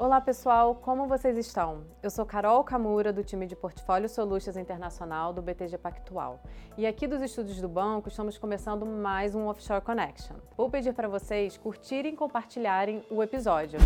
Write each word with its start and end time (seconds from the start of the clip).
Olá 0.00 0.18
pessoal, 0.18 0.74
como 0.76 1.06
vocês 1.06 1.36
estão? 1.36 1.84
Eu 2.02 2.08
sou 2.08 2.24
Carol 2.24 2.64
Camura, 2.64 3.12
do 3.12 3.22
time 3.22 3.46
de 3.46 3.54
Portfólio 3.54 4.08
Solutions 4.08 4.56
Internacional 4.56 5.30
do 5.30 5.42
BTG 5.42 5.76
Pactual. 5.76 6.40
E 6.78 6.86
aqui 6.86 7.06
dos 7.06 7.20
estúdios 7.20 7.60
do 7.60 7.68
banco 7.68 8.08
estamos 8.08 8.38
começando 8.38 8.86
mais 8.86 9.34
um 9.34 9.44
Offshore 9.44 9.82
Connection. 9.82 10.36
Vou 10.56 10.70
pedir 10.70 10.94
para 10.94 11.06
vocês 11.06 11.58
curtirem 11.58 12.14
e 12.14 12.16
compartilharem 12.16 13.04
o 13.10 13.22
episódio. 13.22 13.78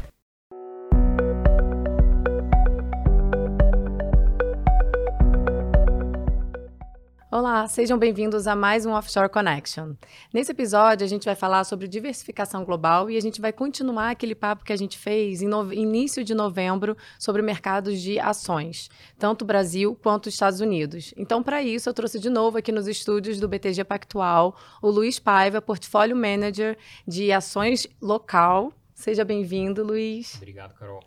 Olá, 7.36 7.66
sejam 7.66 7.98
bem-vindos 7.98 8.46
a 8.46 8.54
mais 8.54 8.86
um 8.86 8.92
Offshore 8.92 9.28
Connection. 9.28 9.94
Nesse 10.32 10.52
episódio, 10.52 11.04
a 11.04 11.08
gente 11.08 11.24
vai 11.24 11.34
falar 11.34 11.64
sobre 11.64 11.88
diversificação 11.88 12.64
global 12.64 13.10
e 13.10 13.16
a 13.16 13.20
gente 13.20 13.40
vai 13.40 13.52
continuar 13.52 14.10
aquele 14.10 14.36
papo 14.36 14.64
que 14.64 14.72
a 14.72 14.76
gente 14.76 14.96
fez 14.96 15.42
em 15.42 15.48
no... 15.48 15.72
início 15.72 16.22
de 16.22 16.32
novembro 16.32 16.96
sobre 17.18 17.42
mercados 17.42 18.00
de 18.00 18.20
ações, 18.20 18.88
tanto 19.18 19.44
Brasil 19.44 19.98
quanto 20.00 20.28
Estados 20.28 20.60
Unidos. 20.60 21.12
Então, 21.16 21.42
para 21.42 21.60
isso, 21.60 21.88
eu 21.88 21.92
trouxe 21.92 22.20
de 22.20 22.30
novo 22.30 22.58
aqui 22.58 22.70
nos 22.70 22.86
estúdios 22.86 23.40
do 23.40 23.48
BTG 23.48 23.82
Pactual 23.82 24.56
o 24.80 24.88
Luiz 24.88 25.18
Paiva, 25.18 25.60
Portfólio 25.60 26.14
Manager 26.14 26.78
de 27.04 27.32
ações 27.32 27.84
local. 28.00 28.72
Seja 28.94 29.24
bem-vindo, 29.24 29.82
Luiz. 29.82 30.36
Obrigado, 30.36 30.72
Carol. 30.74 31.02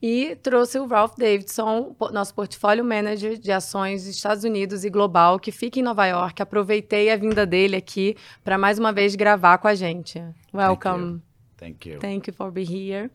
E 0.00 0.36
trouxe 0.36 0.78
o 0.78 0.86
Ralph 0.86 1.16
Davidson, 1.18 1.96
nosso 2.12 2.32
portfólio 2.32 2.84
manager 2.84 3.36
de 3.36 3.50
ações 3.50 4.06
Estados 4.06 4.44
Unidos 4.44 4.84
e 4.84 4.90
global, 4.90 5.40
que 5.40 5.50
fica 5.50 5.80
em 5.80 5.82
Nova 5.82 6.06
York. 6.06 6.40
Aproveitei 6.40 7.10
a 7.10 7.16
vinda 7.16 7.44
dele 7.44 7.74
aqui 7.74 8.16
para 8.44 8.56
mais 8.56 8.78
uma 8.78 8.92
vez 8.92 9.16
gravar 9.16 9.58
com 9.58 9.66
a 9.66 9.74
gente. 9.74 10.22
Welcome. 10.54 11.20
Thank 11.56 11.88
you. 11.88 11.98
Thank 11.98 12.30
you 12.30 12.34
for 12.34 12.52
being 12.52 12.70
here. 12.70 13.10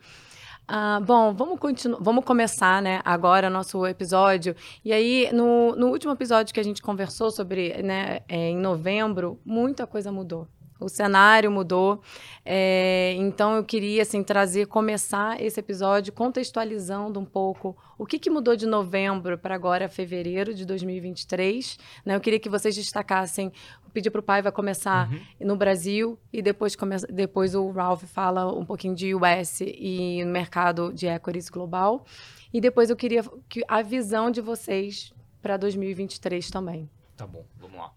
Uh, 0.70 1.04
bom, 1.04 1.34
vamos, 1.34 1.60
vamos 2.02 2.26
começar 2.26 2.82
né, 2.82 3.02
agora 3.06 3.50
nosso 3.50 3.86
episódio. 3.86 4.54
E 4.84 4.92
aí, 4.92 5.30
no, 5.32 5.76
no 5.78 5.88
último 5.88 6.12
episódio 6.12 6.54
que 6.54 6.60
a 6.60 6.64
gente 6.64 6.82
conversou 6.82 7.32
sobre, 7.32 7.82
né, 7.82 8.20
é, 8.28 8.50
em 8.50 8.58
novembro, 8.58 9.40
muita 9.46 9.88
coisa 9.88 10.12
mudou 10.12 10.48
o 10.84 10.90
cenário 10.90 11.52
mudou. 11.52 12.02
É, 12.46 13.14
então 13.18 13.56
eu 13.56 13.64
queria 13.64 14.02
assim 14.02 14.22
trazer, 14.22 14.68
começar 14.68 15.42
esse 15.42 15.60
episódio 15.60 16.12
contextualizando 16.12 17.20
um 17.20 17.26
pouco 17.26 17.76
o 17.98 18.06
que, 18.06 18.20
que 18.20 18.30
mudou 18.30 18.56
de 18.56 18.66
novembro 18.66 19.38
para 19.38 19.56
agora 19.56 19.88
fevereiro 19.88 20.54
de 20.54 20.66
2023. 20.66 21.78
Né? 22.06 22.16
Eu 22.16 22.20
queria 22.20 22.40
que 22.40 22.50
vocês 22.50 22.76
destacassem, 22.76 23.52
pedir 23.94 24.10
para 24.10 24.20
o 24.20 24.24
pai 24.24 24.42
vai 24.42 24.52
começar 24.52 25.10
uhum. 25.10 25.48
no 25.48 25.56
Brasil 25.56 26.18
e 26.32 26.42
depois, 26.42 26.76
depois 27.10 27.56
o 27.56 27.70
Ralph 27.72 28.04
fala 28.04 28.52
um 28.52 28.66
pouquinho 28.66 28.96
de 28.96 29.14
US 29.16 29.62
e 29.62 30.24
no 30.26 30.32
mercado 30.32 30.92
de 30.92 31.08
equities 31.08 31.50
global. 31.50 32.06
E 32.54 32.60
depois 32.60 32.90
eu 32.90 32.96
queria 32.96 33.24
que 33.48 33.64
a 33.68 33.82
visão 33.82 34.30
de 34.30 34.42
vocês 34.42 35.14
para 35.42 35.58
2023 35.58 36.50
também. 36.50 36.90
Tá 37.16 37.28
bom, 37.28 37.46
vamos 37.58 37.78
lá. 37.78 37.92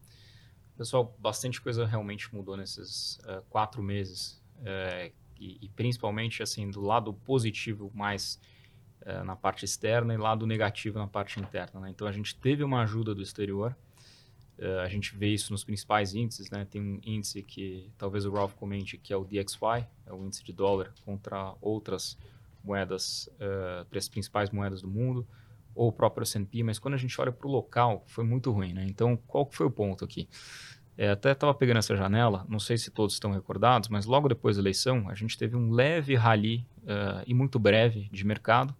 Pessoal, 0.77 1.17
bastante 1.19 1.61
coisa 1.61 1.87
realmente 1.87 2.33
mudou 2.35 2.55
nesses 2.55 3.19
uh, 3.21 3.43
quatro 3.49 3.83
meses. 3.83 4.43
Uh, 4.59 5.11
e, 5.39 5.59
e, 5.63 5.69
principalmente, 5.71 6.43
assim, 6.43 6.71
do 6.71 6.81
lado 6.81 7.15
positivo 7.15 7.91
mais 7.95 8.39
uh, 9.03 9.25
na 9.25 9.35
parte 9.35 9.65
externa 9.65 10.13
e 10.13 10.19
lado 10.19 10.47
negativo 10.47 10.99
na 10.99 11.07
parte 11.07 11.41
interna. 11.41 11.81
Né? 11.81 11.91
Então, 11.91 12.07
a 12.07 12.13
gente 12.13 12.37
teve 12.37 12.63
uma 12.63 12.83
ajuda 12.83 13.15
do 13.15 13.23
exterior. 13.23 13.75
a 14.83 14.89
gente 14.89 15.17
vê 15.17 15.29
isso 15.29 15.51
nos 15.51 15.65
principais 15.65 16.15
índices. 16.15 16.51
Né? 16.51 16.67
Tem 16.67 16.81
um 16.81 17.01
índice 17.03 17.43
que 17.43 17.91
talvez 17.97 18.27
o 18.27 18.33
Ralph 18.33 18.55
comente, 18.55 18.99
que 18.99 19.15
é 19.15 19.17
o 19.17 19.25
DXY, 19.25 19.87
é 20.05 20.13
o 20.13 20.25
índice 20.27 20.45
de 20.45 20.53
dólar 20.53 20.93
contra 21.07 21.55
outras 21.61 22.19
moedas, 22.63 23.31
as 23.95 24.09
principais 24.09 24.51
moedas 24.51 24.83
do 24.83 24.89
mundo 24.89 25.27
ou 25.77 25.89
o 25.89 25.93
próprio 25.93 26.23
S&P, 26.23 26.63
mas 26.63 26.79
quando 26.79 26.95
a 26.95 26.97
gente 26.97 27.21
olha 27.21 27.31
para 27.31 27.47
o 27.47 27.51
local, 27.51 28.03
foi 28.07 28.25
muito 28.25 28.51
ruim, 28.51 28.73
né? 28.73 28.85
Então, 28.89 29.17
qual 29.27 29.49
foi 29.53 29.67
o 29.67 29.71
ponto 29.71 30.05
aqui? 30.05 30.29
É, 30.99 31.11
até 31.11 31.33
estava 31.33 31.53
pegando 31.53 31.77
essa 31.77 31.95
janela, 31.95 32.47
não 32.49 32.59
sei 32.59 32.79
se 32.79 32.91
todos 32.91 33.15
estão 33.15 33.31
recordados, 33.31 33.91
mas 33.91 34.07
logo 34.07 34.29
depois 34.29 34.57
da 34.57 34.63
eleição, 34.63 35.09
a 35.11 35.15
gente 35.15 35.37
teve 35.37 35.55
um 35.55 35.71
leve 35.71 36.15
rally 36.15 36.67
uh, 36.85 37.23
e 37.27 37.35
muito 37.35 37.59
breve 37.59 38.09
de 38.11 38.27
mercado, 38.27 38.75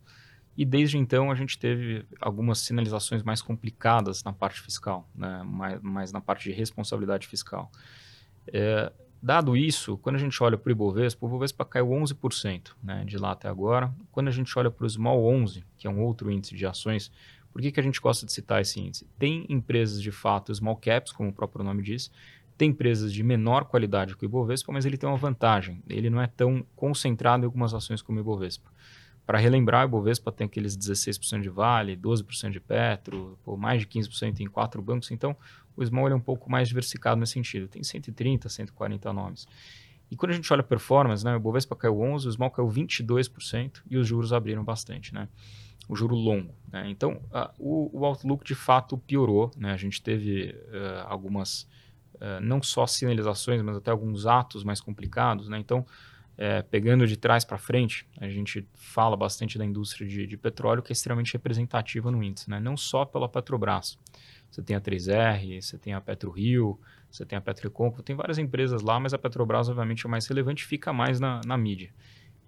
e 0.57 0.65
desde 0.65 0.97
então 0.97 1.31
a 1.31 1.35
gente 1.35 1.59
teve 1.59 2.07
algumas 2.19 2.61
sinalizações 2.61 3.23
mais 3.23 3.43
complicadas 3.43 4.25
na 4.25 4.33
parte 4.33 4.63
fiscal, 4.63 5.07
né? 5.15 5.43
mais, 5.45 5.83
mais 5.83 6.13
na 6.13 6.21
parte 6.23 6.45
de 6.45 6.53
responsabilidade 6.53 7.29
fiscal. 7.29 7.71
É, 8.51 8.91
Dado 9.23 9.57
isso, 9.57 9.97
quando 9.99 10.17
a 10.17 10.19
gente 10.19 10.41
olha 10.43 10.57
para 10.57 10.69
o 10.69 10.73
Ibovespa, 10.73 11.25
o 11.25 11.29
Ibovespa 11.29 11.65
caiu 11.65 11.89
11% 11.89 12.73
né, 12.83 13.05
de 13.05 13.17
lá 13.17 13.33
até 13.33 13.49
agora. 13.49 13.93
Quando 14.13 14.29
a 14.29 14.31
gente 14.31 14.57
olha 14.59 14.71
para 14.71 14.85
o 14.85 14.89
Small 14.89 15.25
11, 15.25 15.65
que 15.79 15.87
é 15.87 15.91
um 15.91 16.01
outro 16.03 16.31
índice 16.31 16.55
de 16.55 16.67
ações, 16.67 17.11
por 17.53 17.63
que, 17.63 17.73
que 17.73 17.81
a 17.81 17.83
gente 17.83 18.01
gosta 18.01 18.27
de 18.27 18.33
citar 18.33 18.61
esse 18.61 18.79
índice? 18.79 19.07
Tem 19.19 19.47
empresas 19.49 20.03
de 20.03 20.13
fato 20.13 20.55
small 20.55 20.77
caps, 20.77 21.11
como 21.11 21.31
o 21.31 21.33
próprio 21.33 21.65
nome 21.65 21.83
diz, 21.83 22.11
tem 22.57 22.71
empresas 22.71 23.13
de 23.13 23.23
menor 23.23 23.65
qualidade 23.65 24.17
que 24.17 24.25
o 24.25 24.27
Ibovespa, 24.27 24.73
mas 24.73 24.85
ele 24.85 24.97
tem 24.97 25.09
uma 25.09 25.17
vantagem. 25.17 25.83
Ele 25.89 26.11
não 26.11 26.21
é 26.21 26.27
tão 26.27 26.65
concentrado 26.75 27.43
em 27.43 27.47
algumas 27.47 27.75
ações 27.75 28.03
como 28.03 28.19
o 28.19 28.21
Ibovespa. 28.21 28.71
Para 29.27 29.39
relembrar, 29.39 29.85
o 29.85 29.89
Ibovespa 29.89 30.31
tem 30.31 30.47
aqueles 30.47 30.77
16% 30.77 31.41
de 31.41 31.49
Vale, 31.49 31.97
12% 31.97 32.51
de 32.51 32.61
Petro, 32.61 33.39
mais 33.59 33.81
de 33.81 33.87
15% 33.87 34.41
em 34.41 34.47
quatro 34.47 34.81
bancos. 34.81 35.11
Então, 35.11 35.37
o 35.77 35.85
Small 35.85 36.09
é 36.09 36.15
um 36.15 36.21
pouco 36.21 36.51
mais 36.51 36.69
diversificado 36.69 37.21
nesse 37.21 37.33
sentido. 37.33 37.69
Tem 37.69 37.83
130, 37.83 38.49
140 38.49 39.13
nomes. 39.13 39.47
E 40.11 40.17
quando 40.17 40.33
a 40.33 40.35
gente 40.35 40.51
olha 40.53 40.61
a 40.61 40.65
performance, 40.65 41.25
né, 41.25 41.35
o 41.35 41.41
Bovespa 41.41 41.75
caiu 41.75 42.01
11, 42.01 42.29
o 42.29 42.33
Small 42.33 42.51
caiu 42.51 42.69
22% 42.69 43.83
e 43.91 43.97
os 43.97 44.07
juros 44.07 44.33
abriram 44.33 44.65
bastante, 44.65 45.13
né? 45.13 45.29
O 45.89 45.95
juro 45.95 46.15
longo. 46.15 46.55
Né? 46.73 46.89
Então, 46.91 47.21
a, 47.33 47.53
o, 47.59 48.01
o, 48.01 48.05
outlook 48.05 48.45
de 48.45 48.55
fato 48.55 48.99
piorou, 48.99 49.51
né? 49.57 49.73
A 49.73 49.77
gente 49.77 50.03
teve 50.03 50.51
uh, 50.51 51.07
algumas, 51.07 51.63
uh, 52.15 52.41
não 52.41 52.63
só 52.63 52.87
sinalizações, 52.87 53.63
mas 53.63 53.77
até 53.77 53.91
alguns 53.91 54.27
atos 54.27 54.65
mais 54.65 54.81
complicados, 54.81 55.49
né? 55.49 55.59
Então, 55.59 55.85
é, 56.39 56.61
pegando 56.63 57.07
de 57.07 57.17
trás 57.17 57.45
para 57.45 57.57
frente, 57.57 58.07
a 58.21 58.29
gente 58.29 58.69
fala 58.75 59.17
bastante 59.17 59.57
da 59.57 59.65
indústria 59.65 60.07
de, 60.07 60.27
de, 60.27 60.37
petróleo, 60.37 60.83
que 60.83 60.93
é 60.93 60.95
extremamente 60.95 61.33
representativa 61.33 62.11
no 62.11 62.23
índice, 62.23 62.51
né? 62.51 62.61
não 62.61 62.77
só 62.77 63.05
pela 63.05 63.29
Petrobras. 63.29 63.99
Você 64.57 64.63
tem 64.63 64.75
a 64.75 64.81
3R, 64.81 65.61
você 65.61 65.77
tem 65.77 65.93
a 65.93 66.01
PetroRio, 66.01 66.81
você 67.11 67.27
tem 67.27 67.37
a 67.37 67.43
Petrocompro, 67.43 68.03
tem 68.03 68.17
várias 68.17 68.39
empresas 68.39 68.81
lá, 68.81 68.99
mas 68.99 69.13
a 69.13 69.19
Petrobras, 69.19 69.69
obviamente, 69.69 70.07
é 70.07 70.09
mais 70.09 70.27
relevante 70.27 70.65
fica 70.65 70.95
mais 70.95 71.21
na, 71.21 71.43
na 71.45 71.59
mídia. 71.59 71.91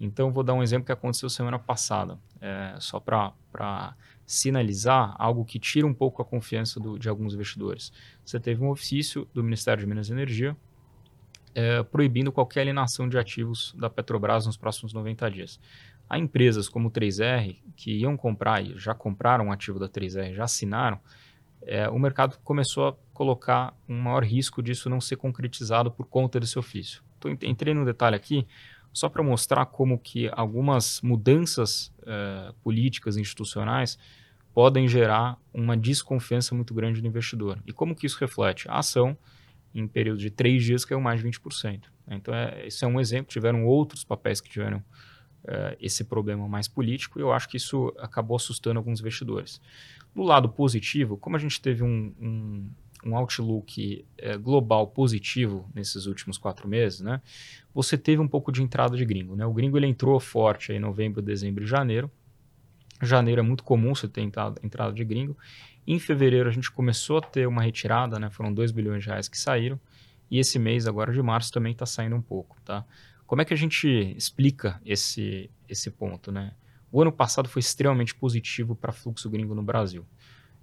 Então, 0.01 0.33
vou 0.33 0.43
dar 0.43 0.55
um 0.55 0.63
exemplo 0.63 0.87
que 0.87 0.93
aconteceu 0.93 1.29
semana 1.29 1.59
passada, 1.59 2.19
é, 2.41 2.77
só 2.81 2.99
para 2.99 3.95
sinalizar 4.25 5.15
algo 5.19 5.45
que 5.45 5.59
tira 5.59 5.87
um 5.87 5.93
pouco 5.93 6.23
a 6.23 6.25
confiança 6.25 6.81
do, 6.81 6.99
de 6.99 7.11
alguns 7.11 7.35
investidores. 7.35 7.93
Você 8.25 8.41
teve 8.41 8.65
um 8.65 8.71
ofício 8.71 9.29
do 9.35 9.45
Ministério 9.45 9.83
de 9.83 9.87
Minas 9.87 10.09
e 10.09 10.13
Energia 10.13 10.57
é, 11.55 11.83
proibindo 11.83 12.33
qualquer 12.33 12.63
alienação 12.63 13.07
de 13.07 13.19
ativos 13.19 13.75
da 13.79 13.91
Petrobras 13.91 14.47
nos 14.47 14.57
próximos 14.57 14.95
90 14.95 15.31
dias. 15.31 15.61
Há 16.09 16.19
empresas 16.19 16.71
como 16.71 16.91
3R 16.91 17.59
que 17.77 17.99
iam 17.99 18.17
comprar 18.17 18.65
e 18.65 18.79
já 18.79 18.95
compraram 18.95 19.49
um 19.49 19.53
ativo 19.53 19.79
da 19.79 19.91
3R, 19.91 20.33
já 20.33 20.45
assinaram, 20.45 20.99
é, 21.63 21.89
o 21.89 21.99
mercado 21.99 22.39
começou 22.45 22.89
a 22.89 22.97
colocar 23.13 23.75
um 23.89 23.99
maior 23.99 24.25
risco 24.25 24.63
disso 24.63 24.89
não 24.89 25.01
ser 25.01 25.17
concretizado 25.17 25.91
por 25.91 26.07
conta 26.07 26.39
desse 26.39 26.59
ofício. 26.59 27.03
Então, 27.19 27.37
entrei 27.43 27.75
no 27.75 27.85
detalhe 27.85 28.17
aqui 28.17 28.47
só 28.93 29.09
para 29.09 29.23
mostrar 29.23 29.67
como 29.67 29.99
que 29.99 30.31
algumas 30.33 31.01
mudanças 31.03 31.93
é, 32.07 32.53
políticas 32.63 33.17
institucionais 33.17 33.99
podem 34.55 34.89
gerar 34.89 35.39
uma 35.53 35.77
desconfiança 35.77 36.55
muito 36.55 36.75
grande 36.75 37.01
do 37.01 37.07
investidor. 37.07 37.61
E 37.67 37.73
como 37.73 37.95
que 37.95 38.07
isso 38.07 38.19
reflete? 38.19 38.69
A 38.69 38.79
ação 38.79 39.17
em 39.75 39.87
período 39.87 40.19
de 40.19 40.31
três 40.31 40.65
dias 40.65 40.85
caiu 40.85 41.01
mais 41.01 41.21
de 41.21 41.29
20%. 41.29 41.83
Né? 42.07 42.17
Então, 42.17 42.35
é, 42.35 42.67
esse 42.67 42.85
é 42.85 42.89
um 42.89 42.99
exemplo. 42.99 43.31
Tiveram 43.31 43.67
outros 43.67 44.03
papéis 44.05 44.41
que 44.41 44.49
tiveram 44.49 44.83
uh, 45.45 45.77
esse 45.81 46.05
problema 46.05 46.49
mais 46.49 46.69
político 46.69 47.19
e 47.19 47.23
eu 47.23 47.33
acho 47.33 47.49
que 47.49 47.57
isso 47.57 47.93
acabou 47.99 48.37
assustando 48.37 48.79
alguns 48.79 49.01
investidores. 49.01 49.61
Do 50.15 50.23
lado 50.23 50.49
positivo, 50.49 51.17
como 51.17 51.37
a 51.37 51.39
gente 51.39 51.61
teve 51.61 51.83
um, 51.83 52.13
um, 52.21 52.71
um 53.05 53.17
outlook 53.17 54.05
uh, 54.23 54.39
global 54.39 54.89
positivo 54.89 55.69
nesses 55.75 56.07
últimos 56.07 56.39
quatro 56.39 56.69
meses, 56.69 57.01
né? 57.01 57.21
você 57.75 57.97
teve 57.97 58.21
um 58.21 58.29
pouco 58.29 58.51
de 58.51 58.63
entrada 58.63 58.97
de 58.97 59.05
gringo. 59.05 59.37
Né? 59.37 59.47
O 59.47 59.53
gringo 59.53 59.79
ele 59.79 59.87
entrou 59.87 60.19
forte 60.19 60.73
em 60.73 60.81
novembro, 60.81 61.23
dezembro 61.23 61.63
e 61.63 61.67
janeiro. 61.67 62.11
Janeiro 63.01 63.41
é 63.41 63.43
muito 63.43 63.63
comum 63.63 63.95
você 63.95 64.09
ter 64.09 64.21
entrada, 64.21 64.93
de 64.93 65.05
gringo. 65.05 65.37
Em 65.87 65.99
fevereiro 65.99 66.49
a 66.49 66.53
gente 66.53 66.71
começou 66.71 67.19
a 67.19 67.21
ter 67.21 67.47
uma 67.47 67.63
retirada, 67.63 68.19
né? 68.19 68.29
Foram 68.31 68.53
2 68.53 68.73
bilhões 68.73 69.05
de 69.05 69.09
reais 69.09 69.29
que 69.29 69.39
saíram. 69.39 69.79
E 70.31 70.39
esse 70.39 70.59
mês 70.59 70.87
agora 70.87 71.13
de 71.13 71.23
março 71.23 71.53
também 71.53 71.73
está 71.73 71.87
saindo 71.87 72.17
um 72.17 72.21
pouco, 72.21 72.57
tá? 72.65 72.85
Como 73.29 73.43
é 73.43 73.45
que 73.45 73.53
a 73.53 73.57
gente 73.59 73.87
explica 74.17 74.81
esse, 74.87 75.51
esse 75.69 75.91
ponto, 75.91 76.33
né? 76.33 76.55
O 76.91 77.03
ano 77.03 77.13
passado 77.13 77.47
foi 77.47 77.61
extremamente 77.61 78.15
positivo 78.15 78.75
para 78.75 78.91
fluxo 78.91 79.29
gringo 79.29 79.55
no 79.55 79.63
Brasil. 79.63 80.07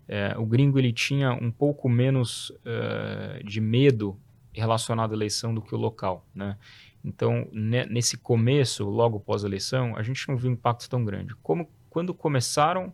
É, 0.07 0.35
o 0.35 0.47
gringo 0.47 0.79
ele 0.79 0.91
tinha 0.91 1.31
um 1.31 1.51
pouco 1.51 1.87
menos 1.87 2.49
uh, 2.49 3.43
de 3.43 3.61
medo 3.61 4.19
relacionado 4.51 5.11
à 5.11 5.15
eleição 5.15 5.53
do 5.53 5.61
que 5.61 5.75
o 5.75 5.77
local, 5.77 6.27
né? 6.33 6.57
Então, 7.03 7.47
nesse 7.51 8.17
começo, 8.17 8.83
logo 8.89 9.19
pós-eleição, 9.19 9.95
a 9.95 10.01
gente 10.01 10.27
não 10.27 10.35
viu 10.35 10.51
impacto 10.51 10.89
tão 10.89 11.05
grande. 11.05 11.35
Como 11.43 11.69
quando 11.87 12.15
começaram 12.15 12.91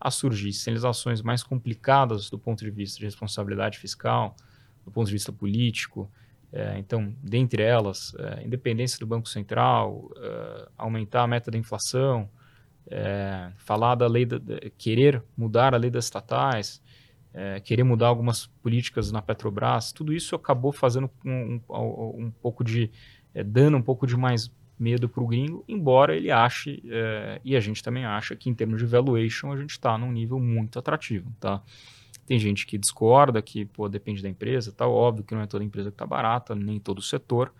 a 0.00 0.12
surgir 0.12 0.52
sinalizações 0.52 1.22
mais 1.22 1.42
complicadas 1.42 2.30
do 2.30 2.38
ponto 2.38 2.64
de 2.64 2.70
vista 2.70 3.00
de 3.00 3.04
responsabilidade 3.04 3.78
fiscal, 3.78 4.36
do 4.84 4.92
ponto 4.92 5.08
de 5.08 5.12
vista 5.12 5.32
político, 5.32 6.08
é, 6.52 6.78
então, 6.78 7.14
dentre 7.22 7.62
elas, 7.62 8.14
é, 8.18 8.44
independência 8.44 8.98
do 8.98 9.06
Banco 9.06 9.28
Central, 9.28 10.10
é, 10.16 10.68
aumentar 10.78 11.22
a 11.22 11.26
meta 11.26 11.50
da 11.50 11.58
inflação, 11.58 12.28
é, 12.90 13.50
falar 13.58 13.94
da 13.94 14.06
lei, 14.06 14.24
da, 14.24 14.38
querer 14.78 15.22
mudar 15.36 15.74
a 15.74 15.76
lei 15.76 15.90
das 15.90 16.06
estatais, 16.06 16.82
é, 17.34 17.60
querer 17.60 17.84
mudar 17.84 18.08
algumas 18.08 18.46
políticas 18.62 19.12
na 19.12 19.20
Petrobras, 19.20 19.92
tudo 19.92 20.12
isso 20.12 20.34
acabou 20.34 20.72
fazendo 20.72 21.10
um, 21.24 21.60
um, 21.68 22.24
um 22.24 22.30
pouco 22.30 22.64
de, 22.64 22.90
é, 23.34 23.44
dando 23.44 23.76
um 23.76 23.82
pouco 23.82 24.06
de 24.06 24.16
mais 24.16 24.50
medo 24.78 25.06
para 25.08 25.22
o 25.22 25.26
gringo, 25.26 25.64
embora 25.68 26.16
ele 26.16 26.30
ache, 26.30 26.80
e 27.44 27.56
a 27.56 27.60
gente 27.60 27.82
também 27.82 28.04
acha 28.04 28.36
que 28.36 28.48
em 28.48 28.54
termos 28.54 28.78
de 28.78 28.86
valuation 28.86 29.50
a 29.50 29.56
gente 29.56 29.70
está 29.70 29.98
num 29.98 30.12
nível 30.12 30.38
muito 30.38 30.78
atrativo, 30.78 31.32
tá? 31.40 31.60
Tem 32.28 32.38
gente 32.38 32.66
que 32.66 32.76
discorda, 32.76 33.40
que 33.40 33.64
pô, 33.64 33.88
depende 33.88 34.22
da 34.22 34.28
empresa, 34.28 34.70
tá 34.70 34.86
óbvio 34.86 35.24
que 35.24 35.34
não 35.34 35.40
é 35.40 35.46
toda 35.46 35.64
empresa 35.64 35.88
que 35.88 35.94
está 35.94 36.04
barata, 36.04 36.54
nem 36.54 36.78
todo 36.78 36.98
o 36.98 37.02
setor, 37.02 37.50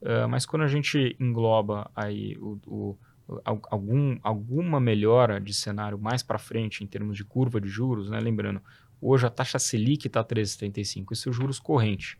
uh, 0.00 0.28
mas 0.28 0.46
quando 0.46 0.62
a 0.62 0.68
gente 0.68 1.16
engloba 1.18 1.90
aí 1.92 2.36
o, 2.38 2.56
o, 2.68 2.98
algum, 3.42 4.16
alguma 4.22 4.78
melhora 4.78 5.40
de 5.40 5.52
cenário 5.52 5.98
mais 5.98 6.22
para 6.22 6.38
frente 6.38 6.84
em 6.84 6.86
termos 6.86 7.16
de 7.16 7.24
curva 7.24 7.60
de 7.60 7.66
juros, 7.66 8.08
né? 8.08 8.20
lembrando, 8.20 8.62
hoje 9.02 9.26
a 9.26 9.30
taxa 9.30 9.58
Selic 9.58 10.06
está 10.06 10.22
13,75, 10.22 11.10
isso 11.10 11.28
é 11.28 11.32
juros 11.32 11.58
corrente, 11.58 12.16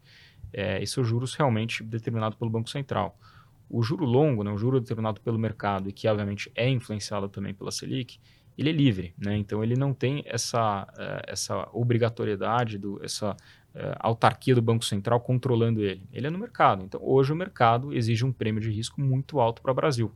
é, 0.52 0.82
isso 0.82 1.00
é 1.00 1.04
juros 1.04 1.36
realmente 1.36 1.84
determinado 1.84 2.36
pelo 2.36 2.50
Banco 2.50 2.68
Central. 2.68 3.16
O 3.70 3.80
juro 3.80 4.04
longo, 4.04 4.42
né, 4.42 4.50
o 4.50 4.58
juro 4.58 4.80
determinado 4.80 5.20
pelo 5.20 5.38
mercado 5.38 5.88
e 5.88 5.92
que 5.92 6.08
obviamente 6.08 6.50
é 6.52 6.68
influenciado 6.68 7.28
também 7.28 7.54
pela 7.54 7.70
Selic, 7.70 8.18
ele 8.56 8.70
é 8.70 8.72
livre, 8.72 9.14
né? 9.18 9.36
Então 9.36 9.62
ele 9.62 9.76
não 9.76 9.92
tem 9.92 10.22
essa, 10.26 10.84
uh, 10.84 11.22
essa 11.26 11.68
obrigatoriedade, 11.72 12.78
do, 12.78 13.02
essa 13.04 13.32
uh, 13.32 13.96
autarquia 13.98 14.54
do 14.54 14.62
Banco 14.62 14.84
Central 14.84 15.20
controlando 15.20 15.82
ele. 15.82 16.02
Ele 16.12 16.26
é 16.26 16.30
no 16.30 16.38
mercado. 16.38 16.82
Então 16.84 17.00
hoje 17.02 17.32
o 17.32 17.36
mercado 17.36 17.92
exige 17.92 18.24
um 18.24 18.32
prêmio 18.32 18.60
de 18.60 18.70
risco 18.70 19.00
muito 19.00 19.40
alto 19.40 19.60
para 19.60 19.72
o 19.72 19.74
Brasil. 19.74 20.06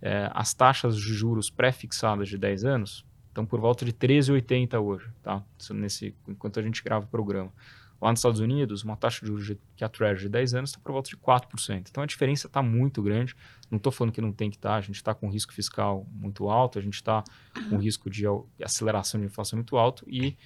Uh, 0.00 0.30
as 0.32 0.54
taxas 0.54 0.96
de 0.96 1.12
juros 1.14 1.50
pré-fixadas 1.50 2.28
de 2.28 2.38
10 2.38 2.64
anos 2.64 3.04
estão 3.28 3.44
por 3.44 3.60
volta 3.60 3.84
de 3.84 3.92
13,80 3.92 4.80
hoje, 4.82 5.10
tá? 5.22 5.42
Nesse, 5.70 6.14
enquanto 6.26 6.58
a 6.58 6.62
gente 6.62 6.82
grava 6.82 7.04
o 7.04 7.08
programa. 7.08 7.52
Lá 8.00 8.10
nos 8.10 8.20
Estados 8.20 8.40
Unidos, 8.40 8.82
uma 8.84 8.96
taxa 8.96 9.20
de 9.20 9.26
juros 9.26 9.56
que 9.74 9.84
a 9.84 9.88
Treasury 9.88 10.24
de 10.24 10.28
10 10.28 10.54
anos 10.54 10.70
está 10.70 10.80
por 10.80 10.92
volta 10.92 11.08
de 11.08 11.16
4%. 11.16 11.86
Então 11.90 12.02
a 12.02 12.06
diferença 12.06 12.46
está 12.46 12.62
muito 12.62 13.02
grande. 13.02 13.34
Não 13.70 13.78
estou 13.78 13.92
falando 13.92 14.12
que 14.12 14.20
não 14.20 14.32
tem 14.32 14.50
que 14.50 14.56
estar, 14.56 14.70
tá, 14.70 14.76
a 14.76 14.80
gente 14.80 14.96
está 14.96 15.14
com 15.14 15.28
risco 15.28 15.52
fiscal 15.52 16.06
muito 16.10 16.48
alto, 16.48 16.78
a 16.78 16.82
gente 16.82 16.94
está 16.94 17.24
com 17.68 17.76
risco 17.78 18.08
de 18.08 18.24
aceleração 18.62 19.20
de 19.20 19.26
inflação 19.26 19.56
muito 19.56 19.76
alto. 19.76 20.04
E 20.08 20.36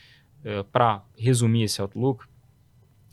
uh, 0.45 0.65
para 0.73 1.03
resumir 1.17 1.65
esse 1.65 1.81
outlook, 1.81 2.25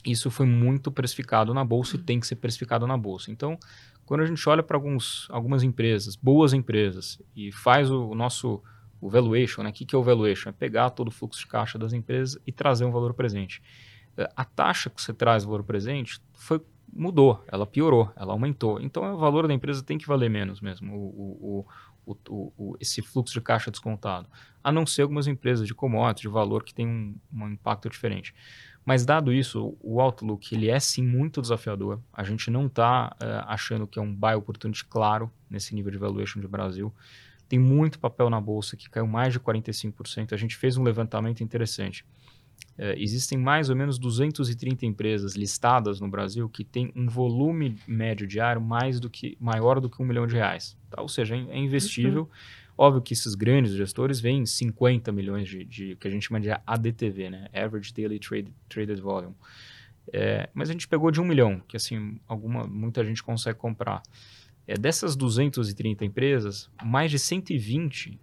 isso 0.06 0.32
foi 0.32 0.46
muito 0.46 0.92
precificado 0.92 1.54
na 1.54 1.66
bolsa 1.66 1.96
e 1.96 2.00
tem 2.00 2.20
que 2.20 2.28
ser 2.28 2.36
precificado 2.36 2.88
na 2.88 2.98
bolsa. 2.98 3.32
Então, 3.32 3.58
quando 4.06 4.22
a 4.22 4.26
gente 4.26 4.48
olha 4.48 4.64
para 4.64 4.78
algumas 4.78 5.64
empresas, 5.64 6.16
boas 6.16 6.54
empresas, 6.54 7.22
e 7.36 7.52
faz 7.52 7.92
o, 7.92 8.10
o 8.10 8.16
nosso 8.16 8.62
o 9.00 9.10
valuation, 9.10 9.62
né? 9.62 9.70
O 9.70 9.74
que, 9.74 9.86
que 9.86 9.96
é 9.96 9.98
o 9.98 10.02
valuation? 10.02 10.50
É 10.50 10.52
pegar 10.52 10.90
todo 10.90 11.10
o 11.10 11.12
fluxo 11.12 11.42
de 11.42 11.46
caixa 11.46 11.78
das 11.78 11.94
empresas 11.94 12.42
e 12.48 12.52
trazer 12.52 12.84
um 12.84 12.92
valor 12.92 13.14
presente 13.14 13.62
a 14.36 14.44
taxa 14.44 14.90
que 14.90 15.02
você 15.02 15.14
traz 15.14 15.44
valor 15.44 15.64
presente 15.64 16.20
foi 16.34 16.62
mudou, 16.92 17.44
ela 17.48 17.66
piorou, 17.66 18.12
ela 18.16 18.34
aumentou. 18.34 18.80
Então 18.82 19.04
o 19.14 19.18
valor 19.18 19.48
da 19.48 19.54
empresa 19.54 19.84
tem 19.84 19.98
que 19.98 20.08
valer 20.08 20.30
menos 20.30 20.62
mesmo, 20.62 20.96
o, 20.96 21.66
o, 22.06 22.16
o, 22.30 22.54
o 22.58 22.78
esse 22.80 23.02
fluxo 23.02 23.34
de 23.34 23.42
caixa 23.42 23.72
descontado. 23.72 24.28
A 24.64 24.72
não 24.72 24.86
ser 24.86 25.04
algumas 25.04 25.28
empresas 25.28 25.68
de 25.68 25.74
commodities, 25.74 26.22
de 26.22 26.28
valor, 26.28 26.64
que 26.64 26.74
tem 26.74 26.88
um, 26.88 27.16
um 27.34 27.50
impacto 27.50 27.90
diferente. 27.90 28.34
Mas 28.88 29.06
dado 29.06 29.34
isso, 29.34 29.78
o 29.82 30.00
outlook 30.00 30.56
ele 30.56 30.70
é 30.70 30.80
sim 30.80 31.04
muito 31.04 31.42
desafiador. 31.42 32.00
A 32.14 32.24
gente 32.24 32.50
não 32.50 32.68
está 32.68 33.14
uh, 33.22 33.26
eh, 33.26 33.44
achando 33.46 33.86
que 33.86 34.00
é 34.00 34.02
um 34.02 34.16
buy 34.16 34.34
opportunity 34.34 34.86
claro 34.86 35.30
nesse 35.50 35.76
nível 35.76 35.92
de 35.92 35.98
valuation 35.98 36.40
de 36.40 36.48
Brasil. 36.48 36.94
Tem 37.50 37.60
muito 37.60 38.00
papel 38.00 38.30
na 38.30 38.40
bolsa 38.40 38.78
que 38.78 38.90
caiu 38.90 39.06
mais 39.06 39.34
de 39.34 39.42
45%. 39.42 40.32
A 40.32 40.38
gente 40.38 40.56
fez 40.56 40.78
um 40.78 40.84
levantamento 40.84 41.44
interessante. 41.44 42.06
É, 42.78 42.96
existem 43.02 43.38
mais 43.38 43.70
ou 43.70 43.76
menos 43.76 43.98
230 43.98 44.86
empresas 44.86 45.36
listadas 45.36 46.00
no 46.00 46.08
Brasil 46.08 46.48
que 46.48 46.64
têm 46.64 46.92
um 46.96 47.08
volume 47.08 47.76
médio 47.88 48.28
diário 48.28 48.62
mais 48.62 49.00
do 49.00 49.10
que, 49.10 49.36
maior 49.40 49.80
do 49.80 49.90
que 49.90 50.02
um 50.02 50.06
milhão 50.06 50.28
de 50.28 50.36
reais. 50.36 50.78
Tá? 50.90 51.02
Ou 51.02 51.10
seja, 51.10 51.36
é, 51.36 51.40
é 51.40 51.58
investível. 51.58 52.24
Uhum. 52.24 52.28
Óbvio 52.78 53.02
que 53.02 53.14
esses 53.14 53.34
grandes 53.34 53.74
gestores 53.74 54.20
veem 54.20 54.46
50 54.46 55.12
milhões 55.12 55.50
de, 55.50 55.66
de, 55.66 55.96
que 55.96 56.08
a 56.08 56.12
gente 56.12 56.28
chama 56.28 56.40
de 56.40 56.50
ADTV, 56.52 57.32
né? 57.32 57.48
Average 57.52 57.92
Daily 57.92 58.20
Trade, 58.20 58.54
Traded 58.70 59.02
Volume. 59.02 59.34
É, 60.14 60.48
mas 60.54 60.70
a 60.70 60.74
gente 60.74 60.88
pegou 60.88 61.10
de 61.10 61.20
um 61.20 61.26
milhão, 61.26 61.60
que 61.68 61.76
assim, 61.76 62.20
alguma, 62.28 62.68
muita 62.68 63.04
gente 63.04 63.24
consegue 63.24 63.58
comprar. 63.58 64.04
É, 64.68 64.76
dessas 64.76 65.16
230 65.16 66.06
empresas, 66.06 66.70
mais 66.84 67.10
de 67.10 67.18
120 67.18 68.20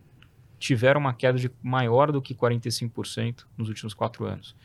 tiveram 0.64 0.98
uma 0.98 1.12
queda 1.12 1.38
de 1.38 1.50
maior 1.62 2.10
do 2.10 2.22
que 2.22 2.34
45% 2.34 3.44
nos 3.54 3.68
últimos 3.68 3.92
quatro 3.92 4.24
anos. 4.24 4.56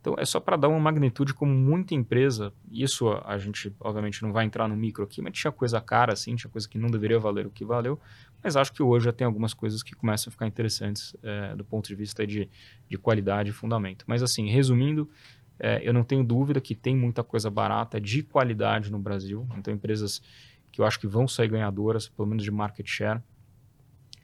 Então, 0.00 0.14
é 0.18 0.24
só 0.24 0.40
para 0.40 0.56
dar 0.56 0.68
uma 0.68 0.80
magnitude 0.80 1.34
como 1.34 1.52
muita 1.52 1.94
empresa, 1.94 2.54
isso 2.70 3.10
a 3.22 3.36
gente, 3.36 3.70
obviamente, 3.78 4.22
não 4.22 4.32
vai 4.32 4.46
entrar 4.46 4.66
no 4.66 4.74
micro 4.74 5.04
aqui, 5.04 5.20
mas 5.20 5.34
tinha 5.34 5.52
coisa 5.52 5.78
cara, 5.78 6.14
assim, 6.14 6.34
tinha 6.36 6.50
coisa 6.50 6.66
que 6.66 6.78
não 6.78 6.90
deveria 6.90 7.18
valer 7.18 7.46
o 7.46 7.50
que 7.50 7.66
valeu, 7.66 8.00
mas 8.42 8.56
acho 8.56 8.72
que 8.72 8.82
hoje 8.82 9.04
já 9.04 9.12
tem 9.12 9.26
algumas 9.26 9.52
coisas 9.52 9.82
que 9.82 9.94
começam 9.94 10.30
a 10.30 10.32
ficar 10.32 10.46
interessantes 10.46 11.14
é, 11.22 11.54
do 11.54 11.64
ponto 11.64 11.86
de 11.86 11.94
vista 11.94 12.26
de, 12.26 12.48
de 12.88 12.96
qualidade 12.96 13.50
e 13.50 13.52
fundamento. 13.52 14.06
Mas, 14.08 14.22
assim, 14.22 14.48
resumindo, 14.48 15.06
é, 15.60 15.86
eu 15.86 15.92
não 15.92 16.02
tenho 16.02 16.24
dúvida 16.24 16.62
que 16.62 16.74
tem 16.74 16.96
muita 16.96 17.22
coisa 17.22 17.50
barata 17.50 18.00
de 18.00 18.22
qualidade 18.22 18.90
no 18.90 18.98
Brasil, 18.98 19.46
então 19.58 19.72
empresas 19.72 20.22
que 20.72 20.80
eu 20.80 20.86
acho 20.86 20.98
que 20.98 21.06
vão 21.06 21.28
sair 21.28 21.48
ganhadoras, 21.48 22.08
pelo 22.08 22.26
menos 22.26 22.42
de 22.42 22.50
market 22.50 22.88
share, 22.88 23.20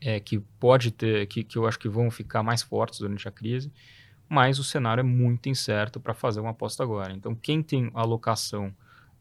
é, 0.00 0.21
que 0.21 0.39
pode 0.61 0.91
ter, 0.91 1.27
que, 1.27 1.43
que 1.43 1.56
eu 1.59 1.67
acho 1.67 1.79
que 1.79 1.89
vão 1.89 2.11
ficar 2.11 2.43
mais 2.43 2.62
fortes 2.62 3.00
durante 3.00 3.27
a 3.27 3.31
crise, 3.31 3.73
mas 4.29 4.59
o 4.59 4.65
cenário 4.65 5.00
é 5.00 5.05
muito 5.05 5.49
incerto 5.49 5.99
para 5.99 6.15
fazer 6.15 6.41
uma 6.41 6.50
aposta 6.50 6.83
agora. 6.83 7.12
Então, 7.12 7.35
quem 7.35 7.62
tem 7.62 7.91
alocação 7.95 8.75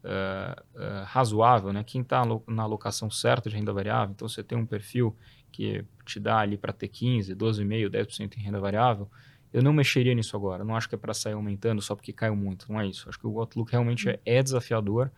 uh, 0.04 0.62
uh, 0.74 1.04
razoável, 1.04 1.72
né? 1.72 1.82
quem 1.82 2.02
está 2.02 2.22
na 2.46 2.62
alocação 2.62 3.10
certa 3.10 3.48
de 3.48 3.56
renda 3.56 3.72
variável, 3.72 4.12
então 4.14 4.28
você 4.28 4.42
tem 4.42 4.56
um 4.56 4.66
perfil 4.66 5.16
que 5.50 5.84
te 6.04 6.20
dá 6.20 6.38
ali 6.38 6.58
para 6.58 6.72
ter 6.72 6.88
15, 6.88 7.34
12,5%, 7.34 7.90
10% 7.90 8.36
em 8.36 8.40
renda 8.40 8.60
variável, 8.60 9.08
eu 9.52 9.62
não 9.62 9.72
mexeria 9.72 10.14
nisso 10.14 10.36
agora. 10.36 10.62
Eu 10.62 10.66
não 10.66 10.76
acho 10.76 10.88
que 10.88 10.94
é 10.94 10.98
para 10.98 11.14
sair 11.14 11.32
aumentando 11.32 11.80
só 11.80 11.94
porque 11.94 12.12
caiu 12.12 12.36
muito. 12.36 12.70
Não 12.70 12.80
é 12.80 12.86
isso. 12.86 13.08
Acho 13.08 13.18
que 13.18 13.26
o 13.26 13.40
outlook 13.40 13.72
realmente 13.72 14.08
é, 14.08 14.20
é 14.24 14.42
desafiador 14.42 15.10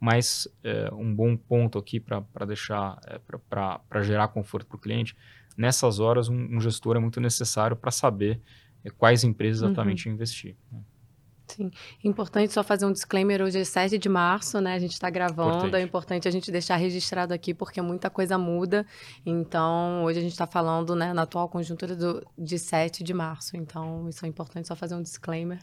mas 0.00 0.48
é, 0.64 0.88
um 0.94 1.14
bom 1.14 1.36
ponto 1.36 1.78
aqui 1.78 2.00
para 2.00 2.46
deixar, 2.46 2.98
é, 3.06 3.20
para 3.48 4.02
gerar 4.02 4.28
conforto 4.28 4.66
para 4.66 4.76
o 4.76 4.80
cliente, 4.80 5.14
nessas 5.56 6.00
horas 6.00 6.28
um, 6.28 6.56
um, 6.56 6.60
gestor 6.60 6.96
é 6.96 6.98
muito 6.98 7.20
necessário 7.20 7.76
para 7.76 7.90
saber 7.90 8.40
é, 8.82 8.88
quais 8.88 9.22
empresas 9.22 9.62
exatamente 9.62 10.08
uhum. 10.08 10.14
investir. 10.14 10.56
Né? 10.72 10.80
Sim, 11.56 11.70
importante 12.04 12.52
só 12.52 12.62
fazer 12.62 12.86
um 12.86 12.92
disclaimer, 12.92 13.42
hoje 13.42 13.58
é 13.58 13.64
7 13.64 13.98
de 13.98 14.08
março, 14.08 14.60
né, 14.60 14.74
a 14.74 14.78
gente 14.78 14.92
está 14.92 15.10
gravando, 15.10 15.50
importante. 15.50 15.74
é 15.74 15.82
importante 15.82 16.28
a 16.28 16.30
gente 16.30 16.50
deixar 16.50 16.76
registrado 16.76 17.34
aqui, 17.34 17.52
porque 17.52 17.80
muita 17.82 18.08
coisa 18.08 18.38
muda, 18.38 18.86
então 19.24 20.04
hoje 20.04 20.18
a 20.18 20.22
gente 20.22 20.32
está 20.32 20.46
falando, 20.46 20.94
né, 20.94 21.12
na 21.12 21.22
atual 21.22 21.48
conjuntura 21.48 21.96
do, 21.96 22.26
de 22.38 22.58
7 22.58 23.02
de 23.02 23.14
março, 23.14 23.56
então 23.56 24.08
isso 24.08 24.24
é 24.24 24.28
importante 24.28 24.68
só 24.68 24.76
fazer 24.76 24.94
um 24.94 25.02
disclaimer. 25.02 25.58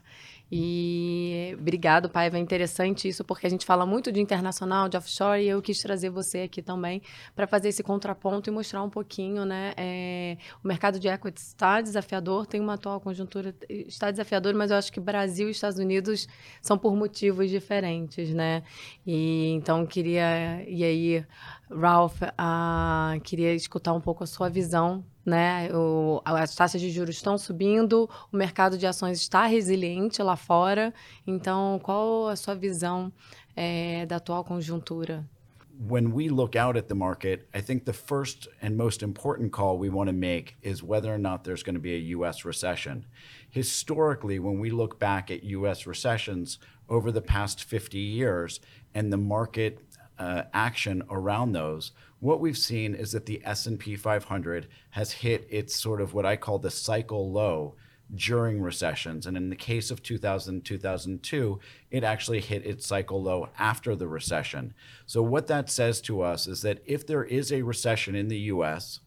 E 0.51 1.56
obrigado, 1.60 2.10
Paiva. 2.10 2.38
É 2.38 2.39
interessante 2.39 3.08
isso, 3.08 3.24
porque 3.24 3.46
a 3.46 3.50
gente 3.50 3.65
fala 3.65 3.86
muito 3.86 4.12
de 4.12 4.22
internacional, 4.22 4.88
de 4.88 4.96
offshore, 4.96 5.44
e 5.44 5.50
eu 5.50 5.62
quis 5.62 5.79
trazer 5.82 6.10
você 6.10 6.39
aqui 6.39 6.62
também 6.62 7.01
para 7.36 7.46
fazer 7.46 7.70
esse 7.70 7.84
contraponto 7.84 8.50
e 8.50 8.53
mostrar 8.53 8.82
um 8.82 8.89
pouquinho, 8.89 9.44
né? 9.44 9.74
É, 9.75 10.38
o 10.63 10.67
mercado 10.67 11.00
de 11.00 11.08
equities 11.08 11.48
está 11.48 11.82
desafiador, 11.82 12.46
tem 12.46 12.62
uma 12.62 12.75
atual 12.75 13.00
conjuntura, 13.01 13.53
está 13.70 14.10
desafiador, 14.10 14.53
mas 14.53 14.72
eu 14.72 14.77
acho 14.77 14.91
que 14.91 15.01
Brasil 15.01 15.50
e 15.50 15.51
Estados 15.51 15.76
Unidos 15.77 16.27
são 16.62 16.77
por 16.77 16.96
motivos 16.96 17.50
diferentes, 17.50 18.34
né? 18.34 18.63
E 19.05 19.51
então 19.51 19.86
queria. 19.86 20.63
E 20.67 20.84
aí, 20.84 21.25
Ralph, 21.72 22.22
uh, 22.22 23.19
queria 23.22 23.53
escutar 23.53 23.93
um 23.93 24.01
pouco 24.01 24.24
a 24.24 24.27
sua 24.27 24.50
visão 24.50 25.03
né? 25.27 25.69
O, 25.74 26.22
as 26.24 26.55
taxas 26.55 26.79
de 26.79 26.89
juros 26.89 27.17
estão 27.17 27.38
subindo, 27.38 28.10
o 28.31 28.38
mercado 28.38 28.77
de 28.77 28.88
ações 28.88 29.19
está 29.19 29.46
resiliente 29.46 30.24
lá 30.24 30.38
fora. 30.38 30.93
Então, 31.27 31.81
qual 31.84 32.29
a 32.29 32.36
sua 32.38 32.55
visão 32.55 33.12
é, 33.53 34.05
da 34.05 34.15
atual 34.15 34.46
conjuntura? 34.46 35.27
When 35.79 36.12
we 36.12 36.29
look 36.29 36.55
out 36.55 36.75
at 36.75 36.88
the 36.88 36.96
market, 36.96 37.48
I 37.53 37.62
think 37.62 37.86
the 37.86 37.93
first 37.93 38.48
and 38.62 38.75
most 38.75 39.03
important 39.03 39.51
call 39.51 39.77
we 39.77 39.89
want 39.89 40.07
to 40.07 40.13
make 40.13 40.55
is 40.63 40.81
whether 40.81 41.13
or 41.13 41.19
not 41.19 41.43
there's 41.43 41.62
going 41.62 41.75
to 41.75 41.79
be 41.79 41.93
a 41.93 42.10
US 42.17 42.46
recession. 42.46 43.05
Historically, 43.50 44.39
when 44.39 44.60
we 44.60 44.72
look 44.72 45.00
back 45.00 45.29
at 45.29 45.43
US 45.43 45.86
recessions 45.86 46.57
over 46.89 47.12
the 47.12 47.22
past 47.22 47.63
50 47.63 48.00
years 48.00 48.60
and 48.96 49.13
the 49.13 49.17
market 49.17 49.84
uh, 50.17 50.43
action 50.51 51.03
around 51.12 51.51
those, 51.51 51.91
what 52.19 52.39
we've 52.39 52.57
seen 52.57 52.96
is 52.96 53.12
that 53.12 53.27
the 53.27 53.41
S&P 53.46 53.96
500 53.96 54.67
has 54.91 55.12
hit 55.12 55.48
its 55.50 55.75
sort 55.75 56.01
of 56.01 56.13
what 56.15 56.25
I 56.25 56.38
call 56.38 56.57
the 56.57 56.72
cycle 56.72 57.31
low 57.31 57.75
during 58.14 58.62
recessions. 58.62 59.26
And 59.26 59.36
in 59.36 59.50
the 59.50 59.56
case 59.56 59.92
of 59.92 60.02
2000 60.02 60.64
2002, 60.64 61.60
it 61.92 62.04
actually 62.04 62.42
hit 62.42 62.66
its 62.66 62.86
cycle 62.86 63.22
low 63.22 63.50
after 63.58 63.96
the 63.96 64.08
recession. 64.08 64.74
So, 65.06 65.22
what 65.22 65.48
that 65.48 65.70
says 65.70 66.02
to 66.02 66.22
us 66.22 66.48
is 66.48 66.62
that 66.62 66.82
if 66.86 67.06
there 67.06 67.24
is 67.24 67.52
a 67.52 67.62
recession 67.62 68.16
in 68.16 68.28
the 68.28 68.40
US, 68.40 69.00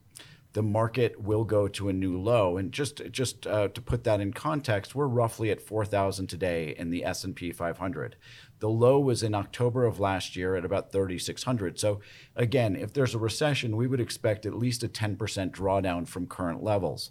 the 0.53 0.63
market 0.63 1.21
will 1.21 1.45
go 1.45 1.69
to 1.69 1.89
a 1.89 1.93
new 1.93 2.19
low. 2.19 2.57
And 2.57 2.73
just 2.73 3.03
just 3.11 3.47
uh, 3.47 3.69
to 3.69 3.81
put 3.81 4.05
that 4.05 4.21
in 4.21 4.33
context, 4.33 4.95
we're 4.95 5.07
roughly 5.07 5.51
at 5.51 5.63
4,000 5.63 6.27
today 6.27 6.75
in 6.77 6.91
the 6.91 7.05
S&P 7.05 7.53
500. 7.53 8.17
The 8.59 8.69
low 8.69 8.99
was 8.99 9.23
in 9.23 9.35
October 9.35 9.87
of 9.87 10.01
last 10.01 10.37
year 10.37 10.57
at 10.57 10.65
about 10.65 10.93
3,600. 10.93 11.79
So 11.79 12.01
again, 12.37 12.77
if 12.77 12.93
there's 12.93 13.15
a 13.15 13.19
recession, 13.19 13.77
we 13.77 13.87
would 13.87 14.01
expect 14.01 14.45
at 14.45 14.55
least 14.55 14.83
a 14.83 14.89
10% 14.89 15.17
drawdown 15.51 16.07
from 16.07 16.27
current 16.27 16.63
levels. 16.63 17.11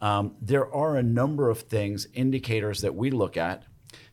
Um, 0.00 0.36
there 0.40 0.72
are 0.72 0.96
a 0.96 1.02
number 1.02 1.50
of 1.50 1.60
things, 1.62 2.06
indicators 2.14 2.80
that 2.82 2.94
we 2.94 3.10
look 3.10 3.36
at 3.36 3.64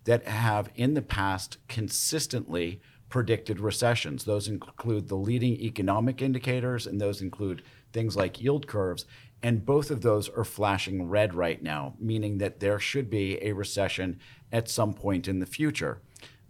that 0.05 0.27
have 0.27 0.69
in 0.75 0.93
the 0.93 1.01
past 1.01 1.57
consistently 1.67 2.81
predicted 3.09 3.59
recessions. 3.59 4.25
Those 4.25 4.47
include 4.47 5.07
the 5.07 5.15
leading 5.15 5.53
economic 5.61 6.21
indicators, 6.21 6.87
and 6.87 6.99
those 6.99 7.21
include 7.21 7.63
things 7.93 8.15
like 8.15 8.41
yield 8.41 8.67
curves. 8.67 9.05
And 9.43 9.65
both 9.65 9.91
of 9.91 10.01
those 10.01 10.27
are 10.29 10.43
flashing 10.43 11.07
red 11.07 11.35
right 11.35 11.61
now, 11.61 11.95
meaning 11.99 12.39
that 12.39 12.59
there 12.59 12.79
should 12.79 13.09
be 13.09 13.41
a 13.43 13.53
recession 13.53 14.19
at 14.51 14.69
some 14.69 14.93
point 14.93 15.27
in 15.27 15.39
the 15.39 15.45
future. 15.45 16.01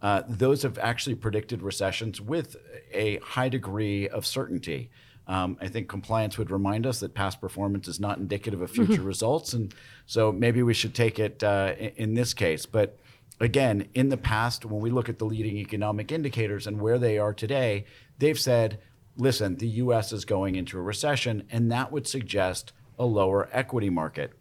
Uh, 0.01 0.23
those 0.27 0.63
have 0.63 0.77
actually 0.77 1.15
predicted 1.15 1.61
recessions 1.61 2.21
with 2.21 2.55
a 2.91 3.17
high 3.17 3.49
degree 3.49 4.07
of 4.07 4.25
certainty. 4.25 4.89
Um, 5.27 5.57
I 5.59 5.67
think 5.67 5.89
compliance 5.89 6.37
would 6.37 6.51
remind 6.51 6.85
us 6.85 6.99
that 6.99 7.13
past 7.13 7.41
performance 7.41 7.87
is 7.87 7.99
not 7.99 8.17
indicative 8.17 8.61
of 8.61 8.69
future 8.69 8.93
mm-hmm. 8.93 9.05
results, 9.05 9.53
and 9.53 9.73
so 10.05 10.31
maybe 10.31 10.61
we 10.61 10.73
should 10.73 10.93
take 10.93 11.19
it 11.19 11.43
uh, 11.43 11.73
in 11.77 12.13
this 12.13 12.33
case. 12.33 12.65
But 12.65 12.99
again, 13.39 13.87
in 13.93 14.09
the 14.09 14.17
past, 14.17 14.65
when 14.65 14.81
we 14.81 14.91
look 14.91 15.09
at 15.09 15.17
the 15.17 15.25
leading 15.25 15.57
economic 15.57 16.11
indicators 16.11 16.67
and 16.67 16.79
where 16.79 16.99
they 16.99 17.17
are 17.17 17.33
today, 17.33 17.85
they've 18.19 18.39
said, 18.39 18.79
"Listen, 19.17 19.55
the 19.57 19.67
U.S. 19.67 20.13
is 20.13 20.25
going 20.25 20.55
into 20.55 20.77
a 20.77 20.81
recession," 20.81 21.47
and 21.49 21.71
that 21.71 21.91
would 21.91 22.07
suggest 22.07 22.71
a 22.99 23.05
lower 23.05 23.49
equity 23.51 23.89
market. 23.89 24.33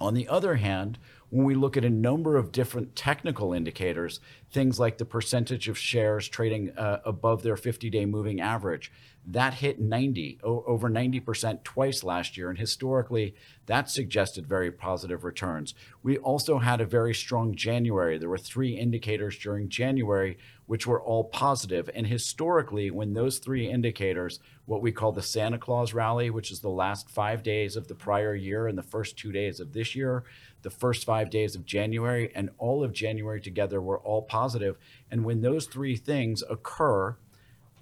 On 0.00 0.14
the 0.14 0.28
other 0.28 0.56
hand, 0.56 0.98
when 1.34 1.44
we 1.44 1.56
look 1.56 1.76
at 1.76 1.84
a 1.84 1.90
number 1.90 2.36
of 2.36 2.52
different 2.52 2.94
technical 2.94 3.52
indicators, 3.52 4.20
things 4.52 4.78
like 4.78 4.98
the 4.98 5.04
percentage 5.04 5.68
of 5.68 5.76
shares 5.76 6.28
trading 6.28 6.70
uh, 6.78 7.00
above 7.04 7.42
their 7.42 7.56
50 7.56 7.90
day 7.90 8.06
moving 8.06 8.40
average, 8.40 8.92
that 9.26 9.54
hit 9.54 9.80
90, 9.80 10.38
over 10.44 10.88
90% 10.88 11.64
twice 11.64 12.04
last 12.04 12.36
year. 12.36 12.50
And 12.50 12.58
historically, 12.58 13.34
that 13.66 13.90
suggested 13.90 14.46
very 14.46 14.70
positive 14.70 15.24
returns. 15.24 15.74
We 16.04 16.18
also 16.18 16.58
had 16.58 16.80
a 16.80 16.86
very 16.86 17.14
strong 17.14 17.56
January. 17.56 18.16
There 18.16 18.28
were 18.28 18.38
three 18.38 18.78
indicators 18.78 19.36
during 19.36 19.70
January 19.70 20.38
which 20.66 20.86
were 20.86 21.02
all 21.02 21.24
positive. 21.24 21.90
And 21.94 22.06
historically, 22.06 22.90
when 22.90 23.12
those 23.12 23.38
three 23.38 23.68
indicators, 23.68 24.40
what 24.64 24.80
we 24.80 24.92
call 24.92 25.12
the 25.12 25.22
Santa 25.22 25.58
Claus 25.58 25.92
rally, 25.92 26.30
which 26.30 26.50
is 26.50 26.60
the 26.60 26.70
last 26.70 27.10
five 27.10 27.42
days 27.42 27.76
of 27.76 27.88
the 27.88 27.94
prior 27.94 28.34
year 28.34 28.66
and 28.66 28.78
the 28.78 28.82
first 28.82 29.18
two 29.18 29.30
days 29.30 29.60
of 29.60 29.72
this 29.72 29.94
year, 29.94 30.24
the 30.64 30.70
first 30.70 31.04
five 31.04 31.30
days 31.30 31.54
of 31.54 31.64
January, 31.64 32.32
and 32.34 32.50
all 32.58 32.82
of 32.82 32.92
January 32.92 33.40
together 33.40 33.80
were 33.80 33.98
all 34.00 34.22
positive. 34.22 34.76
And 35.10 35.24
when 35.24 35.42
those 35.42 35.66
three 35.66 35.94
things 35.94 36.42
occur, 36.50 37.16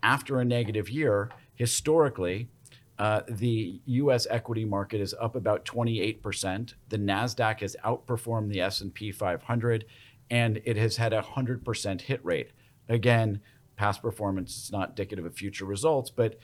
after 0.03 0.41
a 0.41 0.45
negative 0.45 0.91
year, 0.91 1.31
historically, 1.55 2.49
uh, 2.99 3.23
the 3.29 3.81
U.S. 3.87 4.27
equity 4.29 4.65
market 4.65 5.01
is 5.01 5.15
up 5.21 5.37
about 5.37 5.65
28%. 5.65 6.75
The 6.89 6.99
Nasdaq 6.99 7.61
has 7.61 7.77
outperformed 7.85 8.51
the 8.51 8.61
S&P 8.61 9.12
500, 9.12 9.85
and 10.29 10.61
it 10.65 10.77
has 10.77 10.97
had 10.97 11.12
a 11.12 11.23
100% 11.23 12.01
hit 12.01 12.25
rate. 12.25 12.51
Again, 12.89 13.41
past 13.77 14.03
performance 14.03 14.65
is 14.65 14.73
not 14.73 14.91
indicative 14.91 15.25
of 15.25 15.35
future 15.37 15.65
results, 15.65 16.11
but 16.11 16.39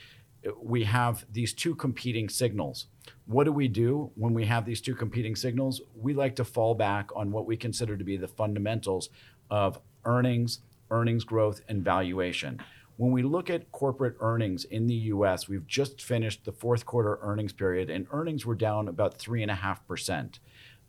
we 0.61 0.85
have 0.85 1.25
these 1.33 1.52
two 1.52 1.75
competing 1.75 2.28
signals. 2.28 2.87
What 3.26 3.45
do 3.45 3.52
we 3.52 3.68
do 3.68 4.11
when 4.14 4.35
we 4.35 4.47
have 4.47 4.64
these 4.64 4.80
two 4.80 4.95
competing 4.95 5.37
signals? 5.37 5.80
We 5.95 6.14
like 6.14 6.37
to 6.37 6.45
fall 6.45 6.75
back 6.75 7.11
on 7.14 7.30
what 7.33 7.47
we 7.47 7.57
consider 7.57 7.97
to 7.97 8.04
be 8.04 8.16
the 8.16 8.28
fundamentals 8.28 9.11
of 9.50 9.80
earnings, 10.04 10.61
earnings 10.90 11.25
growth, 11.25 11.61
and 11.68 11.83
valuation. 11.83 12.61
When 12.97 13.12
we 13.12 13.23
look 13.23 13.49
at 13.49 13.71
corporate 13.71 14.16
earnings 14.21 14.64
in 14.64 14.87
the 14.87 14.95
US, 14.95 15.49
we've 15.49 15.66
just 15.66 16.02
finished 16.02 16.45
the 16.45 16.52
fourth 16.52 16.85
quarter 16.85 17.18
earnings 17.23 17.52
period, 17.52 17.90
and 17.90 18.07
earnings 18.11 18.45
were 18.45 18.57
down 18.57 18.88
about 18.88 19.18
3.5%. 19.18 20.38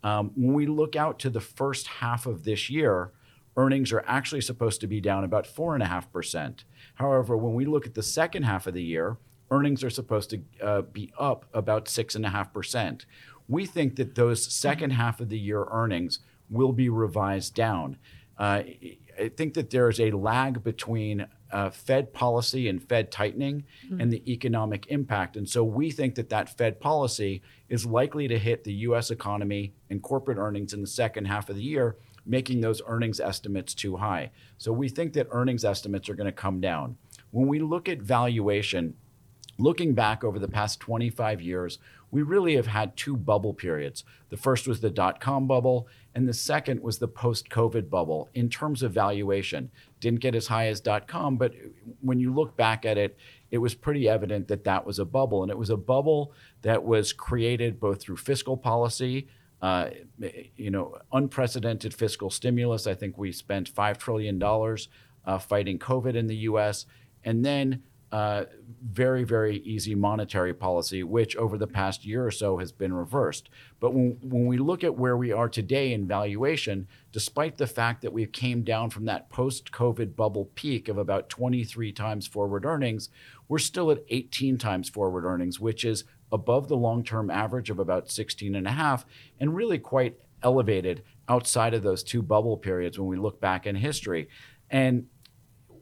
Um, 0.02 0.32
when 0.34 0.54
we 0.54 0.66
look 0.66 0.96
out 0.96 1.18
to 1.20 1.30
the 1.30 1.40
first 1.40 1.86
half 1.86 2.26
of 2.26 2.44
this 2.44 2.70
year, 2.70 3.12
earnings 3.56 3.92
are 3.92 4.04
actually 4.06 4.40
supposed 4.40 4.80
to 4.80 4.86
be 4.86 5.00
down 5.00 5.24
about 5.24 5.44
4.5%. 5.44 6.64
However, 6.94 7.36
when 7.36 7.54
we 7.54 7.64
look 7.64 7.86
at 7.86 7.94
the 7.94 8.02
second 8.02 8.44
half 8.44 8.66
of 8.66 8.74
the 8.74 8.82
year, 8.82 9.18
earnings 9.50 9.82
are 9.82 9.90
supposed 9.90 10.30
to 10.30 10.42
uh, 10.62 10.82
be 10.82 11.12
up 11.18 11.46
about 11.52 11.86
6.5%. 11.86 13.04
We 13.48 13.66
think 13.66 13.96
that 13.96 14.14
those 14.14 14.44
second 14.44 14.90
half 14.90 15.20
of 15.20 15.28
the 15.28 15.38
year 15.38 15.66
earnings 15.70 16.20
will 16.48 16.72
be 16.72 16.88
revised 16.88 17.54
down. 17.54 17.98
Uh, 18.38 18.62
I 19.18 19.28
think 19.36 19.54
that 19.54 19.70
there 19.70 19.88
is 19.88 20.00
a 20.00 20.12
lag 20.12 20.64
between 20.64 21.26
uh, 21.52 21.70
Fed 21.70 22.12
policy 22.12 22.68
and 22.68 22.82
Fed 22.82 23.10
tightening 23.10 23.64
mm-hmm. 23.84 24.00
and 24.00 24.12
the 24.12 24.32
economic 24.32 24.86
impact. 24.86 25.36
And 25.36 25.48
so 25.48 25.62
we 25.62 25.90
think 25.90 26.14
that 26.14 26.30
that 26.30 26.56
Fed 26.56 26.80
policy 26.80 27.42
is 27.68 27.84
likely 27.84 28.28
to 28.28 28.38
hit 28.38 28.64
the 28.64 28.72
US 28.72 29.10
economy 29.10 29.74
and 29.90 30.02
corporate 30.02 30.38
earnings 30.38 30.72
in 30.72 30.80
the 30.80 30.86
second 30.86 31.26
half 31.26 31.50
of 31.50 31.56
the 31.56 31.62
year, 31.62 31.96
making 32.24 32.60
those 32.60 32.80
earnings 32.86 33.20
estimates 33.20 33.74
too 33.74 33.96
high. 33.96 34.30
So 34.58 34.72
we 34.72 34.88
think 34.88 35.12
that 35.14 35.26
earnings 35.30 35.64
estimates 35.64 36.08
are 36.08 36.14
going 36.14 36.26
to 36.26 36.32
come 36.32 36.60
down. 36.60 36.96
When 37.32 37.46
we 37.46 37.58
look 37.58 37.88
at 37.88 38.00
valuation, 38.00 38.94
looking 39.60 39.94
back 39.94 40.24
over 40.24 40.38
the 40.38 40.48
past 40.48 40.80
25 40.80 41.40
years, 41.40 41.78
we 42.10 42.22
really 42.22 42.56
have 42.56 42.66
had 42.66 42.96
two 42.96 43.16
bubble 43.16 43.54
periods. 43.54 44.04
The 44.30 44.36
first 44.36 44.66
was 44.66 44.80
the 44.80 44.90
dot 44.90 45.20
com 45.20 45.46
bubble, 45.46 45.86
and 46.14 46.28
the 46.28 46.34
second 46.34 46.80
was 46.82 46.98
the 46.98 47.08
post 47.08 47.48
COVID 47.48 47.88
bubble 47.88 48.28
in 48.34 48.48
terms 48.48 48.82
of 48.82 48.92
valuation. 48.92 49.70
Didn't 50.00 50.20
get 50.20 50.34
as 50.34 50.48
high 50.48 50.66
as 50.66 50.80
dot 50.80 51.06
com, 51.06 51.36
but 51.36 51.54
when 52.00 52.18
you 52.18 52.34
look 52.34 52.56
back 52.56 52.84
at 52.84 52.98
it, 52.98 53.16
it 53.50 53.58
was 53.58 53.74
pretty 53.74 54.08
evident 54.08 54.48
that 54.48 54.64
that 54.64 54.84
was 54.84 54.98
a 54.98 55.04
bubble. 55.04 55.42
And 55.42 55.50
it 55.50 55.58
was 55.58 55.70
a 55.70 55.76
bubble 55.76 56.32
that 56.62 56.84
was 56.84 57.12
created 57.12 57.78
both 57.78 58.00
through 58.00 58.16
fiscal 58.16 58.56
policy. 58.56 59.28
Uh, 59.62 59.90
you 60.56 60.70
know, 60.70 60.96
unprecedented 61.12 61.92
fiscal 61.92 62.30
stimulus. 62.30 62.86
I 62.86 62.94
think 62.94 63.18
we 63.18 63.30
spent 63.30 63.70
$5 63.70 63.98
trillion 63.98 64.42
uh, 64.42 65.38
fighting 65.38 65.78
COVID 65.78 66.14
in 66.14 66.28
the 66.28 66.36
US. 66.36 66.86
And 67.24 67.44
then 67.44 67.82
uh, 68.12 68.44
very, 68.82 69.22
very 69.24 69.58
easy 69.58 69.94
monetary 69.94 70.52
policy, 70.52 71.02
which 71.04 71.36
over 71.36 71.56
the 71.56 71.66
past 71.66 72.04
year 72.04 72.26
or 72.26 72.30
so 72.30 72.58
has 72.58 72.72
been 72.72 72.92
reversed. 72.92 73.50
But 73.78 73.94
when, 73.94 74.18
when 74.22 74.46
we 74.46 74.58
look 74.58 74.82
at 74.82 74.96
where 74.96 75.16
we 75.16 75.32
are 75.32 75.48
today 75.48 75.92
in 75.92 76.08
valuation, 76.08 76.88
despite 77.12 77.56
the 77.56 77.66
fact 77.66 78.02
that 78.02 78.12
we 78.12 78.26
came 78.26 78.62
down 78.62 78.90
from 78.90 79.04
that 79.04 79.28
post 79.28 79.70
COVID 79.70 80.16
bubble 80.16 80.46
peak 80.54 80.88
of 80.88 80.98
about 80.98 81.28
23 81.28 81.92
times 81.92 82.26
forward 82.26 82.64
earnings, 82.64 83.10
we're 83.48 83.58
still 83.58 83.90
at 83.90 84.04
18 84.08 84.58
times 84.58 84.88
forward 84.88 85.24
earnings, 85.24 85.60
which 85.60 85.84
is 85.84 86.04
above 86.32 86.68
the 86.68 86.76
long 86.76 87.04
term 87.04 87.30
average 87.30 87.70
of 87.70 87.78
about 87.78 88.10
16 88.10 88.54
and 88.54 88.66
a 88.66 88.72
half, 88.72 89.04
and 89.38 89.54
really 89.54 89.78
quite 89.78 90.16
elevated 90.42 91.02
outside 91.28 91.74
of 91.74 91.82
those 91.82 92.02
two 92.02 92.22
bubble 92.22 92.56
periods 92.56 92.98
when 92.98 93.08
we 93.08 93.16
look 93.16 93.40
back 93.40 93.66
in 93.66 93.76
history. 93.76 94.28
And 94.70 95.06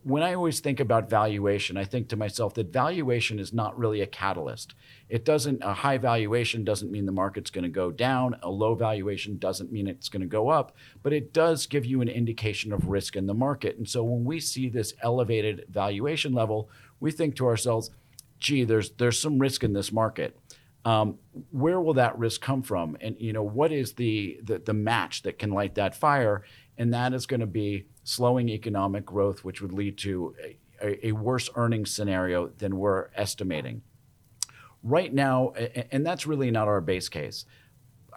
when 0.08 0.22
I 0.22 0.32
always 0.32 0.60
think 0.60 0.80
about 0.80 1.10
valuation, 1.10 1.76
I 1.76 1.84
think 1.84 2.08
to 2.08 2.16
myself 2.16 2.54
that 2.54 2.72
valuation 2.72 3.38
is 3.38 3.52
not 3.52 3.78
really 3.78 4.00
a 4.00 4.06
catalyst. 4.06 4.74
It 5.10 5.22
doesn't, 5.22 5.62
a 5.62 5.74
high 5.74 5.98
valuation 5.98 6.64
doesn't 6.64 6.90
mean 6.90 7.04
the 7.04 7.12
market's 7.12 7.50
going 7.50 7.64
to 7.64 7.68
go 7.68 7.90
down. 7.90 8.36
A 8.42 8.48
low 8.48 8.74
valuation 8.74 9.36
doesn't 9.36 9.70
mean 9.70 9.86
it's 9.86 10.08
going 10.08 10.22
to 10.22 10.26
go 10.26 10.48
up, 10.48 10.74
but 11.02 11.12
it 11.12 11.34
does 11.34 11.66
give 11.66 11.84
you 11.84 12.00
an 12.00 12.08
indication 12.08 12.72
of 12.72 12.88
risk 12.88 13.16
in 13.16 13.26
the 13.26 13.34
market. 13.34 13.76
And 13.76 13.86
so 13.86 14.02
when 14.02 14.24
we 14.24 14.40
see 14.40 14.70
this 14.70 14.94
elevated 15.02 15.66
valuation 15.68 16.32
level, 16.32 16.70
we 17.00 17.10
think 17.10 17.36
to 17.36 17.46
ourselves, 17.46 17.90
gee, 18.38 18.64
there's, 18.64 18.92
there's 18.92 19.20
some 19.20 19.38
risk 19.38 19.62
in 19.62 19.74
this 19.74 19.92
market. 19.92 20.38
Um, 20.84 21.18
where 21.50 21.80
will 21.80 21.94
that 21.94 22.18
risk 22.18 22.40
come 22.40 22.62
from? 22.62 22.96
And 23.00 23.16
you 23.18 23.32
know, 23.32 23.42
what 23.42 23.72
is 23.72 23.94
the, 23.94 24.40
the, 24.42 24.58
the 24.58 24.72
match 24.72 25.22
that 25.22 25.38
can 25.38 25.50
light 25.50 25.74
that 25.74 25.94
fire? 25.94 26.44
And 26.78 26.94
that 26.94 27.12
is 27.12 27.26
going 27.26 27.40
to 27.40 27.46
be 27.46 27.86
slowing 28.04 28.48
economic 28.48 29.04
growth, 29.04 29.44
which 29.44 29.60
would 29.60 29.72
lead 29.72 29.98
to 29.98 30.34
a, 30.80 31.08
a 31.08 31.12
worse 31.12 31.50
earnings 31.56 31.90
scenario 31.90 32.46
than 32.46 32.78
we're 32.78 33.08
estimating. 33.14 33.82
Right 34.82 35.12
now, 35.12 35.52
and 35.90 36.06
that's 36.06 36.26
really 36.26 36.50
not 36.50 36.68
our 36.68 36.80
base 36.80 37.08
case, 37.08 37.44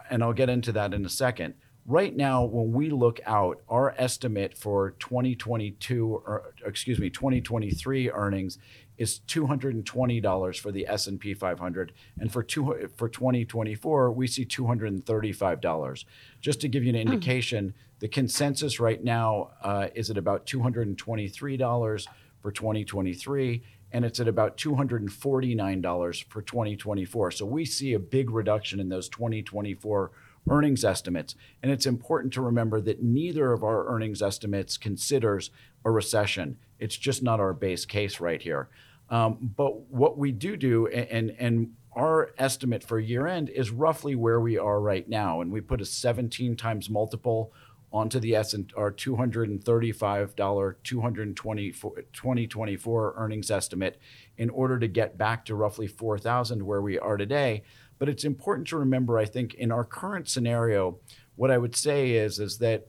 and 0.09 0.23
I'll 0.23 0.33
get 0.33 0.49
into 0.49 0.71
that 0.73 0.93
in 0.93 1.05
a 1.05 1.09
second. 1.09 1.55
right 1.85 2.15
now, 2.15 2.43
when 2.43 2.71
we 2.71 2.89
look 2.89 3.19
out, 3.25 3.61
our 3.67 3.95
estimate 3.97 4.57
for 4.57 4.91
2022, 4.91 6.07
or 6.07 6.53
excuse 6.65 6.99
me, 6.99 7.09
2023 7.09 8.11
earnings 8.11 8.57
is 9.01 9.21
$220 9.27 10.59
for 10.59 10.71
the 10.71 10.87
S&P 10.87 11.33
500, 11.33 11.91
and 12.19 12.31
for 12.31 12.43
two, 12.43 12.87
for 12.95 13.09
2024 13.09 14.11
we 14.11 14.27
see 14.27 14.45
$235. 14.45 16.05
Just 16.39 16.61
to 16.61 16.67
give 16.67 16.83
you 16.83 16.89
an 16.89 16.95
indication, 16.95 17.73
the 17.99 18.07
consensus 18.07 18.79
right 18.79 19.03
now 19.03 19.51
uh, 19.63 19.87
is 19.95 20.11
at 20.11 20.17
about 20.17 20.45
$223 20.45 22.07
for 22.41 22.51
2023, 22.51 23.63
and 23.91 24.05
it's 24.05 24.19
at 24.19 24.27
about 24.27 24.57
$249 24.57 26.23
for 26.29 26.41
2024. 26.43 27.31
So 27.31 27.45
we 27.45 27.65
see 27.65 27.93
a 27.93 27.99
big 27.99 28.29
reduction 28.29 28.79
in 28.79 28.89
those 28.89 29.09
2024 29.09 30.11
earnings 30.49 30.83
estimates. 30.83 31.35
And 31.61 31.71
it's 31.71 31.85
important 31.85 32.33
to 32.33 32.41
remember 32.41 32.81
that 32.81 33.01
neither 33.01 33.51
of 33.51 33.63
our 33.63 33.87
earnings 33.87 34.21
estimates 34.21 34.77
considers 34.77 35.49
a 35.85 35.91
recession. 35.91 36.57
It's 36.79 36.97
just 36.97 37.23
not 37.23 37.39
our 37.39 37.53
base 37.53 37.85
case 37.85 38.19
right 38.19 38.41
here. 38.41 38.69
Um, 39.11 39.53
but 39.55 39.91
what 39.91 40.17
we 40.17 40.31
do 40.31 40.57
do, 40.57 40.87
and, 40.87 41.31
and 41.31 41.73
our 41.93 42.31
estimate 42.37 42.83
for 42.83 42.97
year 42.99 43.27
end 43.27 43.49
is 43.49 43.69
roughly 43.69 44.15
where 44.15 44.39
we 44.39 44.57
are 44.57 44.79
right 44.79 45.07
now. 45.07 45.41
And 45.41 45.51
we 45.51 45.59
put 45.59 45.81
a 45.81 45.85
17 45.85 46.55
times 46.55 46.89
multiple 46.89 47.53
onto 47.91 48.21
the 48.21 48.33
S 48.35 48.53
and 48.53 48.71
our 48.77 48.89
$235 48.89 50.75
220 50.81 51.71
2024 51.71 53.13
earnings 53.17 53.51
estimate 53.51 53.99
in 54.37 54.49
order 54.49 54.79
to 54.79 54.87
get 54.87 55.17
back 55.17 55.43
to 55.43 55.55
roughly 55.55 55.87
4,000 55.87 56.65
where 56.65 56.81
we 56.81 56.97
are 56.97 57.17
today. 57.17 57.63
But 57.99 58.07
it's 58.07 58.23
important 58.23 58.69
to 58.69 58.77
remember, 58.77 59.19
I 59.19 59.25
think, 59.25 59.55
in 59.55 59.73
our 59.73 59.83
current 59.83 60.29
scenario, 60.29 60.99
what 61.35 61.51
I 61.51 61.57
would 61.57 61.75
say 61.75 62.11
is, 62.11 62.39
is 62.39 62.59
that 62.59 62.87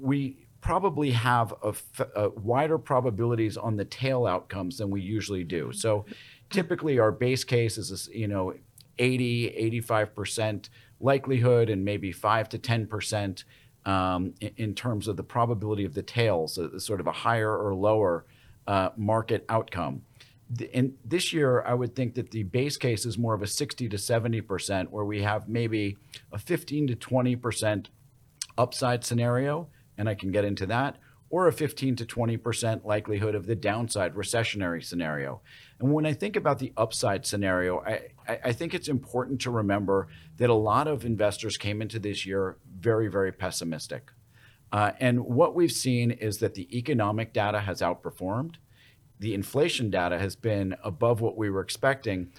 we 0.00 0.43
probably 0.64 1.10
have 1.10 1.52
a, 1.62 1.74
a 2.16 2.28
wider 2.30 2.78
probabilities 2.78 3.58
on 3.58 3.76
the 3.76 3.84
tail 3.84 4.26
outcomes 4.26 4.78
than 4.78 4.88
we 4.88 5.02
usually 5.02 5.44
do. 5.44 5.70
So 5.72 6.06
typically 6.48 6.98
our 6.98 7.12
base 7.12 7.44
case 7.44 7.76
is, 7.76 8.08
you 8.10 8.28
know, 8.28 8.54
80, 8.98 9.82
85% 9.82 10.70
likelihood 11.00 11.68
and 11.68 11.84
maybe 11.84 12.12
5 12.12 12.48
to 12.48 12.58
10% 12.58 13.44
um, 13.84 14.32
in, 14.40 14.50
in, 14.56 14.74
terms 14.74 15.06
of 15.06 15.18
the 15.18 15.22
probability 15.22 15.84
of 15.84 15.92
the 15.92 16.02
tails, 16.02 16.58
uh, 16.58 16.78
sort 16.78 17.00
of 17.00 17.06
a 17.06 17.12
higher 17.12 17.54
or 17.54 17.74
lower 17.74 18.24
uh, 18.66 18.88
market 18.96 19.44
outcome 19.50 20.00
in 20.72 20.94
this 21.04 21.32
year, 21.32 21.62
I 21.62 21.74
would 21.74 21.94
think 21.94 22.14
that 22.14 22.30
the 22.30 22.42
base 22.44 22.76
case 22.76 23.04
is 23.04 23.18
more 23.18 23.34
of 23.34 23.42
a 23.42 23.46
60 23.46 23.88
to 23.88 23.96
70%, 23.96 24.88
where 24.88 25.04
we 25.04 25.22
have 25.22 25.48
maybe 25.48 25.96
a 26.32 26.38
15 26.38 26.86
to 26.88 26.96
20% 26.96 27.86
upside 28.56 29.04
scenario, 29.04 29.68
and 29.98 30.08
I 30.08 30.14
can 30.14 30.30
get 30.30 30.44
into 30.44 30.66
that, 30.66 30.98
or 31.30 31.48
a 31.48 31.52
15 31.52 31.96
to 31.96 32.04
20% 32.04 32.84
likelihood 32.84 33.34
of 33.34 33.46
the 33.46 33.54
downside 33.54 34.14
recessionary 34.14 34.84
scenario. 34.84 35.40
And 35.80 35.92
when 35.92 36.06
I 36.06 36.12
think 36.12 36.36
about 36.36 36.58
the 36.58 36.72
upside 36.76 37.26
scenario, 37.26 37.80
I, 37.80 38.08
I 38.44 38.52
think 38.52 38.74
it's 38.74 38.88
important 38.88 39.40
to 39.42 39.50
remember 39.50 40.08
that 40.36 40.50
a 40.50 40.54
lot 40.54 40.86
of 40.86 41.04
investors 41.04 41.56
came 41.56 41.82
into 41.82 41.98
this 41.98 42.24
year 42.24 42.58
very, 42.78 43.08
very 43.08 43.32
pessimistic. 43.32 44.10
Uh, 44.72 44.92
and 45.00 45.24
what 45.24 45.54
we've 45.54 45.72
seen 45.72 46.10
is 46.10 46.38
that 46.38 46.54
the 46.54 46.76
economic 46.76 47.32
data 47.32 47.60
has 47.60 47.80
outperformed 47.80 48.56
the 49.18 49.34
inflation 49.34 49.90
data 49.90 50.18
has 50.18 50.36
been 50.36 50.76
above 50.82 51.20
what 51.20 51.36
we 51.36 51.50
were 51.50 51.60
expecting. 51.60 52.32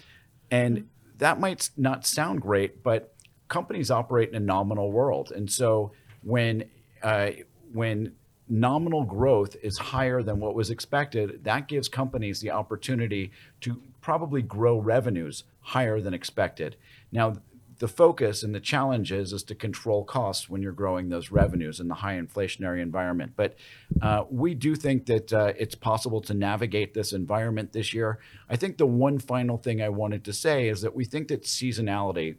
And 0.50 0.88
that 1.18 1.40
might 1.40 1.70
not 1.76 2.06
sound 2.06 2.42
great, 2.42 2.82
but 2.82 3.14
companies 3.48 3.90
operate 3.90 4.28
in 4.28 4.34
a 4.34 4.40
nominal 4.40 4.92
world. 4.92 5.32
And 5.34 5.50
so 5.50 5.92
when, 6.22 6.64
uh, 7.06 7.30
when 7.72 8.12
nominal 8.48 9.04
growth 9.04 9.56
is 9.62 9.78
higher 9.78 10.24
than 10.24 10.40
what 10.40 10.56
was 10.56 10.70
expected, 10.70 11.44
that 11.44 11.68
gives 11.68 11.88
companies 11.88 12.40
the 12.40 12.50
opportunity 12.50 13.30
to 13.60 13.80
probably 14.00 14.42
grow 14.42 14.76
revenues 14.76 15.44
higher 15.60 16.00
than 16.00 16.12
expected. 16.12 16.74
Now, 17.12 17.36
the 17.78 17.86
focus 17.86 18.42
and 18.42 18.52
the 18.52 18.60
challenge 18.60 19.12
is, 19.12 19.32
is 19.32 19.44
to 19.44 19.54
control 19.54 20.02
costs 20.02 20.48
when 20.48 20.62
you're 20.62 20.72
growing 20.72 21.08
those 21.08 21.30
revenues 21.30 21.78
in 21.78 21.86
the 21.86 21.94
high 21.94 22.18
inflationary 22.18 22.82
environment. 22.82 23.34
But 23.36 23.54
uh, 24.02 24.24
we 24.28 24.54
do 24.54 24.74
think 24.74 25.06
that 25.06 25.32
uh, 25.32 25.52
it's 25.56 25.76
possible 25.76 26.20
to 26.22 26.34
navigate 26.34 26.92
this 26.92 27.12
environment 27.12 27.72
this 27.72 27.94
year. 27.94 28.18
I 28.48 28.56
think 28.56 28.78
the 28.78 28.86
one 28.86 29.20
final 29.20 29.58
thing 29.58 29.80
I 29.80 29.90
wanted 29.90 30.24
to 30.24 30.32
say 30.32 30.68
is 30.68 30.80
that 30.80 30.96
we 30.96 31.04
think 31.04 31.28
that 31.28 31.42
seasonality 31.44 32.36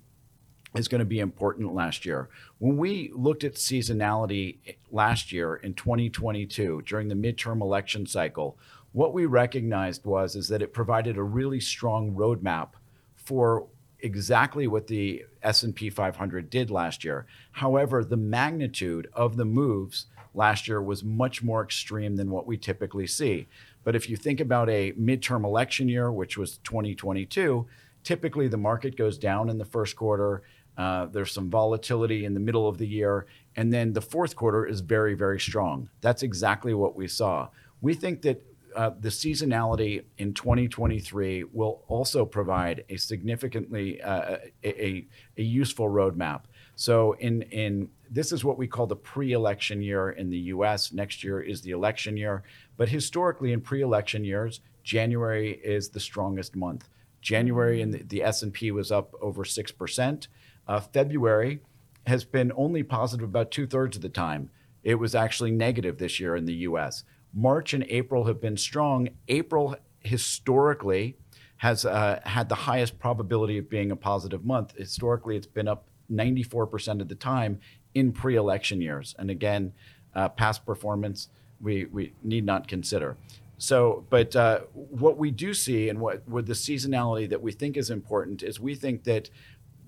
is 0.76 0.88
going 0.88 1.00
to 1.00 1.06
be 1.06 1.20
important 1.20 1.74
last 1.74 2.06
year. 2.06 2.30
When 2.60 2.78
we 2.78 3.12
looked 3.14 3.44
at 3.44 3.54
seasonality 3.54 4.58
last 4.92 5.32
year 5.32 5.56
in 5.58 5.76
2022 5.76 6.82
during 6.88 7.08
the 7.08 7.16
midterm 7.16 7.62
election 7.62 8.08
cycle, 8.08 8.58
what 8.94 9.14
we 9.14 9.28
recognized 9.28 10.06
was 10.06 10.36
is 10.36 10.48
that 10.48 10.64
it 10.64 10.74
provided 10.74 11.18
a 11.18 11.24
really 11.24 11.60
strong 11.60 12.14
roadmap 12.14 12.70
for 13.16 13.68
exactly 14.00 14.66
what 14.66 14.88
the 14.88 15.26
S&P 15.44 15.92
500 15.92 16.50
did 16.50 16.72
last 16.72 17.04
year. 17.04 17.28
However, 17.52 18.04
the 18.04 18.18
magnitude 18.18 19.08
of 19.14 19.38
the 19.38 19.46
moves 19.46 20.08
last 20.34 20.68
year 20.68 20.82
was 20.82 21.04
much 21.04 21.44
more 21.44 21.64
extreme 21.64 22.16
than 22.16 22.32
what 22.32 22.48
we 22.48 22.58
typically 22.58 23.08
see. 23.08 23.48
But 23.84 23.96
if 23.96 24.10
you 24.10 24.18
think 24.18 24.40
about 24.40 24.70
a 24.70 24.94
midterm 24.94 25.44
election 25.44 25.88
year, 25.90 26.12
which 26.12 26.38
was 26.38 26.58
2022, 26.60 27.68
typically 28.04 28.48
the 28.48 28.58
market 28.58 28.96
goes 28.96 29.18
down 29.18 29.50
in 29.50 29.58
the 29.58 29.66
first 29.66 29.96
quarter. 29.96 30.42
Uh, 30.78 31.08
there's 31.08 31.32
some 31.32 31.50
volatility 31.50 32.26
in 32.26 32.34
the 32.34 32.40
middle 32.40 32.68
of 32.68 32.78
the 32.78 32.88
year. 32.88 33.26
And 33.56 33.74
then 33.74 33.94
the 33.94 34.02
fourth 34.02 34.36
quarter 34.36 34.66
is 34.66 34.82
very, 34.82 35.16
very 35.16 35.40
strong. 35.40 35.90
That's 36.02 36.22
exactly 36.22 36.74
what 36.74 36.96
we 36.96 37.08
saw. 37.08 37.50
We 37.82 37.96
think 37.96 38.22
that 38.22 38.44
uh, 38.76 38.92
the 39.00 39.10
seasonality 39.10 40.04
in 40.20 40.34
2023 40.34 41.46
will 41.46 41.84
also 41.88 42.26
provide 42.26 42.84
a 42.90 42.98
significantly 42.98 44.00
uh, 44.02 44.38
a, 44.64 45.08
a, 45.36 45.42
useful 45.42 45.90
roadmap. 45.90 46.42
So 46.76 47.14
in 47.14 47.42
in 47.44 47.90
this 48.10 48.32
is 48.32 48.44
what 48.44 48.58
we 48.58 48.68
call 48.68 48.86
the 48.86 48.96
pre-election 48.96 49.82
year 49.82 50.12
in 50.12 50.30
the 50.30 50.38
U.S. 50.54 50.94
Next 50.94 51.24
year 51.24 51.42
is 51.42 51.62
the 51.62 51.72
election 51.72 52.18
year, 52.18 52.44
but 52.78 52.90
historically 52.90 53.52
in 53.52 53.62
pre-election 53.62 54.24
years, 54.24 54.62
January 54.84 55.60
is 55.64 55.90
the 55.90 56.00
strongest 56.00 56.56
month. 56.56 56.88
January 57.20 57.82
in 57.82 57.92
the, 57.92 58.04
the 58.04 58.24
S&P 58.24 58.72
was 58.72 58.92
up 58.92 59.14
over 59.22 59.44
six 59.44 59.72
percent. 59.72 60.28
Uh, 60.68 60.80
February 60.80 61.62
has 62.06 62.24
been 62.24 62.52
only 62.56 62.84
positive 62.84 63.28
about 63.28 63.52
two 63.52 63.68
thirds 63.68 63.96
of 63.96 64.02
the 64.02 64.10
time. 64.10 64.50
It 64.84 64.96
was 64.96 65.16
actually 65.16 65.52
negative 65.52 65.98
this 65.98 66.20
year 66.20 66.36
in 66.36 66.46
the 66.46 66.54
U.S. 66.54 67.04
March 67.34 67.74
and 67.74 67.86
April 67.90 68.26
have 68.26 68.40
been 68.40 68.58
strong. 68.58 69.10
April 69.28 69.76
historically 70.00 71.18
has 71.58 71.86
uh, 71.86 72.20
had 72.24 72.50
the 72.50 72.56
highest 72.56 73.00
probability 73.00 73.58
of 73.58 73.70
being 73.70 73.92
a 73.92 73.96
positive 73.96 74.46
month. 74.46 74.76
Historically, 74.78 75.36
it's 75.36 75.48
been 75.48 75.68
up 75.68 75.88
94% 76.12 77.02
of 77.02 77.08
the 77.08 77.16
time 77.16 77.60
in 77.94 78.12
pre 78.12 78.36
election 78.36 78.82
years. 78.82 79.16
And 79.18 79.30
again, 79.30 79.74
uh, 80.16 80.30
past 80.30 80.66
performance 80.66 81.30
we, 81.60 81.86
we 81.86 82.14
need 82.24 82.46
not 82.46 82.68
consider. 82.68 83.18
So, 83.58 84.06
but 84.10 84.36
uh, 84.36 84.60
what 84.74 85.18
we 85.18 85.32
do 85.32 85.54
see 85.54 85.90
and 85.90 86.00
what 86.00 86.28
with 86.30 86.46
the 86.46 86.54
seasonality 86.54 87.28
that 87.30 87.42
we 87.42 87.52
think 87.52 87.76
is 87.76 87.90
important 87.90 88.44
is 88.44 88.60
we 88.60 88.76
think 88.76 89.04
that 89.06 89.30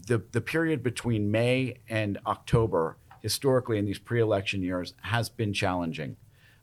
the, 0.09 0.23
the 0.31 0.41
period 0.41 0.81
between 0.81 1.29
May 1.29 1.75
and 1.87 2.17
October, 2.25 2.97
historically 3.21 3.77
in 3.77 3.85
these 3.85 3.99
pre 3.99 4.19
election 4.19 4.63
years, 4.63 4.95
has 5.03 5.29
been 5.29 5.53
challenging. 5.53 6.17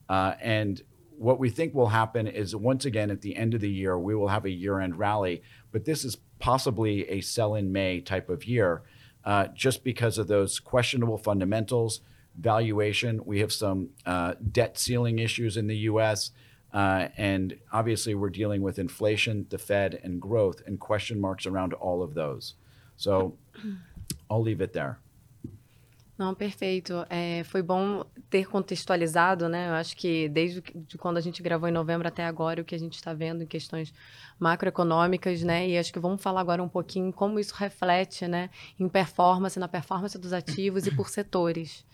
Uh, 0.09 0.35
and 0.41 0.83
what 1.17 1.39
we 1.39 1.49
think 1.49 1.73
will 1.73 1.89
happen 1.89 2.27
is 2.27 2.57
once 2.57 2.85
again 2.85 3.09
at 3.09 3.23
the 3.23 3.37
end 3.37 3.55
of 3.55 3.61
the 3.61 3.71
year, 3.71 3.97
we 3.97 4.17
will 4.17 4.29
have 4.29 4.45
a 4.45 4.51
year 4.51 4.81
end 4.81 4.99
rally, 4.99 5.43
but 5.71 5.85
this 5.85 6.05
is 6.05 6.19
possibly 6.41 7.09
a 7.09 7.21
sell 7.21 7.55
in 7.55 7.73
May 7.73 8.01
type 8.01 8.29
of 8.29 8.45
year 8.45 8.83
uh, 9.25 9.47
just 9.55 9.85
because 9.85 10.19
of 10.19 10.27
those 10.27 10.59
questionable 10.59 11.17
fundamentals, 11.17 12.01
valuation. 12.37 13.25
We 13.25 13.39
have 13.41 13.53
some 13.53 13.91
uh, 14.05 14.35
debt 14.51 14.77
ceiling 14.77 15.21
issues 15.21 15.57
in 15.57 15.69
the 15.69 15.79
US. 15.91 16.33
Uh, 16.75 17.09
and 17.17 17.57
obviously, 17.73 18.15
we're 18.17 18.29
dealing 18.29 18.61
with 18.61 18.79
inflation, 18.79 19.47
the 19.51 19.59
Fed, 19.59 20.01
and 20.03 20.21
growth, 20.21 20.63
and 20.67 20.81
question 20.81 21.21
marks 21.21 21.47
around 21.47 21.75
all 21.75 22.03
of 22.03 22.15
those. 22.15 22.55
So 22.97 23.37
I'll 24.31 24.43
leave 24.43 24.63
it 24.63 24.73
there. 24.73 24.97
Não, 26.19 26.35
perfeito. 26.35 27.05
É, 27.11 27.45
foi 27.45 27.61
bom 27.63 28.03
ter 28.31 28.47
contextualizado, 28.47 29.49
né? 29.49 29.69
Eu 29.69 29.75
acho 29.75 29.95
que 29.97 30.29
desde 30.31 30.63
de 30.63 30.97
quando 30.97 31.19
a 31.19 31.21
gente 31.21 31.43
gravou 31.43 31.69
em 31.69 31.73
novembro 31.73 32.09
até 32.09 32.25
agora, 32.25 32.63
o 32.63 32.65
que 32.65 32.75
a 32.75 32.79
gente 32.79 32.95
está 32.95 33.13
vendo 33.13 33.43
em 33.43 33.47
questões 33.47 33.93
macroeconômicas, 34.39 35.43
né? 35.43 35.69
E 35.69 35.79
acho 35.79 35.93
que 35.93 35.99
vamos 35.99 36.23
falar 36.23 36.41
agora 36.41 36.63
um 36.63 36.69
pouquinho 36.69 37.13
como 37.13 37.39
isso 37.39 37.55
reflete, 37.55 38.27
né, 38.27 38.51
em 38.79 38.89
performance, 38.89 39.59
na 39.59 39.69
performance 39.69 40.19
dos 40.19 40.33
ativos 40.33 40.87
e 40.87 40.91
por 40.91 41.09
setores. 41.09 41.85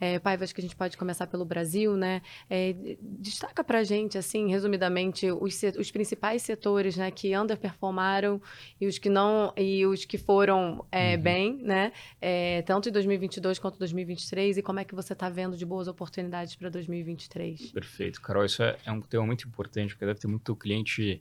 É, 0.00 0.18
Paiva, 0.18 0.44
acho 0.44 0.54
que 0.54 0.60
a 0.60 0.62
gente 0.62 0.76
pode 0.76 0.96
começar 0.96 1.26
pelo 1.26 1.44
Brasil, 1.44 1.96
né? 1.96 2.22
É, 2.48 2.74
destaca 3.00 3.64
para 3.64 3.80
a 3.80 3.84
gente, 3.84 4.16
assim, 4.16 4.48
resumidamente, 4.48 5.30
os, 5.30 5.60
os 5.76 5.90
principais 5.90 6.42
setores, 6.42 6.96
né, 6.96 7.10
que 7.10 7.36
underperformaram 7.36 8.40
e 8.80 8.86
os 8.86 8.98
que 8.98 9.08
não 9.08 9.52
e 9.56 9.84
os 9.86 10.04
que 10.04 10.16
foram 10.16 10.84
é, 10.92 11.16
uhum. 11.16 11.22
bem, 11.22 11.58
né? 11.62 11.92
É, 12.20 12.62
tanto 12.62 12.88
em 12.88 12.92
2022 12.92 13.58
quanto 13.58 13.78
2023 13.78 14.58
e 14.58 14.62
como 14.62 14.78
é 14.78 14.84
que 14.84 14.94
você 14.94 15.14
está 15.14 15.28
vendo 15.28 15.56
de 15.56 15.66
boas 15.66 15.88
oportunidades 15.88 16.54
para 16.54 16.68
2023? 16.68 17.72
Perfeito, 17.72 18.20
Carol, 18.20 18.44
isso 18.44 18.62
é, 18.62 18.76
é, 18.86 18.92
um 18.92 19.00
tema 19.00 19.26
muito 19.26 19.48
importante 19.48 19.94
porque 19.94 20.06
deve 20.06 20.20
ter 20.20 20.28
muito 20.28 20.54
cliente 20.54 21.20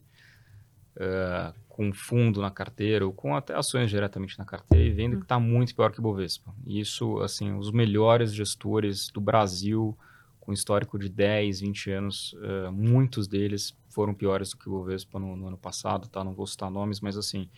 uh, 0.97 1.53
com 1.69 1.93
fundo 1.93 2.41
na 2.41 2.49
carteira 2.49 3.05
ou 3.05 3.13
com 3.13 3.35
até 3.35 3.55
ações 3.55 3.89
diretamente 3.89 4.37
na 4.37 4.45
carteira 4.45 4.83
e 4.83 4.91
vendo 4.91 5.17
que 5.17 5.23
está 5.23 5.39
muito 5.39 5.75
pior 5.75 5.91
que 5.91 5.99
o 5.99 6.01
Bovespa. 6.01 6.53
E 6.65 6.79
isso, 6.79 7.19
assim, 7.19 7.53
os 7.53 7.71
melhores 7.71 8.33
gestores 8.33 9.09
do 9.11 9.21
Brasil, 9.21 9.97
com 10.39 10.51
histórico 10.51 10.97
de 10.97 11.07
10, 11.07 11.61
20 11.61 11.91
anos, 11.91 12.33
uh, 12.33 12.71
muitos 12.71 13.27
deles 13.27 13.77
foram 13.89 14.13
piores 14.13 14.51
do 14.51 14.57
que 14.57 14.67
o 14.67 14.71
Bovespa 14.71 15.19
no, 15.19 15.35
no, 15.35 15.47
ano 15.47 15.57
passado, 15.57 16.07
tá? 16.07 16.23
Não 16.23 16.33
vou 16.33 16.47
citar 16.47 16.71
nomes, 16.71 16.99
mas 16.99 17.17
assim, 17.17 17.49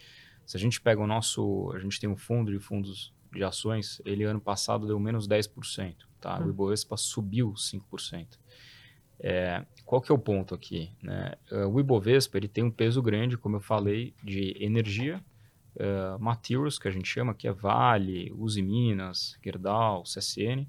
se 0.45 0.58
a 0.58 0.60
gente 0.60 0.82
pega 0.82 1.02
o 1.02 1.08
nosso, 1.08 1.71
a 1.73 1.80
gente 1.80 1.99
tem 1.99 2.10
um 2.10 2.17
fundo 2.17 2.52
de 2.52 2.60
fundos 2.60 3.13
de 3.32 3.43
ações, 3.43 4.02
ele 4.04 4.23
ano 4.23 4.41
passado 4.41 4.88
deu 4.88 4.99
menos 4.99 5.28
10%, 5.28 5.95
tá? 6.19 6.39
Hum. 6.39 6.47
O 6.47 6.49
Ibovespa 6.49 6.97
subiu 6.97 7.54
5%. 7.54 8.28
É, 9.19 9.65
qual 9.86 10.01
que 10.01 10.12
é 10.12 10.15
o 10.15 10.19
ponto 10.19 10.55
aqui? 10.55 10.91
Né? 11.01 11.34
Uh, 11.51 11.67
o 11.67 11.79
Ibovespa 11.79 12.38
ele 12.38 12.47
tem 12.47 12.63
um 12.63 12.71
peso 12.71 13.01
grande, 13.01 13.38
como 13.38 13.58
eu 13.58 13.60
falei, 13.60 14.13
de 14.23 14.55
energia, 14.63 15.21
uh, 15.75 16.19
materials, 16.19 16.79
que 16.79 16.88
a 16.88 16.91
gente 16.91 17.08
chama, 17.08 17.34
que 17.34 17.47
é 17.47 17.51
Vale, 17.51 18.32
Uzi 18.38 18.62
Minas, 18.62 19.38
Gerdau, 19.43 20.03
CSN, 20.03 20.67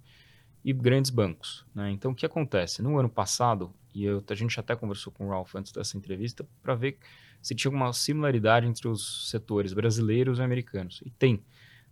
e 0.64 0.72
grandes 0.72 1.10
bancos. 1.10 1.64
Né? 1.74 1.90
Então, 1.90 2.10
o 2.10 2.14
que 2.14 2.26
acontece? 2.26 2.82
No 2.82 2.98
ano 2.98 3.08
passado, 3.08 3.72
e 3.94 4.04
eu, 4.04 4.22
a 4.28 4.34
gente 4.34 4.58
até 4.58 4.74
conversou 4.74 5.12
com 5.12 5.26
o 5.26 5.30
Ralph 5.30 5.54
antes 5.54 5.72
dessa 5.72 5.96
entrevista, 5.96 6.46
para 6.62 6.74
ver 6.74 6.98
se 7.40 7.54
tinha 7.54 7.68
alguma 7.68 7.92
similaridade 7.92 8.66
entre 8.66 8.86
os 8.88 9.30
setores 9.30 9.72
brasileiros 9.72 10.38
e 10.38 10.42
americanos. 10.42 11.02
E 11.04 11.10
tem. 11.10 11.42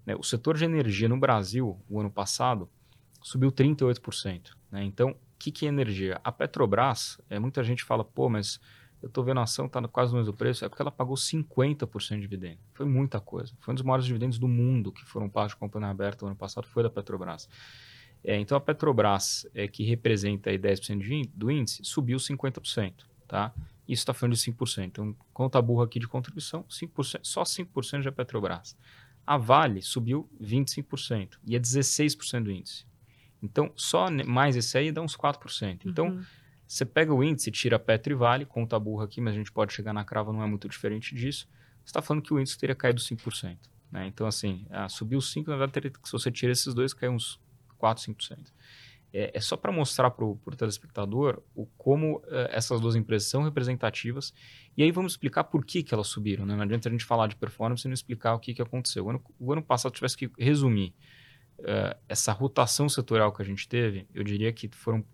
Né? 0.05 0.15
O 0.17 0.23
setor 0.23 0.57
de 0.57 0.65
energia 0.65 1.09
no 1.09 1.19
Brasil, 1.19 1.81
o 1.89 2.01
ano 2.01 2.11
passado, 2.11 2.69
subiu 3.23 3.51
38%. 3.51 4.51
Né? 4.71 4.85
Então, 4.85 5.17
que, 5.39 5.53
que 5.53 5.67
é 5.67 5.69
energia? 5.69 6.21
A 6.25 6.33
Petrobras, 6.33 7.21
é, 7.31 7.39
muita 7.39 7.63
gente 7.63 7.85
fala, 7.85 8.05
pô, 8.05 8.29
mas 8.29 8.61
eu 9.01 9.09
estou 9.09 9.23
vendo 9.23 9.39
a 9.39 9.45
ação 9.45 9.67
está 9.67 9.87
quase 9.87 10.13
no 10.13 10.19
mesmo 10.19 10.35
preço, 10.35 10.65
é 10.65 10.69
porque 10.69 10.83
ela 10.83 10.91
pagou 10.91 11.15
50% 11.15 12.15
de 12.17 12.21
dividendo. 12.21 12.59
Foi 12.75 12.85
muita 12.85 13.21
coisa. 13.21 13.55
Foi 13.61 13.73
um 13.73 13.75
dos 13.75 13.85
maiores 13.85 14.05
dividendos 14.05 14.39
do 14.39 14.49
mundo 14.49 14.91
que 14.91 15.05
foram 15.05 15.29
pagos 15.29 15.53
de 15.53 15.57
companhia 15.57 15.89
aberta 15.89 16.25
no 16.25 16.31
ano 16.31 16.37
passado, 16.37 16.67
foi 16.67 16.83
da 16.83 16.91
Petrobras. 16.91 17.49
É, 18.25 18.37
então 18.37 18.59
a 18.59 18.61
Petrobras, 18.61 19.47
é, 19.55 19.69
que 19.69 19.85
representa 19.85 20.51
aí 20.51 20.59
10% 20.59 20.99
de, 20.99 21.31
do 21.33 21.51
índice, 21.51 21.85
subiu 21.85 22.19
50%. 22.19 23.05
Tá? 23.29 23.55
Isso 23.87 24.03
está 24.03 24.13
falando 24.13 24.35
de 24.35 24.41
5%. 24.41 24.85
Então, 24.87 25.15
conta 25.33 25.63
burra 25.63 25.85
aqui 25.85 26.01
de 26.01 26.09
contribuição, 26.09 26.65
5%, 26.65 27.21
só 27.23 27.43
5% 27.43 28.03
de 28.03 28.11
Petrobras. 28.11 28.77
A 29.25 29.37
Vale 29.37 29.83
subiu 29.83 30.29
25% 30.43 31.39
e 31.47 31.55
é 31.55 31.61
16% 31.61 32.43
do 32.43 32.51
índice. 32.51 32.88
Então, 33.43 33.73
só 33.77 34.09
mais 34.27 34.57
esse 34.57 34.77
aí 34.77 34.91
dá 34.91 35.01
uns 35.01 35.17
4%. 35.17 35.81
Então, 35.85 36.09
uhum. 36.09 36.25
você 36.67 36.85
pega 36.85 37.15
o 37.15 37.23
índice, 37.23 37.51
tira 37.51 37.79
Petro 37.79 38.13
e 38.13 38.17
Vale, 38.17 38.45
conta 38.45 38.77
a 38.77 38.79
burra 38.79 39.05
aqui, 39.05 39.21
mas 39.21 39.35
a 39.35 39.37
gente 39.39 39.53
pode 39.53 39.73
chegar 39.73 39.93
na 39.93 40.05
crava, 40.05 40.33
não 40.33 40.43
é 40.43 40.47
muito 40.47 40.69
diferente 40.69 41.15
disso. 41.15 41.49
Você 41.85 41.91
está 41.91 42.03
falando 42.03 42.23
que 42.23 42.35
o 42.35 42.41
índice 42.41 42.59
teria 42.59 42.75
caído 42.75 43.01
5%. 43.01 43.57
Né? 43.91 44.07
Então, 44.07 44.27
assim, 44.27 44.67
ah, 44.71 44.89
subiu 44.89 45.21
5%, 45.21 45.47
na 45.47 45.57
verdade, 45.57 45.73
teria, 45.73 45.93
se 46.05 46.13
você 46.13 46.31
tira 46.31 46.53
esses 46.53 46.75
dois, 46.75 46.93
cai 46.93 47.09
uns 47.09 47.41
4%, 47.81 48.15
5%. 48.15 48.53
É, 49.11 49.31
é 49.35 49.41
só 49.41 49.57
para 49.57 49.73
mostrar 49.73 50.11
para 50.11 50.25
o 50.25 50.37
telespectador 50.55 51.43
o, 51.55 51.65
como 51.79 52.19
uh, 52.19 52.25
essas 52.51 52.79
duas 52.79 52.95
empresas 52.95 53.29
são 53.29 53.43
representativas. 53.43 54.35
E 54.77 54.83
aí 54.83 54.91
vamos 54.91 55.13
explicar 55.13 55.45
por 55.45 55.65
que, 55.65 55.83
que 55.83 55.95
elas 55.95 56.09
subiram. 56.09 56.45
Né? 56.45 56.55
Não 56.55 56.63
adianta 56.63 56.89
a 56.89 56.93
gente 56.93 57.05
falar 57.05 57.27
de 57.27 57.37
performance 57.37 57.87
e 57.87 57.89
não 57.89 57.95
explicar 57.95 58.35
o 58.35 58.39
que, 58.39 58.53
que 58.53 58.61
aconteceu. 58.61 59.07
O 59.07 59.11
ano, 59.11 59.25
o 59.39 59.53
ano 59.53 59.63
passado, 59.63 59.93
tivesse 59.93 60.17
que 60.17 60.31
resumir 60.39 60.95
uh, 61.61 61.99
essa 62.09 62.33
rotação 62.33 62.89
setorial 62.89 63.33
que 63.33 63.43
a 63.43 63.45
gente 63.45 63.69
teve, 63.69 64.07
eu 64.15 64.23
diria 64.23 64.53
que 64.53 64.69
foram 64.69 65.05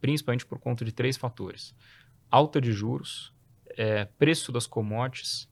principalmente 0.00 0.46
por 0.46 0.58
conta 0.58 0.84
de 0.84 0.92
três 0.92 1.16
fatores: 1.16 1.74
alta 2.30 2.60
de 2.60 2.72
juros, 2.72 3.32
é, 3.76 4.04
preço 4.04 4.52
das 4.52 4.66
commodities 4.66 5.48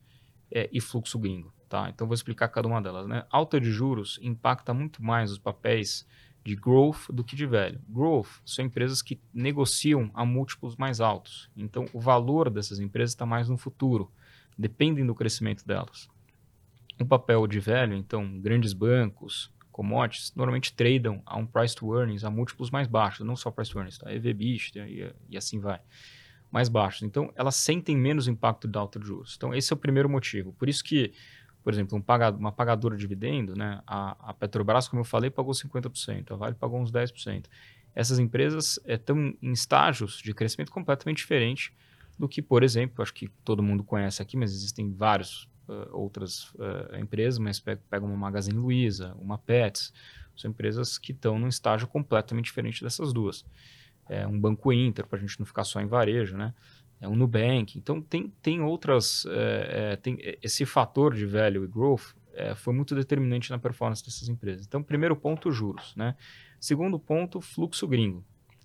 é, 0.50 0.68
e 0.72 0.80
fluxo 0.80 1.18
gringo. 1.18 1.52
Tá? 1.68 1.90
Então, 1.90 2.06
vou 2.06 2.14
explicar 2.14 2.48
cada 2.48 2.68
uma 2.68 2.80
delas. 2.80 3.08
Né? 3.08 3.24
Alta 3.30 3.60
de 3.60 3.70
juros 3.72 4.18
impacta 4.22 4.72
muito 4.72 5.02
mais 5.02 5.32
os 5.32 5.38
papéis 5.38 6.06
de 6.44 6.54
growth 6.54 7.10
do 7.10 7.24
que 7.24 7.34
de 7.34 7.44
velho. 7.44 7.80
Growth 7.88 8.40
são 8.44 8.64
empresas 8.64 9.02
que 9.02 9.20
negociam 9.34 10.10
a 10.14 10.24
múltiplos 10.24 10.76
mais 10.76 11.00
altos. 11.00 11.50
Então, 11.56 11.86
o 11.92 11.98
valor 11.98 12.48
dessas 12.48 12.78
empresas 12.78 13.10
está 13.10 13.26
mais 13.26 13.48
no 13.48 13.56
futuro, 13.56 14.12
dependem 14.56 15.04
do 15.04 15.14
crescimento 15.14 15.66
delas. 15.66 16.08
O 17.00 17.04
papel 17.04 17.48
de 17.48 17.58
velho, 17.58 17.94
então, 17.94 18.38
grandes 18.40 18.72
bancos, 18.72 19.52
commodities 19.76 20.32
normalmente 20.34 20.72
tradam 20.72 21.22
a 21.26 21.36
um 21.36 21.44
price 21.44 21.76
to 21.76 21.94
earnings 21.94 22.24
a 22.24 22.30
múltiplos 22.30 22.70
mais 22.70 22.88
baixos, 22.88 23.26
não 23.26 23.36
só 23.36 23.50
price 23.50 23.70
to 23.70 23.78
earnings, 23.78 23.98
tá? 23.98 24.10
EV/EBITDA 24.10 24.88
e, 24.88 25.14
e 25.28 25.36
assim 25.36 25.60
vai, 25.60 25.78
mais 26.50 26.70
baixos. 26.70 27.02
Então, 27.02 27.30
elas 27.36 27.56
sentem 27.56 27.94
menos 27.94 28.26
impacto 28.26 28.66
da 28.66 28.80
alta 28.80 28.98
de 28.98 29.06
juros. 29.06 29.34
Então, 29.36 29.54
esse 29.54 29.70
é 29.70 29.74
o 29.74 29.76
primeiro 29.76 30.08
motivo. 30.08 30.54
Por 30.54 30.66
isso 30.66 30.82
que, 30.82 31.12
por 31.62 31.74
exemplo, 31.74 31.98
um 31.98 32.00
pagado, 32.00 32.38
uma 32.38 32.50
pagadora 32.50 32.96
de 32.96 33.02
dividendo, 33.02 33.54
né? 33.54 33.82
A, 33.86 34.30
a, 34.30 34.32
Petrobras, 34.32 34.88
como 34.88 35.00
eu 35.00 35.04
falei, 35.04 35.28
pagou 35.28 35.52
50%, 35.52 36.32
a 36.32 36.36
Vale 36.36 36.54
pagou 36.54 36.80
uns 36.80 36.90
10%. 36.90 37.44
Essas 37.94 38.18
empresas 38.18 38.80
estão 38.86 39.28
é, 39.28 39.34
em 39.42 39.52
estágios 39.52 40.22
de 40.22 40.32
crescimento 40.32 40.72
completamente 40.72 41.18
diferente 41.18 41.70
do 42.18 42.26
que, 42.26 42.40
por 42.40 42.62
exemplo, 42.62 43.02
acho 43.02 43.12
que 43.12 43.28
todo 43.44 43.62
mundo 43.62 43.84
conhece 43.84 44.22
aqui, 44.22 44.38
mas 44.38 44.52
existem 44.52 44.90
vários 44.90 45.46
uh, 45.68 45.88
outras 45.96 46.50
uh, 46.54 46.96
empresas, 47.00 47.38
mas 47.38 47.60
pega, 47.60 48.04
uma 48.04 48.16
Magazine 48.16 48.58
Luiza, 48.58 49.14
uma 49.20 49.38
Pets, 49.38 49.92
são 50.36 50.50
empresas 50.50 50.98
que 50.98 51.12
estão 51.12 51.38
num 51.38 51.48
estágio 51.48 51.86
completamente 51.88 52.46
diferente 52.46 52.82
dessas 52.82 53.12
duas. 53.12 53.44
É 54.08 54.26
um 54.26 54.38
Banco 54.38 54.72
Inter, 54.72 55.06
para 55.06 55.18
a 55.18 55.20
gente 55.20 55.38
não 55.38 55.46
ficar 55.46 55.64
só 55.64 55.80
em 55.80 55.86
varejo, 55.86 56.36
né? 56.36 56.54
É 57.00 57.08
um 57.08 57.16
Nubank. 57.16 57.78
Então, 57.78 58.00
tem, 58.00 58.32
tem 58.40 58.60
outras... 58.60 59.26
É, 59.28 59.92
é, 59.92 59.96
tem, 59.96 60.18
esse 60.42 60.64
fator 60.64 61.14
de 61.14 61.26
value 61.26 61.64
e 61.64 61.66
growth 61.66 62.14
foi 62.56 62.74
muito 62.74 62.94
determinante 62.94 63.50
na 63.50 63.58
performance 63.58 64.04
dessas 64.04 64.28
empresas. 64.28 64.66
Então, 64.66 64.82
primeiro 64.82 65.16
ponto, 65.16 65.50
juros, 65.50 65.96
né? 65.96 66.14
Segundo 66.60 66.98
ponto, 66.98 67.40
fluxo 67.40 67.88
gringo. 67.88 68.22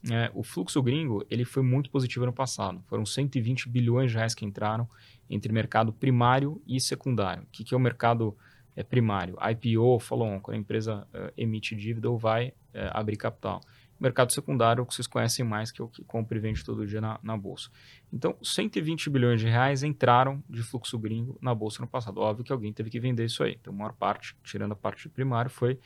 É, 0.09 0.31
o 0.33 0.43
fluxo 0.43 0.81
gringo 0.81 1.23
ele 1.29 1.45
foi 1.45 1.61
muito 1.61 1.89
positivo 1.89 2.25
no 2.25 2.33
passado. 2.33 2.83
Foram 2.87 3.05
120 3.05 3.69
bilhões 3.69 4.09
de 4.09 4.17
reais 4.17 4.33
que 4.33 4.45
entraram 4.45 4.87
entre 5.29 5.53
mercado 5.53 5.93
primário 5.93 6.61
e 6.67 6.79
secundário. 6.79 7.43
O 7.43 7.47
que, 7.51 7.63
que 7.63 7.73
é 7.73 7.77
o 7.77 7.79
mercado 7.79 8.35
é, 8.75 8.83
primário? 8.83 9.37
IPO, 9.51 9.99
follow-on, 9.99 10.39
quando 10.39 10.55
a 10.55 10.59
empresa 10.59 11.07
uh, 11.13 11.31
emite 11.37 11.75
dívida 11.75 12.09
ou 12.09 12.17
vai 12.17 12.49
uh, 12.49 12.89
abrir 12.91 13.15
capital. 13.15 13.61
O 13.99 14.03
mercado 14.03 14.33
secundário, 14.33 14.83
que 14.83 14.95
vocês 14.95 15.05
conhecem 15.05 15.45
mais, 15.45 15.71
que 15.71 15.79
é 15.79 15.85
o 15.85 15.87
que 15.87 16.03
compra 16.03 16.35
e 16.35 16.41
vende 16.41 16.65
todo 16.65 16.87
dia 16.87 16.99
na, 16.99 17.19
na 17.21 17.37
bolsa. 17.37 17.69
Então, 18.11 18.35
120 18.41 19.11
bilhões 19.11 19.39
de 19.39 19.47
reais 19.47 19.83
entraram 19.83 20.43
de 20.49 20.63
fluxo 20.63 20.97
gringo 20.97 21.37
na 21.39 21.53
bolsa 21.53 21.81
no 21.81 21.87
passado. 21.87 22.19
Óbvio 22.19 22.43
que 22.43 22.51
alguém 22.51 22.73
teve 22.73 22.89
que 22.89 22.99
vender 22.99 23.25
isso 23.25 23.43
aí. 23.43 23.55
Então, 23.61 23.71
a 23.71 23.77
maior 23.77 23.93
parte, 23.93 24.35
tirando 24.43 24.71
a 24.71 24.75
parte 24.75 25.07
primária, 25.07 25.49
foi 25.49 25.77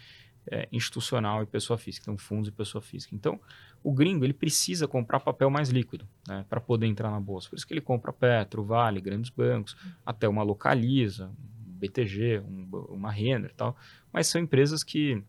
é, 0.52 0.68
institucional 0.72 1.44
e 1.44 1.46
pessoa 1.46 1.78
física, 1.78 2.04
então 2.04 2.18
fundos 2.18 2.50
e 2.50 2.52
pessoa 2.52 2.82
física. 2.82 3.16
Então, 3.16 3.40
o 3.84 3.94
gringo 3.94 4.26
ele 4.26 4.34
precisa 4.34 4.88
comprar 4.88 5.20
papel 5.20 5.50
mais 5.50 5.70
líquido 5.70 6.08
né, 6.28 6.46
para 6.50 6.60
poder 6.60 6.88
entrar 6.88 7.12
na 7.12 7.20
bolsa. 7.20 7.50
Por 7.50 7.56
isso 7.56 7.68
que 7.68 7.74
ele 7.74 7.82
compra 7.82 8.12
Petro, 8.12 8.64
Vale, 8.64 9.00
grandes 9.02 9.30
bancos, 9.30 9.76
até 10.06 10.28
uma 10.28 10.44
Localiza, 10.44 11.28
um 11.28 11.78
BTG, 11.78 12.40
um, 12.40 12.68
uma 12.90 13.12
Renner 13.12 13.52
e 13.52 13.56
tal. 13.56 13.78
Mas 14.12 14.28
são 14.28 14.42
empresas 14.42 14.84
que, 14.84 15.22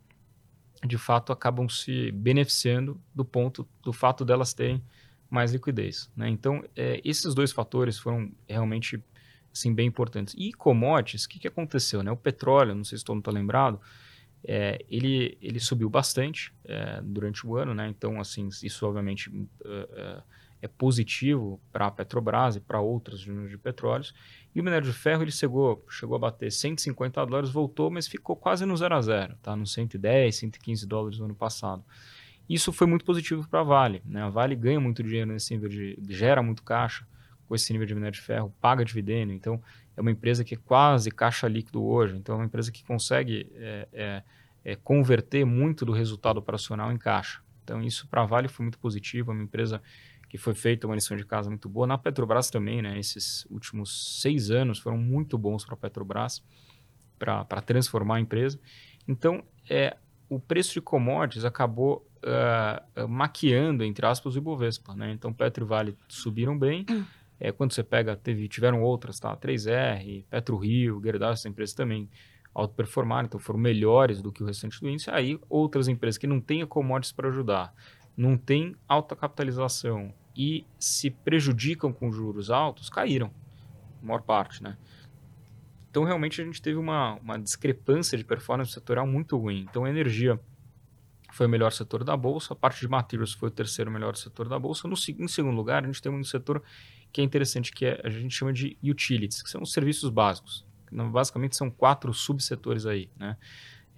de 0.85 0.98
fato, 0.98 1.33
acabam 1.33 1.68
se 1.68 2.11
beneficiando 2.12 3.00
do 3.14 3.24
ponto 3.24 3.68
do 3.83 3.92
fato 3.92 4.24
delas 4.24 4.55
terem 4.55 4.83
mais 5.29 5.52
liquidez. 5.52 6.11
Né? 6.16 6.29
Então, 6.29 6.64
é, 6.74 7.00
esses 7.05 7.35
dois 7.35 7.52
fatores 7.52 7.98
foram 7.98 8.31
realmente 8.48 9.02
assim, 9.52 9.74
bem 9.74 9.87
importantes. 9.87 10.35
E 10.37 10.52
commodities, 10.52 11.24
o 11.24 11.29
que, 11.29 11.38
que 11.38 11.48
aconteceu? 11.48 12.02
Né? 12.02 12.11
O 12.11 12.16
petróleo, 12.16 12.74
não 12.74 12.85
sei 12.85 12.98
se 12.98 13.05
todo 13.05 13.16
mundo 13.16 13.22
está 13.22 13.33
lembrado, 13.33 13.81
é, 14.48 14.85
ele, 14.88 15.37
ele 15.42 15.59
subiu 15.59 15.90
bastante 15.90 16.54
é, 16.64 17.00
durante 17.02 17.44
o 17.44 17.56
ano, 17.56 17.74
né? 17.74 17.88
Então, 17.88 18.20
assim, 18.20 18.48
isso 18.62 18.87
obviamente 18.87 19.28
é, 19.64 20.22
é 20.62 20.68
positivo 20.68 21.61
para 21.72 21.87
a 21.87 21.90
Petrobras 21.90 22.54
e 22.54 22.61
para 22.61 22.80
outras 22.80 23.20
usinas 23.20 23.50
de 23.50 23.59
petróleos. 23.59 24.14
E 24.54 24.61
o 24.61 24.64
minério 24.64 24.87
de 24.87 24.96
ferro 24.96 25.22
ele 25.22 25.32
chegou, 25.32 25.85
chegou 25.90 26.14
a 26.14 26.18
bater 26.18 26.52
150 26.52 27.26
dólares, 27.26 27.50
voltou, 27.50 27.90
mas 27.90 28.06
ficou 28.06 28.37
quase 28.37 28.64
no 28.64 28.76
zero 28.76 28.94
a 28.94 29.02
zero, 29.02 29.37
tá? 29.42 29.56
Nos 29.56 29.72
110, 29.72 30.37
115 30.37 30.87
dólares 30.87 31.18
no 31.18 31.24
ano 31.24 31.35
passado. 31.35 31.85
Isso 32.48 32.72
foi 32.72 32.87
muito 32.87 33.04
positivo 33.04 33.46
para 33.48 33.61
a 33.61 33.64
Vale, 33.64 34.00
né? 34.04 34.22
A 34.22 34.30
Vale 34.30 34.54
ganha 34.54 34.78
muito 34.78 35.02
dinheiro 35.02 35.32
nesse 35.32 35.52
nível 35.52 35.68
de, 35.68 35.98
gera 36.09 36.40
muito 36.40 36.62
caixa 36.62 37.04
com 37.48 37.54
esse 37.54 37.72
nível 37.72 37.87
de 37.87 37.94
minério 37.94 38.14
de 38.14 38.24
ferro, 38.24 38.54
paga 38.61 38.85
dividendo. 38.85 39.32
Então, 39.32 39.61
é 39.96 40.00
uma 40.00 40.11
empresa 40.11 40.44
que 40.44 40.54
é 40.54 40.59
quase 40.59 41.11
caixa 41.11 41.48
líquido 41.48 41.85
hoje. 41.85 42.16
Então, 42.16 42.35
é 42.35 42.38
uma 42.38 42.44
empresa 42.44 42.70
que 42.70 42.85
consegue 42.85 43.50
é, 43.54 43.88
é, 43.92 44.22
é 44.64 44.76
converter 44.76 45.44
muito 45.44 45.85
do 45.85 45.92
resultado 45.92 46.37
operacional 46.38 46.92
em 46.92 46.98
caixa. 46.98 47.40
Então, 47.64 47.82
isso 47.82 48.06
para 48.09 48.22
a 48.22 48.26
Vale 48.26 48.48
foi 48.48 48.64
muito 48.64 48.78
positivo. 48.78 49.30
É 49.30 49.35
uma 49.35 49.42
empresa 49.42 49.82
que 50.28 50.37
foi 50.37 50.54
feita 50.54 50.87
uma 50.87 50.94
lição 50.94 51.16
de 51.16 51.24
casa 51.24 51.48
muito 51.48 51.68
boa. 51.68 51.87
Na 51.87 51.96
Petrobras 51.96 52.50
também, 52.50 52.82
né? 52.82 52.98
Esses 52.98 53.46
últimos 53.50 54.20
seis 54.20 54.50
anos 54.50 54.78
foram 54.78 54.98
muito 54.98 55.38
bons 55.38 55.64
para 55.64 55.74
a 55.74 55.78
Petrobras, 55.78 56.42
para 57.18 57.61
transformar 57.62 58.16
a 58.16 58.20
empresa. 58.20 58.61
Então, 59.09 59.42
é, 59.68 59.96
o 60.28 60.38
preço 60.38 60.74
de 60.74 60.80
commodities 60.80 61.44
acabou 61.44 62.06
uh, 62.26 63.09
maquiando, 63.09 63.85
entre 63.85 64.04
aspas, 64.04 64.35
o 64.35 64.38
Ibovespa. 64.38 64.94
Né? 64.94 65.12
Então, 65.12 65.32
Petro 65.32 65.64
e 65.64 65.68
Vale 65.68 65.96
subiram 66.09 66.59
bem. 66.59 66.85
É, 67.38 67.53
quando 67.53 67.72
você 67.72 67.83
pega, 67.83 68.16
teve, 68.16 68.49
tiveram 68.49 68.83
outras, 68.83 69.20
tá? 69.20 69.37
3R, 69.37 70.25
Petro 70.31 70.57
Rio, 70.57 71.01
Gerdau, 71.03 71.33
essas 71.33 71.46
empresas 71.46 71.75
também 71.75 72.09
autoperformaram, 72.55 73.27
então 73.27 73.38
foram 73.38 73.61
melhores 73.61 74.22
do 74.22 74.33
que 74.33 74.42
o 74.42 74.46
restante 74.46 74.81
do 74.81 74.88
índice. 74.88 75.11
Aí, 75.11 75.38
outras 75.49 75.88
empresas 75.88 76.16
que 76.16 76.27
não 76.27 76.40
têm 76.40 76.64
commodities 76.66 77.12
para 77.12 77.29
ajudar, 77.29 77.75
não 78.16 78.37
têm 78.38 78.75
alta 78.88 79.14
capitalização 79.14 80.14
e 80.35 80.64
se 80.79 81.11
prejudicam 81.11 81.92
com 81.92 82.11
juros 82.11 82.51
altos, 82.51 82.88
caíram, 82.88 83.31
a 84.03 84.07
maior 84.07 84.22
parte, 84.22 84.62
né? 84.62 84.79
Então, 85.90 86.05
realmente, 86.05 86.40
a 86.40 86.44
gente 86.44 86.61
teve 86.61 86.79
uma, 86.79 87.14
uma 87.14 87.38
discrepância 87.38 88.16
de 88.16 88.25
performance 88.25 88.72
setorial 88.72 89.07
muito 89.07 89.37
ruim. 89.37 89.66
Então, 89.68 89.85
a 89.85 89.90
energia 89.90 90.40
foi 91.33 91.46
o 91.46 91.49
melhor 91.49 91.72
setor 91.72 92.05
da 92.05 92.16
bolsa, 92.16 92.55
a 92.55 92.57
parte 92.57 92.81
de 92.81 92.88
materials 92.88 93.33
foi 93.33 93.49
o 93.49 93.53
terceiro 93.53 93.90
melhor 93.90 94.16
setor 94.16 94.49
da 94.49 94.59
bolsa. 94.59 94.88
No, 94.88 94.94
em 94.94 95.29
segundo 95.29 95.55
lugar, 95.55 95.85
a 95.85 95.87
gente 95.87 96.01
tem 96.01 96.11
um 96.11 96.25
setor 96.25 96.62
que 97.12 97.21
é 97.21 97.25
interessante, 97.25 97.73
que 97.73 97.87
é, 97.87 98.01
a 98.05 98.11
gente 98.11 98.35
chama 98.35 98.53
de 98.53 98.77
utilities, 98.83 99.42
que 99.42 99.51
são 99.51 99.62
os 99.62 99.73
serviços 99.73 100.11
básicos. 100.11 100.64
Basicamente 100.90 101.57
são 101.57 101.71
quatro 101.71 102.12
subsetores 102.14 102.87
aí, 102.87 103.11
né? 103.19 103.37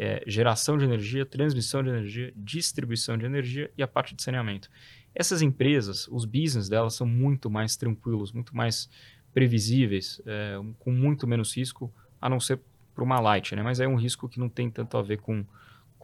É, 0.00 0.22
geração 0.26 0.78
de 0.78 0.84
energia, 0.84 1.26
transmissão 1.26 1.82
de 1.82 1.88
energia, 1.88 2.32
distribuição 2.36 3.18
de 3.18 3.26
energia 3.26 3.70
e 3.76 3.82
a 3.82 3.88
parte 3.88 4.14
de 4.14 4.22
saneamento. 4.22 4.70
Essas 5.12 5.42
empresas, 5.42 6.06
os 6.08 6.24
business 6.24 6.68
delas 6.68 6.94
são 6.94 7.06
muito 7.06 7.50
mais 7.50 7.76
tranquilos, 7.76 8.30
muito 8.30 8.56
mais 8.56 8.88
previsíveis, 9.34 10.22
é, 10.24 10.56
com 10.78 10.92
muito 10.92 11.26
menos 11.26 11.56
risco, 11.56 11.92
a 12.20 12.28
não 12.28 12.38
ser 12.38 12.60
para 12.94 13.02
uma 13.02 13.18
light, 13.18 13.54
né? 13.56 13.62
Mas 13.62 13.80
é 13.80 13.88
um 13.88 13.96
risco 13.96 14.28
que 14.28 14.38
não 14.38 14.48
tem 14.48 14.70
tanto 14.70 14.96
a 14.96 15.02
ver 15.02 15.18
com 15.18 15.44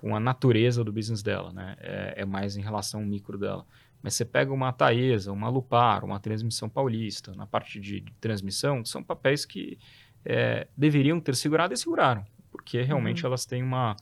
com 0.04 0.14
a 0.14 0.20
natureza 0.20 0.84
do 0.84 0.92
business 0.92 1.22
dela, 1.22 1.50
né? 1.50 1.76
É, 1.80 2.14
é, 2.18 2.24
mais 2.26 2.58
em 2.58 2.60
relação 2.60 3.00
ao 3.00 3.06
micro 3.06 3.38
dela. 3.38 3.64
Mas 4.04 4.12
você 4.12 4.24
pega 4.26 4.52
uma 4.52 4.70
Taesa, 4.70 5.32
uma 5.32 5.48
Lupar, 5.48 6.04
uma 6.04 6.20
Transmissão 6.20 6.68
Paulista, 6.68 7.32
na 7.34 7.46
parte 7.46 7.80
de, 7.80 8.00
de 8.00 8.12
transmissão, 8.20 8.84
são 8.84 9.02
papéis 9.02 9.46
que 9.46 9.78
é, 10.22 10.68
deveriam 10.76 11.18
ter 11.18 11.34
segurado 11.34 11.72
e 11.72 11.76
seguraram, 11.78 12.22
porque 12.52 12.82
realmente 12.82 13.22
uhum. 13.22 13.28
elas 13.28 13.46
têm 13.46 13.62
uma, 13.62 13.96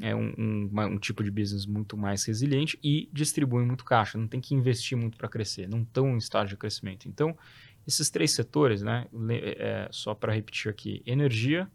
é, 0.00 0.16
um, 0.16 0.32
um, 0.38 0.68
uma, 0.72 0.86
um, 0.86 0.98
tipo 0.98 1.22
de 1.22 1.30
business 1.30 1.66
muito 1.66 1.94
mais 1.94 2.24
resiliente 2.24 2.78
e 2.82 3.06
distribuem 3.12 3.66
muito 3.66 3.84
caixa, 3.84 4.16
não 4.16 4.26
tem 4.26 4.40
que 4.40 4.54
investir 4.54 4.96
muito 4.96 5.18
para 5.18 5.28
crescer, 5.28 5.68
não 5.68 5.82
estão 5.82 6.14
em 6.14 6.16
estágio 6.16 6.56
de 6.56 6.56
crescimento. 6.56 7.06
Então, 7.06 7.36
esses 7.86 8.08
três 8.08 8.30
setores, 8.30 8.80
né, 8.80 9.08
é, 9.30 9.88
só 9.90 10.14
para 10.14 10.32
repetir 10.32 10.70
aqui, 10.70 11.02
energia, 11.04 11.70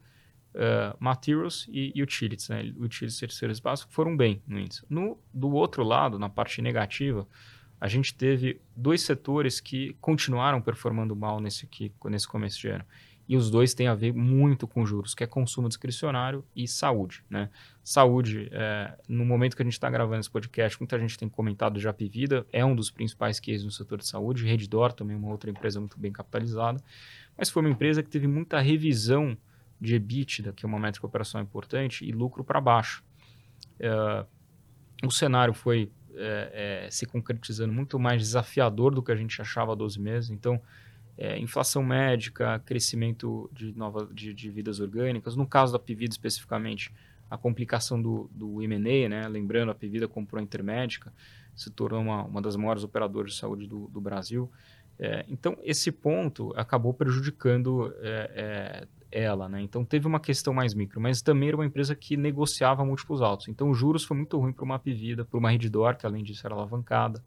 uh, 0.56 0.96
materials 1.00 1.68
e, 1.72 2.02
utilities, 2.02 2.50
né? 2.50 2.62
Utilities 2.78 3.20
terceiro 3.20 3.52
espaço 3.52 3.88
foram 3.90 4.16
bem 4.16 4.42
no 4.48 4.60
índice. 4.60 4.84
No, 4.90 5.18
do 5.34 5.52
outro 5.54 5.84
lado, 5.84 6.18
na 6.20 6.30
parte 6.30 6.62
negativa, 6.62 7.28
a 7.80 7.88
gente 7.88 8.14
teve 8.14 8.62
dois 8.76 9.02
setores 9.02 9.60
que 9.60 9.96
continuaram 10.00 10.62
performando 10.62 11.16
mal 11.16 11.40
nesse, 11.40 11.66
aqui, 11.66 11.92
nesse 12.06 12.28
começo 12.28 12.60
de 12.60 12.70
ano. 12.70 12.86
E 13.28 13.38
os 13.38 13.50
dois 13.50 13.74
têm 13.74 13.88
a 13.88 13.96
ver 13.96 14.14
muito 14.14 14.68
com 14.68 14.86
juros, 14.86 15.16
que 15.16 15.24
é 15.24 15.28
consumo 15.28 15.70
discricionário 15.70 16.46
e 16.54 16.68
saúde. 16.68 17.24
Né? 17.30 17.50
Saúde, 17.82 18.50
é, 18.52 18.98
no 19.08 19.26
momento 19.26 19.56
que 19.56 19.62
a 19.62 19.66
gente 19.66 19.74
está 19.74 19.90
gravando 19.90 20.20
esse 20.20 20.30
podcast, 20.30 20.80
muita 20.80 21.00
gente 21.00 21.18
tem 21.18 21.30
comentado 21.30 21.80
já 21.80 21.94
Vida, 21.94 22.46
é 22.52 22.66
um 22.66 22.76
dos 22.76 22.92
principais 22.92 23.40
cases 23.40 23.64
no 23.64 23.72
setor 23.72 24.00
de 24.00 24.08
saúde. 24.08 24.46
Reddor 24.46 24.92
também 24.92 25.16
é 25.16 25.20
uma 25.20 25.30
outra 25.30 25.50
empresa 25.50 25.80
muito 25.80 25.98
bem 25.98 26.12
capitalizada. 26.12 26.82
Mas 27.38 27.50
foi 27.50 27.62
uma 27.62 27.70
empresa 27.70 28.04
que 28.04 28.10
teve 28.10 28.28
muita 28.28 28.60
revisão 28.60 29.38
de 29.80 29.96
EBITDA, 29.96 30.54
que 30.54 30.66
é 30.66 30.68
uma 30.68 30.80
métrica 30.80 31.06
operacional 31.06 31.44
importante, 31.44 32.06
e 32.06 32.12
lucro 32.12 32.44
para 32.44 32.62
baixo. 32.62 33.04
É, 33.80 34.26
o 35.04 35.12
cenário 35.12 35.54
foi 35.54 35.92
é, 36.16 36.86
é, 36.86 36.92
se 36.92 37.06
concretizando 37.06 37.74
muito 37.74 37.98
mais 38.00 38.22
desafiador 38.22 38.94
do 38.94 39.02
que 39.02 39.12
a 39.12 39.16
gente 39.16 39.42
achava 39.42 39.74
há 39.74 39.76
12 39.76 40.00
meses. 40.00 40.30
Então, 40.30 40.62
é, 41.18 41.38
inflação 41.38 41.84
médica, 41.84 42.60
crescimento 42.60 43.50
de, 43.52 43.72
nova, 43.74 44.10
de, 44.12 44.34
de, 44.34 44.50
vidas 44.50 44.80
orgânicas. 44.80 45.36
No 45.36 45.46
caso 45.46 45.74
da 45.74 45.80
Pivida 45.80 46.14
especificamente, 46.14 46.94
a 47.30 47.38
complicação 47.38 48.02
do, 48.02 48.30
do 48.34 48.62
M&A, 48.62 49.10
né? 49.10 49.28
lembrando, 49.28 49.72
a 49.72 49.76
Pivida 49.76 50.08
comprou 50.08 50.40
a 50.40 50.44
Intermédica, 50.44 51.14
se 51.56 51.70
tornou 51.70 52.02
uma, 52.02 52.24
uma 52.24 52.42
das 52.42 52.56
maiores 52.56 52.84
operadoras 52.84 53.34
de 53.34 53.38
saúde 53.38 53.68
do, 53.68 53.88
do 53.88 54.02
Brasil. 54.02 54.52
É, 55.00 55.26
então, 55.28 55.58
esse 55.64 55.92
ponto 55.92 56.54
acabou 56.56 56.94
prejudicando 56.94 57.94
é, 58.00 58.32
é, 58.36 58.88
ela. 59.14 59.48
Né? 59.48 59.62
Então, 59.62 59.86
teve 59.86 60.08
uma 60.08 60.20
questão 60.20 60.54
mais 60.54 60.74
micro, 60.74 61.00
mas 61.00 61.22
também 61.22 61.50
era 61.50 61.58
uma 61.58 61.66
empresa 61.66 61.96
que 61.96 62.18
negociava 62.18 62.84
múltiplos 62.84 63.22
altos. 63.22 63.48
Então, 63.48 63.70
os 63.70 63.78
juros 63.78 64.04
foi 64.04 64.18
muito 64.18 64.38
ruim 64.40 64.52
para 64.52 64.66
uma 64.66 64.80
Pivida, 64.80 65.24
para 65.24 65.38
uma 65.38 65.52
Reddor, 65.52 65.96
que 65.96 66.06
além 66.06 66.24
disso 66.24 66.46
era 66.46 66.56
alavancada. 66.56 67.24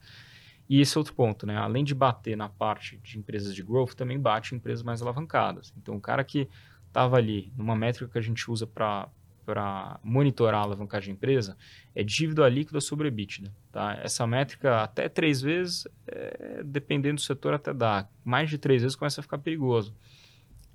E 0.68 0.81
esse 0.81 0.96
é 0.96 0.99
outro 0.99 1.14
ponto, 1.14 1.46
né? 1.46 1.57
além 1.57 1.85
de 1.85 1.94
bater 1.94 2.37
na 2.37 2.49
parte 2.49 2.99
de 2.99 3.18
empresas 3.18 3.55
de 3.55 3.62
growth, 3.62 3.94
também 3.94 4.18
bate 4.18 4.53
em 4.53 4.59
empresas 4.59 4.83
mais 4.83 5.01
alavancadas. 5.01 5.72
Então, 5.77 5.96
o 5.96 6.01
cara 6.01 6.25
que 6.25 6.49
estava 6.88 7.16
ali 7.16 7.53
numa 7.57 7.77
métrica 7.77 8.11
que 8.11 8.18
a 8.18 8.22
gente 8.22 8.51
usa 8.51 8.66
para 8.66 9.09
para 9.46 10.01
monitorar 10.03 10.61
a 10.61 10.64
alavancagem 10.64 11.14
de 11.14 11.16
empresa 11.16 11.57
é 11.94 12.03
dívida 12.03 12.49
líquida 12.49 12.81
sobre 12.81 13.07
EBITDA. 13.07 13.55
Tá? 13.70 13.96
Essa 14.03 14.27
métrica 14.27 14.83
até 14.83 15.09
três 15.09 15.40
vezes, 15.40 15.87
é, 16.05 16.62
dependendo 16.64 17.14
do 17.14 17.20
setor, 17.20 17.55
até 17.55 17.72
dá. 17.72 18.09
Mais 18.25 18.51
de 18.51 18.59
três 18.59 18.83
vezes 18.83 18.96
começa 18.96 19.20
a 19.20 19.22
ficar 19.22 19.38
perigoso. 19.38 19.94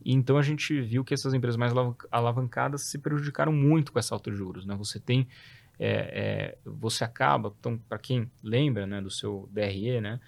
Então 0.06 0.38
a 0.38 0.42
gente 0.42 0.80
viu 0.82 1.04
que 1.04 1.14
essas 1.14 1.34
empresas 1.34 1.58
mais 1.58 1.74
alavancadas 2.12 2.84
se 2.84 2.98
prejudicaram 2.98 3.52
muito 3.52 3.92
com 3.92 4.00
essa 4.00 4.16
alta 4.16 4.32
de 4.32 4.38
juros. 4.38 4.66
Né? 4.66 4.76
Você 4.76 5.00
tem, 5.00 5.28
é, 5.80 5.90
é, 5.90 6.58
você 6.66 7.04
acaba, 7.04 7.54
então 7.60 7.78
para 7.78 7.98
quem 7.98 8.30
lembra 8.44 8.86
né, 8.86 9.02
do 9.02 9.10
seu 9.10 9.50
DRE, 9.52 10.02
né, 10.02 10.20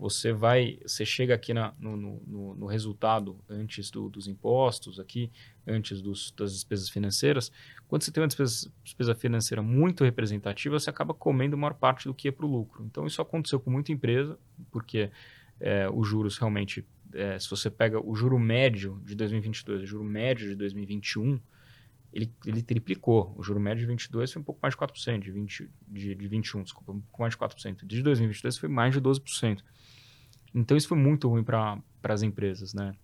você 0.00 0.32
vai, 0.32 0.78
você 0.82 1.04
chega 1.04 1.34
aqui 1.34 1.52
na, 1.52 1.74
no, 1.78 1.94
no, 1.94 2.54
no, 2.54 2.66
resultado 2.66 3.38
antes 3.46 3.90
do, 3.90 4.08
dos 4.08 4.26
impostos, 4.26 4.98
aqui 4.98 5.30
antes 5.66 6.00
dos, 6.00 6.32
das 6.32 6.54
despesas 6.54 6.88
financeiras. 6.88 7.52
Quando 7.86 8.02
você 8.02 8.10
tem 8.10 8.22
uma 8.22 8.26
despesa, 8.26 8.72
despesa 8.82 9.14
financeira 9.14 9.60
muito 9.62 10.02
representativa, 10.02 10.78
você 10.78 10.88
acaba 10.88 11.12
comendo 11.12 11.56
maior 11.56 11.74
parte 11.74 12.08
do 12.08 12.14
que 12.14 12.28
é 12.28 12.32
para 12.32 12.46
o 12.46 12.50
lucro. 12.50 12.82
Então 12.86 13.06
isso 13.06 13.20
aconteceu 13.20 13.60
com 13.60 13.70
muita 13.70 13.92
empresa, 13.92 14.38
porque 14.70 15.10
é, 15.60 15.86
os 15.90 16.08
juros 16.08 16.38
realmente, 16.38 16.82
é, 17.14 17.38
se 17.38 17.48
você 17.48 17.70
pega 17.70 18.00
o 18.04 18.14
juro 18.14 18.38
médio 18.38 19.00
de 19.04 19.14
2022, 19.14 19.82
o 19.82 19.86
juro 19.86 20.04
médio 20.04 20.48
de 20.48 20.54
2021, 20.54 21.40
ele, 22.12 22.32
ele 22.44 22.62
triplicou. 22.62 23.34
O 23.36 23.42
juro 23.42 23.60
médio 23.60 23.80
de 23.80 23.86
22 23.86 24.32
foi 24.32 24.42
um 24.42 24.44
pouco 24.44 24.60
mais 24.62 24.74
de 24.74 24.80
4%, 24.80 25.20
de, 25.20 25.30
20, 25.30 25.70
de, 25.88 26.14
de 26.14 26.28
21, 26.28 26.62
desculpa, 26.62 26.92
um 26.92 27.00
pouco 27.00 27.22
mais 27.22 27.34
de 27.34 27.40
4%. 27.40 27.86
De 27.86 28.02
2022 28.02 28.58
foi 28.58 28.68
mais 28.68 28.92
de 28.92 29.00
12%. 29.00 29.62
Então 30.54 30.76
isso 30.76 30.88
foi 30.88 30.98
muito 30.98 31.28
ruim 31.28 31.44
para 31.44 31.80
as 32.02 32.22
empresas, 32.22 32.74
né? 32.74 32.94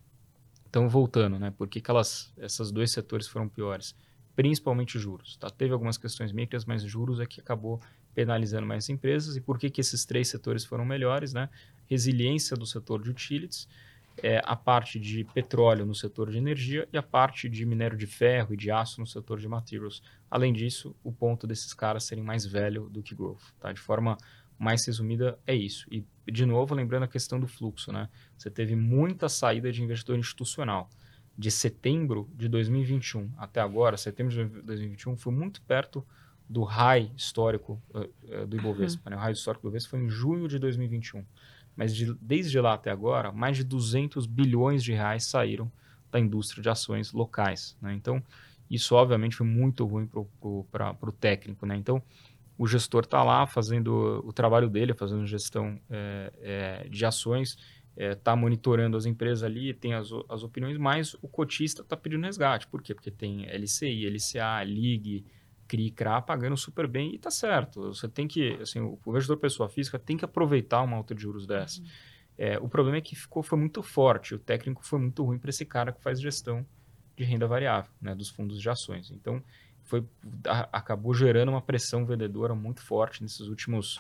Então 0.69 0.89
voltando, 0.89 1.39
né? 1.39 1.53
Por 1.57 1.69
que, 1.69 1.81
que 1.81 1.91
elas, 1.91 2.33
esses 2.39 2.71
dois 2.73 2.91
setores 2.91 3.29
foram 3.29 3.49
piores? 3.49 3.95
Principalmente 4.35 4.99
juros. 4.99 5.37
Tá? 5.37 5.49
Teve 5.49 5.73
algumas 5.73 5.97
questões 5.97 6.33
micras, 6.33 6.65
mas 6.65 6.83
juros 6.83 7.21
é 7.21 7.27
que 7.27 7.41
acabou 7.41 7.81
penalizando 8.15 8.67
mais 8.67 8.89
empresas. 8.89 9.37
E 9.37 9.41
por 9.41 9.59
que, 9.59 9.71
que 9.71 9.81
esses 9.81 10.05
três 10.05 10.29
setores 10.29 10.65
foram 10.65 10.85
melhores, 10.85 11.33
né? 11.33 11.49
Resiliência 11.87 12.57
do 12.57 12.67
setor 12.67 13.03
de 13.03 13.11
utilities, 13.11 13.69
é, 14.23 14.41
a 14.45 14.57
parte 14.57 14.99
de 14.99 15.25
petróleo 15.25 15.85
no 15.85 15.95
setor 15.95 16.31
de 16.31 16.39
energia 16.39 16.89
e 16.93 16.97
a 16.97 17.03
parte 17.03 17.49
de 17.49 17.65
minério 17.67 17.97
de 17.97 18.07
ferro 18.07 18.55
e 18.55 18.57
de 18.57 18.71
aço 18.71 19.01
no 19.01 19.07
setor 19.07 19.39
de 19.39 19.49
materials. 19.49 20.03
Além 20.31 20.53
disso, 20.53 20.95
o 21.05 21.13
ponto 21.13 21.47
desses 21.47 21.75
caras 21.75 22.05
serem 22.05 22.25
mais 22.25 22.47
velho 22.47 22.89
do 22.89 23.03
que 23.03 23.15
growth, 23.15 23.53
tá? 23.61 23.73
De 23.73 23.81
forma 23.81 24.17
mais 24.59 24.87
resumida, 24.87 25.39
é 25.47 25.55
isso. 25.55 25.87
E, 25.91 26.05
de 26.31 26.47
novo, 26.47 26.75
lembrando 26.75 27.03
a 27.03 27.09
questão 27.09 27.39
do 27.39 27.47
fluxo, 27.47 27.93
né? 27.93 28.09
Você 28.37 28.51
teve 28.51 28.75
muita 28.75 29.29
saída 29.29 29.71
de 29.71 29.83
investidor 29.83 30.19
institucional. 30.19 30.89
De 31.39 31.51
setembro 31.51 32.31
de 32.35 32.49
2021 32.49 33.31
até 33.37 33.61
agora, 33.61 33.99
setembro 33.99 34.33
de 34.33 34.63
2021, 34.63 35.17
foi 35.19 35.33
muito 35.33 35.61
perto 35.63 36.07
do 36.49 36.63
high 36.63 37.13
histórico 37.15 37.83
uh, 37.91 38.47
do 38.47 38.57
Ibovespa. 38.57 39.03
Uhum. 39.05 39.11
Né? 39.11 39.17
O 39.17 39.21
high 39.21 39.33
histórico 39.33 39.63
do 39.63 39.69
Ibovespa 39.69 39.91
foi 39.91 40.01
em 40.01 40.09
junho 40.09 40.49
de 40.49 40.59
2021. 40.59 41.25
Mas 41.77 41.95
de, 41.95 42.15
desde 42.15 42.59
lá 42.61 42.75
até 42.75 42.91
agora, 42.91 43.31
mais 43.31 43.57
de 43.57 43.65
200 43.65 44.27
bilhões 44.27 44.83
de 44.83 44.93
reais 44.93 45.25
saíram 45.27 45.71
da 46.11 46.19
indústria 46.19 46.63
de 46.63 46.69
ações 46.69 47.13
locais. 47.13 47.77
Né? 47.81 47.93
Então, 47.95 48.23
isso 48.71 48.95
obviamente 48.95 49.37
foi 49.37 49.47
muito 49.47 49.85
ruim 49.85 50.09
para 50.71 50.97
o 51.03 51.13
técnico. 51.13 51.67
Né? 51.67 51.77
Então, 51.77 52.03
o 52.59 52.67
gestor 52.67 53.05
está 53.05 53.23
lá 53.23 53.47
fazendo 53.47 54.23
o 54.25 54.33
trabalho 54.33 54.69
dele, 54.69 54.95
fazendo 54.95 55.27
gestão 55.27 55.79
é, 55.91 56.33
é, 56.41 56.89
de 56.89 57.05
ações, 57.05 57.59
está 57.97 58.33
é, 58.33 58.35
monitorando 58.37 58.97
as 58.97 59.05
empresas 59.05 59.43
ali, 59.43 59.75
tem 59.75 59.95
as, 59.95 60.09
as 60.29 60.43
opiniões, 60.43 60.79
mas 60.79 61.15
o 61.21 61.29
cotista 61.29 61.83
está 61.83 61.97
pedindo 61.97 62.25
resgate. 62.25 62.67
Por 62.67 62.83
quê? 62.83 62.95
Porque 62.95 63.11
tem 63.11 63.47
LCI, 63.47 64.09
LCA, 64.09 64.65
LIG, 64.65 65.25
CRI, 65.67 65.91
CRA 65.91 66.21
pagando 66.23 66.57
super 66.57 66.87
bem 66.87 67.13
e 67.13 67.17
está 67.17 67.31
certo. 67.31 67.95
Você 67.95 68.09
tem 68.09 68.27
que, 68.27 68.55
assim, 68.61 68.81
o 68.81 68.99
investidor 69.07 69.39
pessoa 69.39 69.69
física 69.69 69.99
tem 69.99 70.17
que 70.17 70.25
aproveitar 70.25 70.83
uma 70.83 70.97
alta 70.97 71.15
de 71.15 71.23
juros 71.23 71.47
dessa. 71.47 71.81
Uhum. 71.81 71.87
É, 72.39 72.59
o 72.59 72.69
problema 72.69 72.99
é 72.99 73.01
que 73.01 73.17
ficou, 73.17 73.43
foi 73.43 73.59
muito 73.59 73.83
forte, 73.83 74.35
o 74.35 74.39
técnico 74.39 74.85
foi 74.85 74.99
muito 74.99 75.25
ruim 75.25 75.39
para 75.39 75.51
esse 75.51 75.65
cara 75.65 75.93
que 75.93 76.03
faz 76.03 76.21
gestão 76.21 76.67
de 77.17 77.25
renda 77.25 77.47
variável, 77.47 77.91
né, 78.01 78.15
dos 78.15 78.29
fundos 78.29 78.61
de 78.61 78.69
ações. 78.69 79.11
Então, 79.11 79.43
foi, 79.85 80.05
a, 80.47 80.69
acabou 80.79 81.15
gerando 81.15 81.49
uma 81.49 81.63
pressão 81.63 82.05
vendedora 82.05 82.55
muito 82.55 82.83
forte 82.83 83.23
nesses 83.23 83.49
últimos 83.49 83.99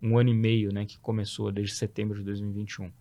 um 0.00 0.18
ano 0.18 0.30
e 0.30 0.34
meio, 0.34 0.72
né, 0.72 0.84
que 0.84 0.98
começou 0.98 1.50
desde 1.50 1.74
setembro 1.74 2.18
de 2.18 2.24
2021. 2.24 2.92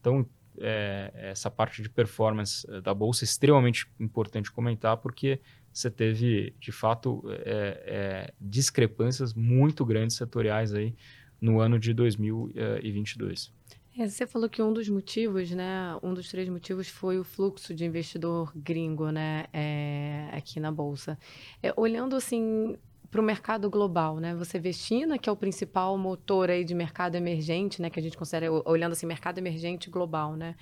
Então, 0.00 0.28
é, 0.60 1.12
essa 1.14 1.50
parte 1.50 1.82
de 1.82 1.88
performance 1.88 2.66
eh, 2.68 2.80
da 2.80 2.92
bolsa 2.92 3.24
é 3.24 3.26
extremamente 3.26 3.86
importante 3.98 4.50
comentar, 4.50 4.96
porque 4.96 5.40
você 5.78 5.90
teve, 5.90 6.54
de 6.58 6.72
fato, 6.72 7.22
é, 7.26 7.82
é, 7.86 8.34
discrepâncias 8.40 9.32
muito 9.34 9.84
grandes 9.84 10.16
setoriais 10.16 10.74
aí 10.74 10.94
no 11.40 11.60
ano 11.60 11.78
de 11.78 11.94
2022. 11.94 13.52
É, 13.96 14.06
você 14.06 14.26
falou 14.26 14.48
que 14.48 14.62
um 14.62 14.72
dos 14.72 14.88
motivos, 14.88 15.50
né, 15.50 15.96
um 16.02 16.14
dos 16.14 16.28
três 16.28 16.48
motivos 16.48 16.88
foi 16.88 17.18
o 17.18 17.24
fluxo 17.24 17.74
de 17.74 17.84
investidor 17.84 18.52
gringo, 18.54 19.10
né, 19.10 19.46
é, 19.52 20.28
aqui 20.32 20.60
na 20.60 20.70
bolsa. 20.70 21.18
É, 21.62 21.72
olhando 21.76 22.14
assim 22.14 22.76
para 23.10 23.20
o 23.20 23.24
mercado 23.24 23.70
global, 23.70 24.18
né? 24.18 24.34
Você 24.34 24.58
vê 24.58 24.72
China, 24.72 25.16
que 25.18 25.28
é 25.28 25.32
o 25.32 25.36
principal 25.36 25.96
motor 25.96 26.50
aí 26.50 26.62
de 26.62 26.74
mercado 26.74 27.14
emergente, 27.14 27.80
né? 27.80 27.88
Que 27.88 27.98
a 27.98 28.02
gente 28.02 28.18
considera, 28.18 28.52
olhando 28.68 28.92
assim, 28.92 29.06
mercado 29.06 29.38
emergente 29.38 29.88
global, 29.88 30.36
né? 30.36 30.54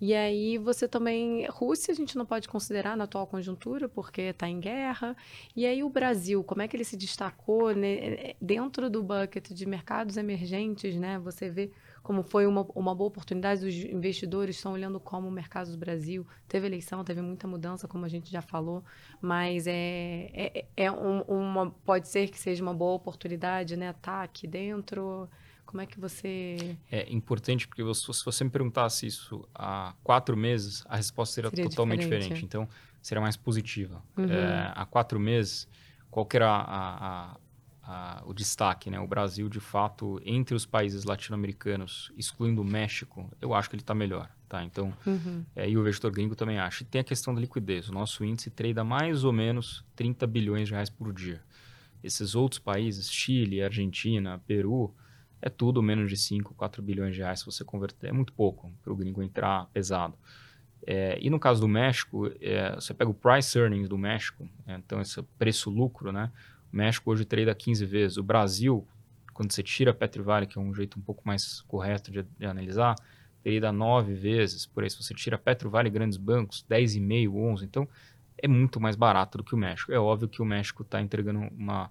E 0.00 0.12
aí 0.12 0.58
você 0.58 0.88
também... 0.88 1.46
Rússia 1.48 1.92
a 1.92 1.94
gente 1.94 2.16
não 2.16 2.26
pode 2.26 2.48
considerar 2.48 2.96
na 2.96 3.04
atual 3.04 3.26
conjuntura, 3.26 3.88
porque 3.88 4.22
está 4.22 4.48
em 4.48 4.58
guerra. 4.58 5.16
E 5.54 5.64
aí 5.64 5.84
o 5.84 5.88
Brasil, 5.88 6.42
como 6.42 6.62
é 6.62 6.68
que 6.68 6.76
ele 6.76 6.84
se 6.84 6.96
destacou 6.96 7.72
né? 7.72 8.34
dentro 8.40 8.90
do 8.90 9.02
bucket 9.02 9.50
de 9.50 9.64
mercados 9.66 10.16
emergentes, 10.16 10.96
né? 10.96 11.20
Você 11.20 11.48
vê 11.50 11.70
como 12.02 12.22
foi 12.22 12.46
uma, 12.46 12.66
uma 12.74 12.94
boa 12.94 13.08
oportunidade, 13.08 13.64
os 13.64 13.74
investidores 13.74 14.56
estão 14.56 14.72
olhando 14.72 14.98
como 14.98 15.28
o 15.28 15.30
mercado 15.30 15.70
do 15.70 15.78
Brasil. 15.78 16.26
Teve 16.48 16.66
eleição, 16.66 17.04
teve 17.04 17.22
muita 17.22 17.46
mudança, 17.46 17.86
como 17.86 18.04
a 18.04 18.08
gente 18.08 18.30
já 18.30 18.42
falou, 18.42 18.84
mas 19.20 19.66
é, 19.66 20.30
é, 20.34 20.64
é 20.76 20.90
um, 20.90 21.20
uma, 21.22 21.70
pode 21.70 22.08
ser 22.08 22.28
que 22.28 22.38
seja 22.38 22.62
uma 22.62 22.74
boa 22.74 22.94
oportunidade, 22.94 23.76
né? 23.76 23.94
Tá 24.02 24.22
aqui 24.22 24.46
dentro. 24.46 25.28
Como 25.64 25.80
é 25.80 25.86
que 25.86 25.98
você. 25.98 26.76
É 26.90 27.10
importante, 27.10 27.68
porque 27.68 27.82
você, 27.82 28.12
se 28.12 28.24
você 28.24 28.44
me 28.44 28.50
perguntasse 28.50 29.06
isso 29.06 29.48
há 29.54 29.94
quatro 30.02 30.36
meses, 30.36 30.84
a 30.88 30.96
resposta 30.96 31.36
seria, 31.36 31.50
seria 31.50 31.70
totalmente 31.70 32.00
diferente. 32.00 32.22
diferente. 32.22 32.44
Então, 32.44 32.68
seria 33.00 33.22
mais 33.22 33.36
positiva. 33.36 34.02
Uhum. 34.16 34.30
É, 34.30 34.72
há 34.74 34.84
quatro 34.84 35.20
meses, 35.20 35.68
qual 36.10 36.26
que 36.26 36.36
era 36.36 36.50
a, 36.50 37.30
a 37.32 37.36
a, 37.82 38.22
o 38.24 38.32
destaque, 38.32 38.90
né? 38.90 39.00
O 39.00 39.06
Brasil, 39.06 39.48
de 39.48 39.60
fato, 39.60 40.20
entre 40.24 40.54
os 40.54 40.64
países 40.64 41.04
latino-americanos, 41.04 42.12
excluindo 42.16 42.62
o 42.62 42.64
México, 42.64 43.30
eu 43.40 43.52
acho 43.52 43.68
que 43.68 43.74
ele 43.74 43.82
está 43.82 43.94
melhor, 43.94 44.30
tá? 44.48 44.62
Então, 44.64 44.92
uhum. 45.04 45.44
é, 45.56 45.68
e 45.68 45.76
o 45.76 45.80
investidor 45.80 46.12
gringo 46.12 46.36
também 46.36 46.58
acha. 46.58 46.82
E 46.82 46.86
tem 46.86 47.00
a 47.00 47.04
questão 47.04 47.34
da 47.34 47.40
liquidez. 47.40 47.88
O 47.88 47.92
nosso 47.92 48.24
índice 48.24 48.50
trade 48.50 48.82
mais 48.82 49.24
ou 49.24 49.32
menos 49.32 49.84
30 49.96 50.26
bilhões 50.26 50.68
de 50.68 50.74
reais 50.74 50.90
por 50.90 51.12
dia. 51.12 51.42
Esses 52.02 52.34
outros 52.34 52.58
países, 52.58 53.10
Chile, 53.10 53.62
Argentina, 53.62 54.40
Peru, 54.46 54.94
é 55.40 55.48
tudo 55.48 55.82
menos 55.82 56.08
de 56.08 56.16
5, 56.16 56.54
4 56.54 56.80
bilhões 56.80 57.14
de 57.14 57.20
reais 57.20 57.40
se 57.40 57.46
você 57.46 57.64
converter. 57.64 58.08
É 58.08 58.12
muito 58.12 58.32
pouco 58.32 58.72
para 58.82 58.92
o 58.92 58.96
gringo 58.96 59.22
entrar 59.22 59.66
pesado. 59.72 60.16
É, 60.86 61.16
e 61.20 61.30
no 61.30 61.38
caso 61.38 61.60
do 61.60 61.68
México, 61.68 62.30
é, 62.40 62.74
você 62.74 62.92
pega 62.92 63.10
o 63.10 63.14
price 63.14 63.56
earnings 63.56 63.88
do 63.88 63.96
México, 63.96 64.48
é, 64.66 64.74
então 64.74 65.00
esse 65.00 65.22
preço-lucro, 65.38 66.10
né? 66.10 66.30
O 66.72 66.76
México 66.76 67.10
hoje 67.10 67.24
trade 67.24 67.54
15 67.54 67.84
vezes. 67.84 68.16
O 68.16 68.22
Brasil, 68.22 68.86
quando 69.32 69.52
você 69.52 69.62
tira 69.62 69.90
a 69.90 69.94
Petrivale, 69.94 70.46
que 70.46 70.58
é 70.58 70.60
um 70.60 70.74
jeito 70.74 70.98
um 70.98 71.02
pouco 71.02 71.22
mais 71.24 71.60
correto 71.62 72.10
de, 72.10 72.22
de 72.22 72.46
analisar, 72.46 72.94
trade 73.42 73.60
9 73.60 74.14
vezes. 74.14 74.66
Por 74.66 74.82
aí, 74.82 74.90
se 74.90 75.02
você 75.02 75.14
tira 75.14 75.36
Petrivale 75.36 75.88
e 75.88 75.90
grandes 75.90 76.16
bancos, 76.16 76.64
10,5, 76.68 77.34
11. 77.34 77.64
Então, 77.64 77.88
é 78.38 78.48
muito 78.48 78.80
mais 78.80 78.96
barato 78.96 79.38
do 79.38 79.44
que 79.44 79.54
o 79.54 79.58
México. 79.58 79.92
É 79.92 79.98
óbvio 79.98 80.28
que 80.28 80.40
o 80.40 80.44
México 80.44 80.82
está 80.82 81.00
entregando 81.00 81.40
uma, 81.56 81.90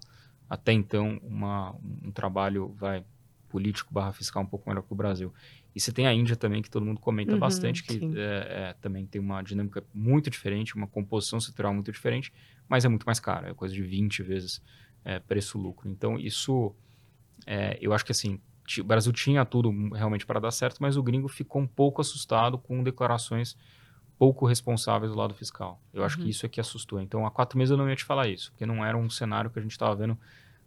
até 0.50 0.72
então, 0.72 1.18
uma, 1.22 1.74
um 2.04 2.10
trabalho 2.10 2.74
vai 2.76 3.04
político 3.48 3.92
barra 3.92 4.12
fiscal 4.12 4.42
um 4.42 4.46
pouco 4.46 4.68
melhor 4.68 4.82
que 4.82 4.92
o 4.92 4.96
Brasil. 4.96 5.32
E 5.74 5.80
você 5.80 5.92
tem 5.92 6.06
a 6.06 6.14
Índia 6.14 6.36
também, 6.36 6.62
que 6.62 6.70
todo 6.70 6.84
mundo 6.84 7.00
comenta 7.00 7.32
uhum, 7.32 7.38
bastante, 7.38 7.82
que 7.82 8.00
é, 8.16 8.70
é, 8.70 8.76
também 8.80 9.06
tem 9.06 9.20
uma 9.20 9.42
dinâmica 9.42 9.84
muito 9.92 10.30
diferente, 10.30 10.74
uma 10.74 10.86
composição 10.86 11.38
setorial 11.38 11.74
muito 11.74 11.92
diferente, 11.92 12.32
mas 12.72 12.86
é 12.86 12.88
muito 12.88 13.04
mais 13.04 13.20
caro, 13.20 13.46
é 13.48 13.52
coisa 13.52 13.74
de 13.74 13.82
20 13.82 14.22
vezes 14.22 14.62
é, 15.04 15.18
preço-lucro. 15.18 15.90
Então, 15.90 16.18
isso, 16.18 16.74
é, 17.46 17.78
eu 17.82 17.92
acho 17.92 18.02
que 18.02 18.12
assim, 18.12 18.40
o 18.80 18.84
Brasil 18.84 19.12
tinha 19.12 19.44
tudo 19.44 19.70
realmente 19.90 20.24
para 20.24 20.40
dar 20.40 20.50
certo, 20.50 20.78
mas 20.80 20.96
o 20.96 21.02
gringo 21.02 21.28
ficou 21.28 21.60
um 21.60 21.66
pouco 21.66 22.00
assustado 22.00 22.56
com 22.56 22.82
declarações 22.82 23.58
pouco 24.18 24.46
responsáveis 24.46 25.12
do 25.12 25.18
lado 25.18 25.34
fiscal. 25.34 25.82
Eu 25.92 26.02
acho 26.02 26.16
que 26.16 26.22
uhum. 26.22 26.30
isso 26.30 26.46
é 26.46 26.48
que 26.48 26.60
assustou. 26.62 26.98
Então, 26.98 27.26
há 27.26 27.30
quatro 27.30 27.58
meses 27.58 27.72
eu 27.72 27.76
não 27.76 27.90
ia 27.90 27.94
te 27.94 28.04
falar 28.04 28.26
isso, 28.26 28.52
porque 28.52 28.64
não 28.64 28.82
era 28.82 28.96
um 28.96 29.10
cenário 29.10 29.50
que 29.50 29.58
a 29.58 29.62
gente 29.62 29.72
estava 29.72 29.94
vendo 29.94 30.18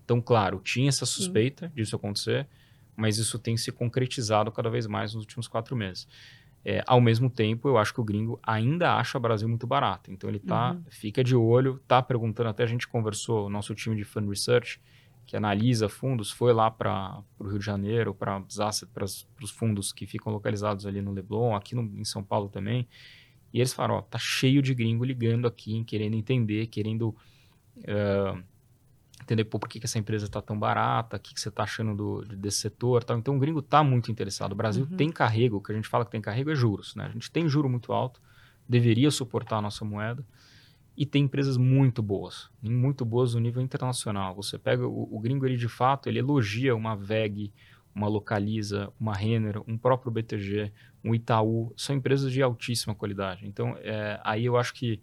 tão 0.06 0.22
claro. 0.22 0.60
Tinha 0.60 0.90
essa 0.90 1.08
suspeita 1.08 1.70
Sim. 1.70 1.74
disso 1.74 1.96
acontecer, 1.96 2.48
mas 2.96 3.18
isso 3.18 3.40
tem 3.40 3.58
se 3.58 3.72
concretizado 3.72 4.52
cada 4.52 4.70
vez 4.70 4.86
mais 4.86 5.16
nos 5.16 5.24
últimos 5.24 5.48
quatro 5.48 5.76
meses. 5.76 6.08
É, 6.68 6.84
ao 6.88 7.00
mesmo 7.00 7.30
tempo, 7.30 7.70
eu 7.70 7.78
acho 7.78 7.94
que 7.94 8.02
o 8.02 8.04
gringo 8.04 8.40
ainda 8.42 8.96
acha 8.96 9.20
o 9.20 9.22
Brasil 9.22 9.48
muito 9.48 9.68
barato. 9.68 10.12
Então 10.12 10.28
ele 10.28 10.40
tá, 10.40 10.72
uhum. 10.72 10.84
fica 10.90 11.24
de 11.24 11.36
olho, 11.36 11.80
tá 11.88 12.02
perguntando, 12.02 12.50
até 12.50 12.64
a 12.64 12.68
gente 12.68 12.88
conversou, 12.88 13.46
o 13.46 13.50
nosso 13.52 13.76
time 13.76 13.96
de 13.96 14.04
Fund 14.04 14.28
Research, 14.28 14.82
que 15.28 15.38
analisa 15.38 15.88
fundos, 15.88 16.32
foi 16.32 16.54
lá 16.54 16.72
para 16.72 17.22
o 17.38 17.48
Rio 17.48 17.60
de 17.60 17.66
Janeiro, 17.66 18.16
para 18.16 18.44
os 18.44 19.52
fundos 19.52 19.94
que 19.94 20.08
ficam 20.08 20.34
localizados 20.34 20.88
ali 20.88 21.04
no 21.04 21.12
Leblon, 21.12 21.56
aqui 21.56 21.76
no, 21.76 21.84
em 21.84 22.04
São 22.04 22.24
Paulo 22.24 22.50
também. 22.50 22.88
E 23.54 23.60
eles 23.60 23.72
falaram, 23.72 23.96
ó, 23.96 24.02
tá 24.02 24.18
cheio 24.18 24.60
de 24.62 24.74
gringo 24.74 25.06
ligando 25.06 25.48
aqui, 25.48 25.84
querendo 25.84 26.16
entender, 26.16 26.66
querendo 26.68 27.16
uh, 27.78 28.44
entender 29.22 29.46
pô, 29.46 29.58
por 29.60 29.70
que, 29.70 29.80
que 29.80 29.86
essa 29.86 29.98
empresa 29.98 30.26
está 30.26 30.42
tão 30.42 30.58
barata, 30.58 31.18
o 31.18 31.20
que, 31.20 31.34
que 31.34 31.40
você 31.40 31.50
está 31.50 31.64
achando 31.64 31.96
do, 31.96 32.36
desse 32.36 32.60
setor. 32.60 33.04
Tal. 33.04 33.18
Então, 33.18 33.36
o 33.36 33.40
gringo 33.40 33.60
está 33.60 33.84
muito 33.84 34.12
interessado. 34.12 34.52
O 34.52 34.56
Brasil 34.56 34.88
uhum. 34.90 34.98
tem 34.98 35.12
carrego, 35.12 35.58
o 35.58 35.62
que 35.62 35.72
a 35.72 35.76
gente 35.76 35.88
fala 35.88 36.06
que 36.06 36.12
tem 36.12 36.22
carrego 36.22 36.52
é 36.52 36.56
juros. 36.56 36.96
Né? 36.96 37.06
A 37.06 37.10
gente 37.10 37.32
tem 37.32 37.48
juro 37.48 37.70
muito 37.70 37.92
alto, 37.92 38.22
deveria 38.68 39.10
suportar 39.12 39.58
a 39.58 39.62
nossa 39.62 39.84
moeda, 39.86 40.26
e 40.98 41.06
tem 41.06 41.24
empresas 41.24 41.58
muito 41.58 42.02
boas, 42.02 42.50
muito 42.62 43.04
boas 43.04 43.34
no 43.34 43.42
nível 43.42 43.62
internacional. 43.62 44.34
Você 44.36 44.58
pega 44.58 44.88
o, 44.88 45.16
o 45.16 45.20
gringo, 45.20 45.46
ele 45.46 45.58
de 45.58 45.68
fato, 45.68 46.08
ele 46.08 46.20
elogia 46.20 46.74
uma 46.74 46.96
VEG, 46.96 47.52
uma 47.94 48.08
Localiza, 48.08 48.92
uma 49.00 49.14
Renner, 49.14 49.62
um 49.68 49.78
próprio 49.78 50.12
BTG, 50.12 50.72
um 51.04 51.14
Itaú, 51.14 51.74
são 51.76 51.96
empresas 51.96 52.32
de 52.32 52.42
altíssima 52.42 52.96
qualidade. 52.96 53.46
Então, 53.46 53.78
é, 53.80 54.20
aí 54.24 54.46
eu 54.46 54.58
acho 54.58 54.74
que 54.74 55.02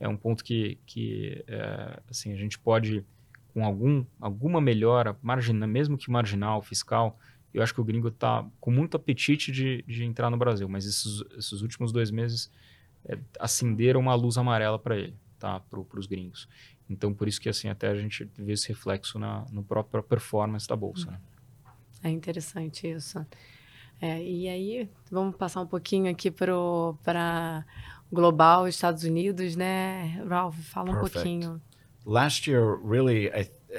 é 0.00 0.08
um 0.08 0.16
ponto 0.16 0.42
que, 0.42 0.78
que 0.86 1.44
é, 1.46 2.00
assim, 2.08 2.32
a 2.32 2.36
gente 2.36 2.58
pode 2.58 3.04
com 3.54 3.64
algum, 3.64 4.04
alguma 4.20 4.60
melhora, 4.60 5.16
marginal, 5.22 5.68
mesmo 5.68 5.96
que 5.96 6.10
marginal, 6.10 6.60
fiscal, 6.60 7.16
eu 7.54 7.62
acho 7.62 7.72
que 7.72 7.80
o 7.80 7.84
gringo 7.84 8.08
está 8.08 8.44
com 8.60 8.72
muito 8.72 8.96
apetite 8.96 9.52
de, 9.52 9.82
de 9.86 10.04
entrar 10.04 10.28
no 10.28 10.36
Brasil. 10.36 10.68
Mas 10.68 10.84
esses, 10.84 11.22
esses 11.38 11.62
últimos 11.62 11.92
dois 11.92 12.10
meses 12.10 12.50
é, 13.06 13.16
acenderam 13.38 14.00
uma 14.00 14.14
luz 14.16 14.36
amarela 14.36 14.76
para 14.76 14.98
ele, 14.98 15.14
tá? 15.38 15.60
para 15.60 15.80
os 15.80 16.06
gringos. 16.06 16.48
Então, 16.90 17.14
por 17.14 17.28
isso 17.28 17.40
que 17.40 17.48
assim 17.48 17.68
até 17.68 17.88
a 17.88 17.94
gente 17.94 18.28
vê 18.36 18.52
esse 18.52 18.68
reflexo 18.68 19.18
na 19.20 19.46
no 19.52 19.62
própria 19.62 20.02
performance 20.02 20.66
da 20.66 20.74
bolsa. 20.74 21.12
Né? 21.12 21.20
É 22.02 22.10
interessante 22.10 22.90
isso. 22.90 23.24
É, 24.00 24.20
e 24.22 24.48
aí, 24.48 24.90
vamos 25.10 25.36
passar 25.36 25.60
um 25.60 25.66
pouquinho 25.66 26.10
aqui 26.10 26.30
para 26.30 27.64
global, 28.12 28.66
Estados 28.66 29.04
Unidos, 29.04 29.54
né? 29.54 30.22
Ralph, 30.28 30.58
fala 30.58 30.90
um 30.90 30.94
Perfect. 30.94 31.14
pouquinho 31.14 31.62
last 32.04 32.46
year, 32.46 32.74
really, 32.74 33.30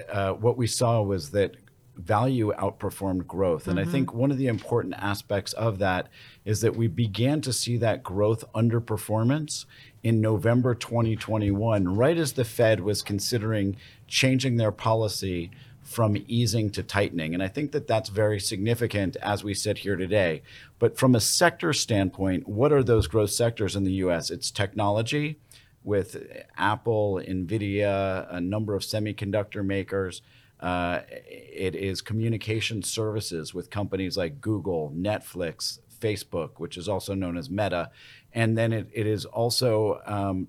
uh, 0.09 0.33
what 0.33 0.57
we 0.57 0.67
saw 0.67 1.01
was 1.01 1.31
that 1.31 1.55
value 1.97 2.51
outperformed 2.53 3.25
growth. 3.25 3.67
And 3.67 3.79
mm-hmm. 3.79 3.87
I 3.87 3.91
think 3.91 4.13
one 4.13 4.31
of 4.31 4.37
the 4.37 4.47
important 4.47 4.95
aspects 4.97 5.53
of 5.53 5.79
that 5.79 6.09
is 6.43 6.61
that 6.61 6.75
we 6.75 6.87
began 6.87 7.41
to 7.41 7.53
see 7.53 7.77
that 7.77 8.03
growth 8.03 8.43
underperformance 8.53 9.65
in 10.03 10.21
November 10.21 10.75
2021, 10.75 11.95
right 11.95 12.17
as 12.17 12.33
the 12.33 12.45
Fed 12.45 12.81
was 12.81 13.01
considering 13.01 13.77
changing 14.07 14.57
their 14.57 14.71
policy 14.71 15.51
from 15.85 16.17
easing 16.27 16.71
to 16.71 16.81
tightening. 16.81 17.33
And 17.35 17.43
I 17.43 17.47
think 17.47 17.71
that 17.71 17.87
that's 17.87 18.09
very 18.09 18.39
significant 18.39 19.15
as 19.17 19.43
we 19.43 19.53
sit 19.53 19.79
here 19.79 19.95
today. 19.95 20.41
But 20.79 20.97
from 20.97 21.13
a 21.13 21.21
sector 21.21 21.73
standpoint, 21.73 22.47
what 22.47 22.73
are 22.73 22.83
those 22.83 23.07
growth 23.07 23.29
sectors 23.29 23.75
in 23.75 23.83
the 23.83 23.93
US? 23.93 24.31
It's 24.31 24.49
technology, 24.49 25.37
with 25.85 26.17
Apple, 26.57 27.21
NVIDIA, 27.25 28.27
a 28.29 28.41
number 28.41 28.75
of 28.75 28.81
semiconductor 28.81 29.63
makers. 29.63 30.21
Uh, 30.59 31.01
it 31.09 31.75
is 31.75 32.01
communication 32.01 32.81
services 32.81 33.53
with 33.53 33.69
companies 33.69 34.17
like 34.17 34.41
Google, 34.41 34.91
Netflix, 34.95 35.79
Facebook, 35.99 36.53
which 36.57 36.75
is 36.75 36.89
also 36.89 37.13
known 37.13 37.37
as 37.37 37.49
Meta. 37.49 37.91
And 38.33 38.57
then 38.57 38.73
it, 38.73 38.89
it 38.93 39.05
is 39.05 39.25
also 39.25 40.01
um, 40.05 40.47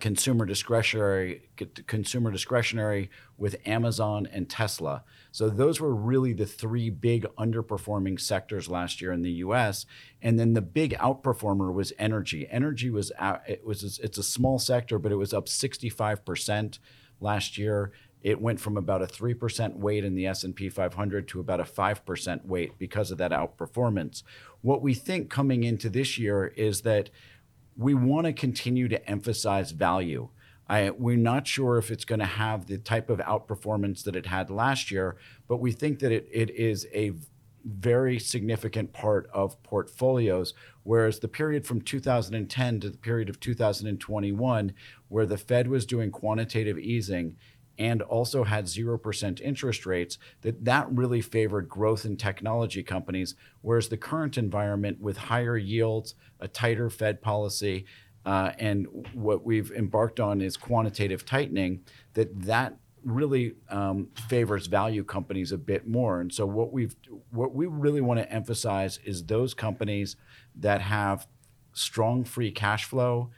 consumer 0.00 0.44
discretionary 0.44 1.48
consumer 1.86 2.30
discretionary 2.30 3.10
with 3.36 3.56
Amazon 3.66 4.26
and 4.30 4.48
Tesla. 4.48 5.04
So 5.32 5.48
those 5.48 5.80
were 5.80 5.94
really 5.94 6.34
the 6.34 6.46
three 6.46 6.90
big 6.90 7.26
underperforming 7.38 8.20
sectors 8.20 8.68
last 8.68 9.00
year 9.00 9.12
in 9.12 9.22
the 9.22 9.32
U.S. 9.32 9.86
And 10.20 10.38
then 10.38 10.52
the 10.52 10.60
big 10.60 10.92
outperformer 10.98 11.72
was 11.72 11.92
energy. 11.98 12.46
Energy 12.50 12.90
was 12.90 13.10
it 13.48 13.64
was 13.64 13.98
it's 13.98 14.18
a 14.18 14.22
small 14.22 14.58
sector, 14.58 14.98
but 14.98 15.10
it 15.10 15.16
was 15.16 15.32
up 15.32 15.48
65 15.48 16.24
percent 16.24 16.78
last 17.18 17.56
year. 17.56 17.92
It 18.22 18.40
went 18.40 18.60
from 18.60 18.76
about 18.76 19.02
a 19.02 19.06
3% 19.06 19.78
weight 19.78 20.04
in 20.04 20.14
the 20.14 20.26
S&P 20.28 20.68
500 20.68 21.26
to 21.26 21.40
about 21.40 21.58
a 21.58 21.64
5% 21.64 22.46
weight 22.46 22.78
because 22.78 23.10
of 23.10 23.18
that 23.18 23.32
outperformance. 23.32 24.22
What 24.60 24.80
we 24.80 24.94
think 24.94 25.28
coming 25.28 25.64
into 25.64 25.90
this 25.90 26.18
year 26.18 26.46
is 26.56 26.82
that 26.82 27.10
we 27.76 27.94
want 27.94 28.26
to 28.26 28.32
continue 28.32 28.86
to 28.86 29.10
emphasize 29.10 29.72
value. 29.72 30.28
I, 30.72 30.88
we're 30.88 31.18
not 31.18 31.46
sure 31.46 31.76
if 31.76 31.90
it's 31.90 32.06
going 32.06 32.20
to 32.20 32.24
have 32.24 32.64
the 32.64 32.78
type 32.78 33.10
of 33.10 33.18
outperformance 33.18 34.04
that 34.04 34.16
it 34.16 34.24
had 34.24 34.48
last 34.48 34.90
year, 34.90 35.16
but 35.46 35.58
we 35.58 35.70
think 35.70 35.98
that 35.98 36.10
it, 36.10 36.26
it 36.32 36.48
is 36.48 36.86
a 36.94 37.12
very 37.62 38.18
significant 38.18 38.94
part 38.94 39.28
of 39.34 39.62
portfolios. 39.62 40.54
Whereas 40.82 41.18
the 41.18 41.28
period 41.28 41.66
from 41.66 41.82
2010 41.82 42.80
to 42.80 42.88
the 42.88 42.96
period 42.96 43.28
of 43.28 43.38
2021, 43.38 44.72
where 45.08 45.26
the 45.26 45.36
Fed 45.36 45.68
was 45.68 45.84
doing 45.84 46.10
quantitative 46.10 46.78
easing 46.78 47.36
and 47.78 48.00
also 48.00 48.44
had 48.44 48.64
0% 48.64 49.40
interest 49.42 49.84
rates, 49.84 50.16
that 50.40 50.64
that 50.64 50.90
really 50.90 51.20
favored 51.20 51.68
growth 51.68 52.06
in 52.06 52.16
technology 52.16 52.82
companies, 52.82 53.34
whereas 53.60 53.88
the 53.88 53.98
current 53.98 54.38
environment 54.38 55.02
with 55.02 55.18
higher 55.18 55.58
yields, 55.58 56.14
a 56.40 56.48
tighter 56.48 56.88
Fed 56.88 57.20
policy, 57.20 57.84
uh, 58.24 58.52
and 58.58 58.86
what 59.14 59.44
we've 59.44 59.70
embarked 59.72 60.20
on 60.20 60.40
is 60.40 60.56
quantitative 60.56 61.24
tightening, 61.24 61.84
that 62.14 62.42
that 62.42 62.76
really 63.04 63.54
um, 63.68 64.08
favors 64.28 64.66
value 64.66 65.02
companies 65.02 65.50
a 65.50 65.58
bit 65.58 65.86
more. 65.86 66.20
And 66.20 66.32
so 66.32 66.46
what 66.46 66.72
we've 66.72 66.94
what 67.30 67.54
we 67.54 67.66
really 67.66 68.00
want 68.00 68.20
to 68.20 68.32
emphasize 68.32 69.00
is 69.04 69.24
those 69.24 69.54
companies 69.54 70.16
that 70.54 70.80
have 70.80 71.26
strong 71.72 72.24
free 72.24 72.52
cash 72.52 72.84
flow, 72.84 73.30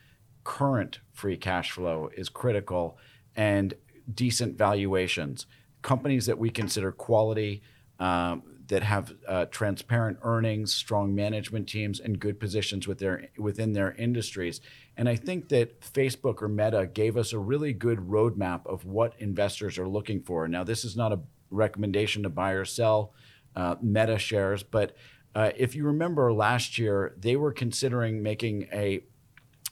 current 0.42 1.00
free 1.12 1.36
cash 1.36 1.70
flow 1.70 2.10
is 2.16 2.28
critical, 2.28 2.98
and 3.36 3.74
decent 4.12 4.58
valuations, 4.58 5.46
companies 5.82 6.26
that 6.26 6.38
we 6.38 6.50
consider 6.50 6.92
quality, 6.92 7.62
um, 7.98 8.42
that 8.68 8.82
have 8.82 9.14
uh, 9.28 9.44
transparent 9.46 10.18
earnings, 10.22 10.74
strong 10.74 11.14
management 11.14 11.68
teams, 11.68 12.00
and 12.00 12.18
good 12.18 12.40
positions 12.40 12.88
with 12.88 12.98
their, 12.98 13.28
within 13.38 13.72
their 13.72 13.92
industries. 13.92 14.60
And 14.96 15.08
I 15.08 15.16
think 15.16 15.48
that 15.50 15.80
Facebook 15.80 16.40
or 16.40 16.48
Meta 16.48 16.86
gave 16.86 17.16
us 17.16 17.32
a 17.32 17.38
really 17.38 17.72
good 17.72 17.98
roadmap 17.98 18.66
of 18.66 18.84
what 18.84 19.14
investors 19.18 19.78
are 19.78 19.88
looking 19.88 20.22
for. 20.22 20.48
Now, 20.48 20.64
this 20.64 20.84
is 20.84 20.96
not 20.96 21.12
a 21.12 21.20
recommendation 21.50 22.22
to 22.22 22.28
buy 22.30 22.52
or 22.52 22.64
sell 22.64 23.12
uh, 23.54 23.76
Meta 23.82 24.18
shares, 24.18 24.62
but 24.62 24.96
uh, 25.34 25.50
if 25.56 25.74
you 25.74 25.84
remember 25.84 26.32
last 26.32 26.78
year, 26.78 27.14
they 27.18 27.36
were 27.36 27.52
considering 27.52 28.22
making 28.22 28.68
a 28.72 29.00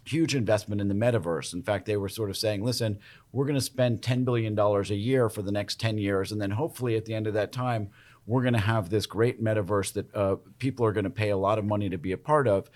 huge 0.04 0.34
investment 0.34 0.80
in 0.80 0.88
the 0.88 0.94
metaverse. 0.94 1.52
In 1.54 1.62
fact, 1.62 1.86
they 1.86 1.96
were 1.96 2.08
sort 2.08 2.30
of 2.30 2.36
saying, 2.36 2.64
listen, 2.64 2.98
we're 3.30 3.44
going 3.44 3.58
to 3.58 3.60
spend 3.60 4.02
$10 4.02 4.24
billion 4.24 4.58
a 4.58 4.82
year 4.94 5.28
for 5.28 5.42
the 5.42 5.52
next 5.52 5.78
10 5.78 5.98
years. 5.98 6.32
And 6.32 6.40
then 6.40 6.50
hopefully 6.50 6.96
at 6.96 7.04
the 7.04 7.14
end 7.14 7.26
of 7.26 7.34
that 7.34 7.52
time, 7.52 7.90
we're 8.26 8.42
going 8.42 8.54
to 8.54 8.60
have 8.60 8.88
this 8.88 9.06
great 9.06 9.42
metaverse 9.42 9.92
that 9.94 10.14
uh, 10.14 10.36
people 10.58 10.86
are 10.86 10.92
going 10.92 11.04
to 11.04 11.10
pay 11.10 11.30
a 11.30 11.36
lot 11.36 11.58
of 11.58 11.64
money 11.64 11.88
to 11.88 11.98
be 11.98 12.12
a 12.12 12.18
part 12.18 12.46
of. 12.46 12.70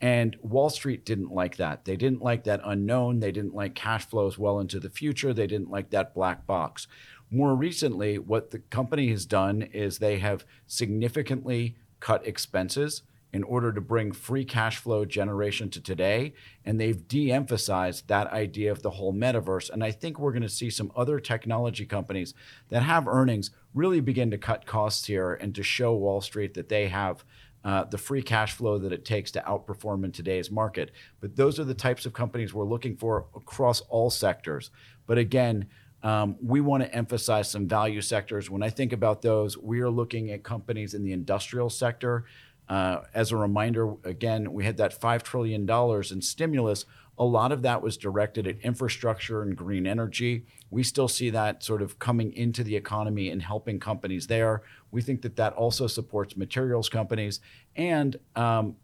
And 0.00 0.36
Wall 0.42 0.68
Street 0.68 1.04
didn't 1.04 1.32
like 1.32 1.56
that. 1.56 1.84
They 1.84 1.96
didn't 1.96 2.22
like 2.22 2.44
that 2.44 2.60
unknown. 2.64 3.20
They 3.20 3.30
didn't 3.30 3.54
like 3.54 3.74
cash 3.74 4.04
flows 4.04 4.36
well 4.36 4.58
into 4.58 4.80
the 4.80 4.90
future. 4.90 5.32
They 5.32 5.46
didn't 5.46 5.70
like 5.70 5.90
that 5.90 6.14
black 6.14 6.46
box. 6.46 6.88
More 7.30 7.54
recently, 7.54 8.18
what 8.18 8.50
the 8.50 8.58
company 8.58 9.08
has 9.10 9.24
done 9.24 9.62
is 9.62 9.98
they 9.98 10.18
have 10.18 10.44
significantly 10.66 11.76
cut 12.00 12.26
expenses 12.26 13.02
in 13.32 13.42
order 13.44 13.72
to 13.72 13.80
bring 13.80 14.12
free 14.12 14.44
cash 14.44 14.76
flow 14.76 15.04
generation 15.04 15.70
to 15.70 15.80
today. 15.80 16.34
And 16.64 16.78
they've 16.78 17.08
de 17.08 17.32
emphasized 17.32 18.08
that 18.08 18.30
idea 18.32 18.70
of 18.70 18.82
the 18.82 18.90
whole 18.90 19.14
metaverse. 19.14 19.70
And 19.70 19.82
I 19.82 19.90
think 19.90 20.18
we're 20.18 20.32
going 20.32 20.42
to 20.42 20.48
see 20.48 20.70
some 20.70 20.92
other 20.94 21.18
technology 21.18 21.86
companies 21.86 22.34
that 22.68 22.82
have 22.82 23.08
earnings 23.08 23.50
really 23.74 24.00
begin 24.00 24.30
to 24.30 24.38
cut 24.38 24.66
costs 24.66 25.06
here 25.06 25.34
and 25.34 25.54
to 25.54 25.62
show 25.62 25.94
Wall 25.94 26.20
Street 26.20 26.54
that 26.54 26.68
they 26.68 26.88
have. 26.88 27.24
Uh, 27.64 27.84
the 27.84 27.96
free 27.96 28.22
cash 28.22 28.54
flow 28.54 28.76
that 28.76 28.92
it 28.92 29.04
takes 29.04 29.30
to 29.30 29.40
outperform 29.42 30.04
in 30.04 30.10
today's 30.10 30.50
market. 30.50 30.90
But 31.20 31.36
those 31.36 31.60
are 31.60 31.64
the 31.64 31.74
types 31.74 32.04
of 32.04 32.12
companies 32.12 32.52
we're 32.52 32.64
looking 32.64 32.96
for 32.96 33.26
across 33.36 33.82
all 33.82 34.10
sectors. 34.10 34.72
But 35.06 35.16
again, 35.16 35.68
um, 36.02 36.36
we 36.42 36.60
want 36.60 36.82
to 36.82 36.92
emphasize 36.92 37.48
some 37.48 37.68
value 37.68 38.00
sectors. 38.00 38.50
When 38.50 38.62
I 38.64 38.70
think 38.70 38.92
about 38.92 39.22
those, 39.22 39.56
we 39.56 39.80
are 39.80 39.90
looking 39.90 40.32
at 40.32 40.42
companies 40.42 40.94
in 40.94 41.04
the 41.04 41.12
industrial 41.12 41.70
sector 41.70 42.24
uh, 42.68 43.02
as 43.12 43.32
a 43.32 43.36
reminder, 43.36 43.94
again, 44.04 44.52
we 44.52 44.64
had 44.64 44.76
that 44.78 44.98
$5 44.98 45.22
trillion 45.22 45.68
in 45.68 46.22
stimulus. 46.22 46.84
A 47.18 47.24
lot 47.24 47.52
of 47.52 47.62
that 47.62 47.82
was 47.82 47.96
directed 47.96 48.46
at 48.46 48.58
infrastructure 48.60 49.42
and 49.42 49.54
green 49.54 49.86
energy. 49.86 50.46
We 50.70 50.82
still 50.82 51.08
see 51.08 51.30
that 51.30 51.62
sort 51.62 51.82
of 51.82 51.98
coming 51.98 52.32
into 52.32 52.64
the 52.64 52.76
economy 52.76 53.28
and 53.28 53.42
helping 53.42 53.78
companies 53.78 54.26
there. 54.26 54.62
We 54.90 55.02
think 55.02 55.22
that 55.22 55.36
that 55.36 55.52
also 55.52 55.86
supports 55.86 56.36
materials 56.36 56.88
companies. 56.88 57.40
And, 57.76 58.16
um, 58.34 58.76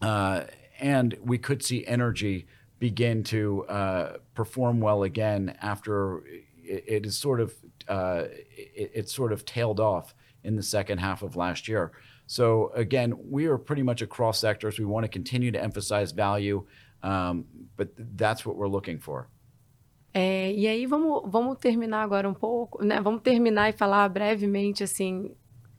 uh, 0.00 0.44
and 0.78 1.16
we 1.22 1.36
could 1.36 1.62
see 1.62 1.86
energy 1.86 2.46
begin 2.78 3.22
to 3.22 3.66
uh, 3.66 4.16
perform 4.34 4.80
well 4.80 5.02
again 5.02 5.56
after 5.60 6.24
it, 6.64 6.84
it 6.86 7.06
is 7.06 7.16
sort 7.16 7.40
of 7.40 7.54
uh, 7.88 8.24
it, 8.56 8.90
it, 8.94 9.08
sort 9.08 9.32
of 9.32 9.44
tailed 9.44 9.80
off 9.80 10.14
in 10.44 10.56
the 10.56 10.62
second 10.62 10.98
half 10.98 11.22
of 11.22 11.36
last 11.36 11.68
year. 11.68 11.92
So 12.30 12.70
again, 12.76 13.12
we 13.28 13.46
are 13.46 13.58
pretty 13.58 13.82
much 13.82 14.02
across 14.02 14.38
sectors. 14.38 14.78
We 14.78 14.84
want 14.84 15.04
to 15.04 15.08
continue 15.08 15.50
to 15.50 15.60
emphasize 15.60 16.12
value, 16.12 16.64
um, 17.02 17.44
but 17.76 17.88
that's 18.16 18.46
what 18.46 18.56
we're 18.56 18.68
looking 18.68 19.00
for. 19.00 19.26
É, 20.14 20.52
e 20.52 20.68
aí 20.68 20.86
vamos, 20.86 21.22
vamos 21.26 21.58
terminar 21.58 22.04
agora 22.04 22.28
um 22.28 22.34
pouco, 22.34 22.84
né? 22.84 23.00
Vamos 23.00 23.22
terminar 23.22 23.70
e 23.70 23.72
falar 23.72 24.08
brevemente 24.08 24.84
assim, 24.84 25.34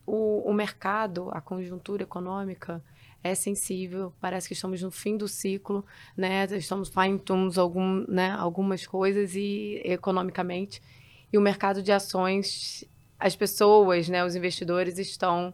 o, 0.05 0.41
o 0.45 0.53
mercado, 0.53 1.29
a 1.31 1.39
conjuntura 1.39 2.03
econômica 2.03 2.83
é 3.23 3.33
sensível. 3.33 4.13
Parece 4.19 4.49
que 4.49 4.53
estamos 4.53 4.81
no 4.81 4.91
fim 4.91 5.15
do 5.15 5.29
ciclo, 5.29 5.85
né? 6.17 6.43
Estamos 6.51 6.89
fine 6.89 7.21
algum, 7.55 8.05
né? 8.09 8.29
algumas 8.31 8.85
coisas 8.85 9.35
e 9.35 9.81
economicamente 9.85 10.81
e 11.31 11.37
o 11.37 11.41
mercado 11.41 11.81
de 11.81 11.93
ações, 11.93 12.83
as 13.17 13.37
pessoas, 13.37 14.09
né? 14.09 14.25
Os 14.25 14.35
investidores 14.35 14.97
estão 14.97 15.53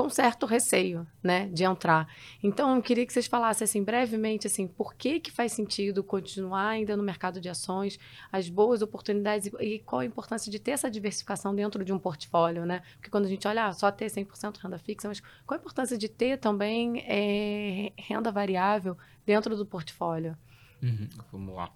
com 0.00 0.08
certo 0.08 0.46
receio, 0.46 1.06
né, 1.22 1.46
de 1.48 1.62
entrar. 1.62 2.08
Então, 2.42 2.74
eu 2.74 2.82
queria 2.82 3.04
que 3.04 3.12
vocês 3.12 3.26
falassem 3.26 3.66
assim 3.66 3.84
brevemente 3.84 4.46
assim, 4.46 4.66
por 4.66 4.94
que 4.94 5.20
que 5.20 5.30
faz 5.30 5.52
sentido 5.52 6.02
continuar 6.02 6.68
ainda 6.68 6.96
no 6.96 7.02
mercado 7.02 7.38
de 7.38 7.50
ações, 7.50 7.98
as 8.32 8.48
boas 8.48 8.80
oportunidades 8.80 9.50
e, 9.60 9.78
qual 9.80 10.00
a 10.00 10.04
importância 10.06 10.50
de 10.50 10.58
ter 10.58 10.70
essa 10.70 10.90
diversificação 10.90 11.54
dentro 11.54 11.84
de 11.84 11.92
um 11.92 11.98
portfólio, 11.98 12.64
né? 12.64 12.80
Porque 12.94 13.10
quando 13.10 13.26
a 13.26 13.28
gente 13.28 13.46
olha 13.46 13.66
ah, 13.66 13.72
só 13.74 13.92
ter 13.92 14.06
100% 14.06 14.56
renda 14.56 14.78
fixa, 14.78 15.06
mas 15.06 15.20
qual 15.46 15.58
a 15.58 15.60
importância 15.60 15.98
de 15.98 16.08
ter 16.08 16.38
também 16.38 17.04
é, 17.06 17.92
renda 17.98 18.32
variável 18.32 18.96
dentro 19.26 19.54
do 19.54 19.66
portfólio? 19.66 20.34
Uhum, 20.82 21.08
vamos 21.30 21.54
lá. 21.54 21.70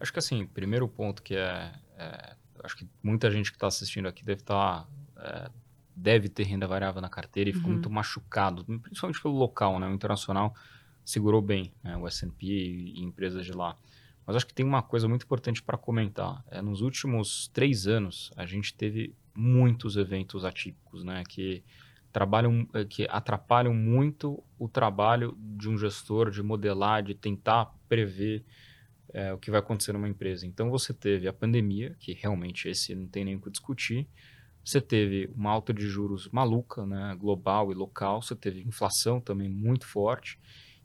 Acho 0.00 0.12
que 0.12 0.18
assim, 0.18 0.44
primeiro 0.44 0.88
ponto 0.88 1.22
que 1.22 1.36
é, 1.36 1.72
é 1.96 2.34
acho 2.64 2.76
que 2.76 2.88
muita 3.00 3.30
gente 3.30 3.52
que 3.52 3.56
está 3.56 3.68
assistindo 3.68 4.08
aqui 4.08 4.24
deve 4.24 4.40
estar 4.40 4.82
tá, 4.82 4.88
é, 5.22 5.50
deve 5.94 6.28
ter 6.28 6.44
renda 6.44 6.66
variável 6.66 7.00
na 7.00 7.08
carteira 7.08 7.50
e 7.50 7.52
ficou 7.52 7.68
uhum. 7.68 7.74
muito 7.74 7.90
machucado, 7.90 8.64
principalmente 8.64 9.20
pelo 9.20 9.34
local, 9.34 9.78
né? 9.78 9.88
O 9.88 9.92
internacional 9.92 10.54
segurou 11.04 11.42
bem, 11.42 11.72
né? 11.82 11.96
o 11.96 12.06
S&P 12.06 12.46
e 12.46 13.00
empresas 13.00 13.44
de 13.44 13.52
lá. 13.52 13.76
Mas 14.26 14.36
acho 14.36 14.46
que 14.46 14.54
tem 14.54 14.64
uma 14.64 14.82
coisa 14.82 15.08
muito 15.08 15.24
importante 15.24 15.62
para 15.62 15.76
comentar. 15.76 16.44
É, 16.50 16.62
nos 16.62 16.82
últimos 16.82 17.48
três 17.48 17.86
anos, 17.86 18.32
a 18.36 18.46
gente 18.46 18.74
teve 18.74 19.14
muitos 19.34 19.96
eventos 19.96 20.44
atípicos, 20.44 21.02
né? 21.02 21.24
Que 21.28 21.64
trabalham, 22.12 22.68
é, 22.74 22.84
que 22.84 23.06
atrapalham 23.10 23.74
muito 23.74 24.42
o 24.58 24.68
trabalho 24.68 25.36
de 25.38 25.68
um 25.68 25.76
gestor 25.76 26.30
de 26.30 26.42
modelar, 26.42 27.02
de 27.02 27.14
tentar 27.14 27.74
prever 27.88 28.44
é, 29.12 29.32
o 29.32 29.38
que 29.38 29.50
vai 29.50 29.60
acontecer 29.60 29.92
numa 29.92 30.08
empresa. 30.08 30.46
Então 30.46 30.70
você 30.70 30.92
teve 30.92 31.26
a 31.26 31.32
pandemia, 31.32 31.96
que 31.98 32.12
realmente 32.12 32.68
esse 32.68 32.94
não 32.94 33.06
tem 33.06 33.24
nem 33.24 33.36
o 33.36 33.40
que 33.40 33.50
discutir. 33.50 34.06
Você 34.64 34.80
teve 34.80 35.30
uma 35.34 35.50
alta 35.50 35.72
de 35.72 35.86
juros 35.86 36.28
maluca, 36.30 36.86
né, 36.86 37.16
global 37.18 37.72
e 37.72 37.74
local, 37.74 38.22
você 38.22 38.36
teve 38.36 38.60
inflação 38.62 39.20
também 39.20 39.48
muito 39.48 39.86
forte, 39.86 40.38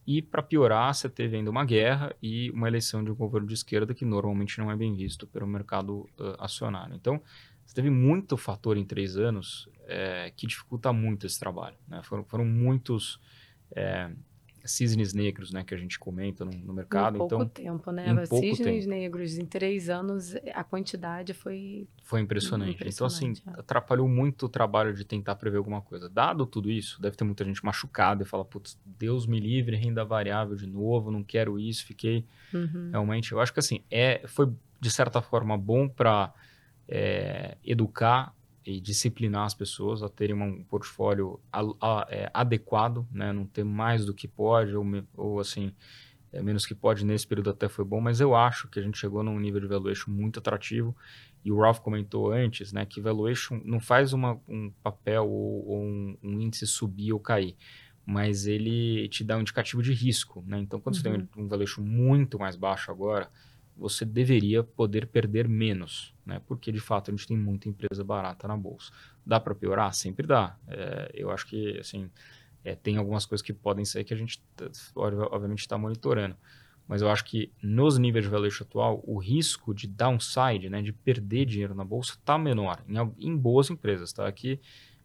e 0.07 0.21
para 0.21 0.43
piorar, 0.43 0.93
você 0.93 1.09
teve 1.09 1.35
ainda 1.35 1.49
uma 1.49 1.65
guerra 1.65 2.15
e 2.21 2.51
uma 2.51 2.67
eleição 2.67 3.03
de 3.03 3.11
um 3.11 3.15
governo 3.15 3.47
de 3.47 3.55
esquerda 3.55 3.93
que 3.93 4.05
normalmente 4.05 4.59
não 4.59 4.71
é 4.71 4.75
bem 4.75 4.95
visto 4.95 5.25
pelo 5.25 5.47
mercado 5.47 6.01
uh, 6.19 6.35
acionário. 6.37 6.95
Então, 6.95 7.19
você 7.65 7.73
teve 7.73 7.89
muito 7.89 8.37
fator 8.37 8.77
em 8.77 8.85
três 8.85 9.17
anos 9.17 9.67
é, 9.87 10.31
que 10.35 10.45
dificulta 10.45 10.93
muito 10.93 11.25
esse 11.25 11.39
trabalho. 11.39 11.75
Né? 11.87 12.01
Foram, 12.03 12.23
foram 12.23 12.45
muitos 12.45 13.19
é, 13.75 14.11
cisnes 14.65 15.13
negros, 15.13 15.51
né, 15.51 15.63
que 15.63 15.73
a 15.73 15.77
gente 15.77 15.97
comenta 15.97 16.43
no, 16.43 16.51
no 16.51 16.73
mercado. 16.73 17.15
Em 17.15 17.17
pouco 17.19 17.35
então, 17.35 17.47
tempo, 17.47 17.91
né? 17.91 18.25
cisnes 18.25 18.57
tempo. 18.57 18.89
negros 18.89 19.37
em 19.37 19.45
três 19.45 19.89
anos, 19.89 20.35
a 20.53 20.63
quantidade 20.63 21.33
foi 21.33 21.87
Foi 22.03 22.21
impressionante. 22.21 22.83
Então, 22.85 23.07
assim, 23.07 23.27
Impressionante, 23.27 23.57
é. 23.57 23.61
atrapalhou 23.61 24.07
muito 24.07 24.47
o 24.47 24.49
trabalho 24.49 24.93
de 24.93 25.05
tentar 25.05 25.35
prever 25.35 25.57
alguma 25.57 25.81
coisa. 25.81 26.09
Dado 26.09 26.45
tudo 26.45 26.69
isso, 26.69 27.01
deve 27.01 27.15
ter 27.15 27.23
muita 27.23 27.45
gente 27.45 27.63
machucada 27.63 28.23
e 28.23 28.25
fala, 28.25 28.43
putz, 28.43 28.77
Deus 28.85 29.25
me 29.25 29.39
livre, 29.39 29.75
renda 29.75 30.03
variável 30.03 30.55
de 30.55 30.67
novo, 30.67 31.11
não 31.11 31.23
quero 31.23 31.59
isso, 31.59 31.85
fiquei 31.85 32.25
Uhum. 32.53 32.89
realmente. 32.91 33.31
Eu 33.31 33.39
acho 33.39 33.53
que 33.53 33.59
assim, 33.59 33.81
é, 33.89 34.21
foi 34.27 34.51
de 34.79 34.91
certa 34.91 35.21
forma 35.21 35.57
bom 35.57 35.87
para 35.87 36.33
educar 37.63 38.33
e 38.65 38.81
disciplinar 38.81 39.45
as 39.45 39.53
pessoas 39.53 40.01
a 40.03 40.09
terem 40.09 40.35
um 40.35 40.63
portfólio 40.63 41.39
a- 41.51 41.61
a- 41.81 42.07
é, 42.09 42.31
adequado, 42.33 43.07
né? 43.11 43.31
Não 43.31 43.45
ter 43.45 43.63
mais 43.63 44.05
do 44.05 44.13
que 44.13 44.27
pode 44.27 44.75
ou, 44.75 44.85
ou 45.15 45.39
assim 45.39 45.73
é, 46.31 46.41
menos 46.41 46.65
que 46.65 46.75
pode 46.75 47.05
nesse 47.05 47.25
período 47.27 47.49
até 47.49 47.69
foi 47.69 47.85
bom, 47.85 48.01
mas 48.01 48.19
eu 48.19 48.35
acho 48.35 48.67
que 48.69 48.79
a 48.79 48.81
gente 48.83 48.97
chegou 48.97 49.23
num 49.23 49.39
nível 49.39 49.61
de 49.61 49.67
valuation 49.67 50.11
muito 50.11 50.39
atrativo 50.39 50.95
e 51.43 51.51
o 51.51 51.59
Ralph 51.59 51.79
comentou 51.79 52.31
antes, 52.31 52.73
né, 52.73 52.85
que 52.85 52.99
valuation 52.99 53.61
não 53.63 53.79
faz 53.79 54.13
uma, 54.13 54.39
um 54.47 54.71
papel 54.83 55.25
ou, 55.29 55.67
ou 55.67 55.83
um, 55.83 56.17
um 56.23 56.41
índice 56.41 56.65
subir 56.67 57.13
ou 57.13 57.19
cair, 57.19 57.55
mas 58.05 58.45
ele 58.47 59.07
te 59.09 59.23
dá 59.23 59.37
um 59.37 59.41
indicativo 59.41 59.81
de 59.81 59.93
risco, 59.93 60.43
né? 60.47 60.59
Então, 60.59 60.79
quando 60.79 60.95
você 60.95 61.03
tem 61.03 61.13
Uhum. 61.13 61.29
um, 61.37 61.43
um 61.43 61.47
valuation 61.47 61.81
muito 61.81 62.37
mais 62.37 62.55
baixo 62.55 62.91
agora, 62.91 63.29
você 63.77 64.05
deveria 64.05 64.63
poder 64.63 65.07
perder 65.07 65.47
menos, 65.47 66.13
né? 66.25 66.41
Porque 66.47 66.71
de 66.71 66.79
fato 66.79 67.11
a 67.11 67.13
gente 67.13 67.27
tem 67.27 67.37
muita 67.37 67.67
empresa 67.67 68.03
barata 68.03 68.47
na 68.47 68.55
bolsa. 68.55 68.91
Dá 69.25 69.39
para 69.39 69.53
piorar? 69.53 69.93
Sempre 69.93 70.25
dá. 70.25 70.57
É, 70.67 71.11
eu 71.13 71.29
acho 71.29 71.45
que 71.45 71.77
assim 71.79 72.09
é, 72.63 72.75
tem 72.75 72.97
algumas 72.97 73.25
coisas 73.25 73.45
que 73.45 73.53
podem 73.53 73.85
sair 73.85 74.03
que 74.03 74.13
a 74.13 74.17
gente 74.17 74.41
obvi- 74.95 75.27
obviamente 75.31 75.59
está 75.59 75.77
monitorando. 75.77 76.35
Mas 76.87 77.01
eu 77.01 77.09
acho 77.09 77.25
que 77.25 77.51
nos 77.61 77.97
níveis 77.97 78.25
de 78.25 78.29
valuation 78.29 78.63
atual, 78.63 79.03
o 79.05 79.17
risco 79.17 79.73
de 79.73 79.87
downside, 79.87 80.69
né, 80.69 80.81
de 80.81 80.93
perder 80.93 81.45
dinheiro 81.45 81.73
na 81.73 81.83
bolsa, 81.83 82.13
está 82.13 82.37
menor 82.37 82.83
em, 82.87 83.27
em 83.27 83.35
boas 83.35 83.69
empresas. 83.69 84.13
Tá? 84.13 84.27
Aqui, 84.27 84.59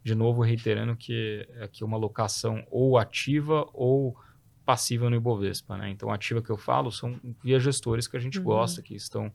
de 0.04 0.14
novo, 0.14 0.42
reiterando 0.42 0.94
que 0.94 1.48
aqui 1.60 1.82
é 1.82 1.86
uma 1.86 1.96
alocação 1.96 2.66
ou 2.70 2.98
ativa 2.98 3.66
ou 3.72 4.16
passiva 4.70 5.10
no 5.10 5.16
Ibovespa. 5.16 5.76
Né? 5.76 5.90
Então, 5.90 6.12
ativa 6.12 6.40
que 6.40 6.48
eu 6.48 6.56
falo 6.56 6.92
são 6.92 7.18
via 7.42 7.58
gestores 7.58 8.06
que 8.06 8.16
a 8.16 8.20
gente 8.20 8.38
Uhum. 8.38 8.44
gosta, 8.44 8.80
que 8.80 8.94
estão 8.94 9.32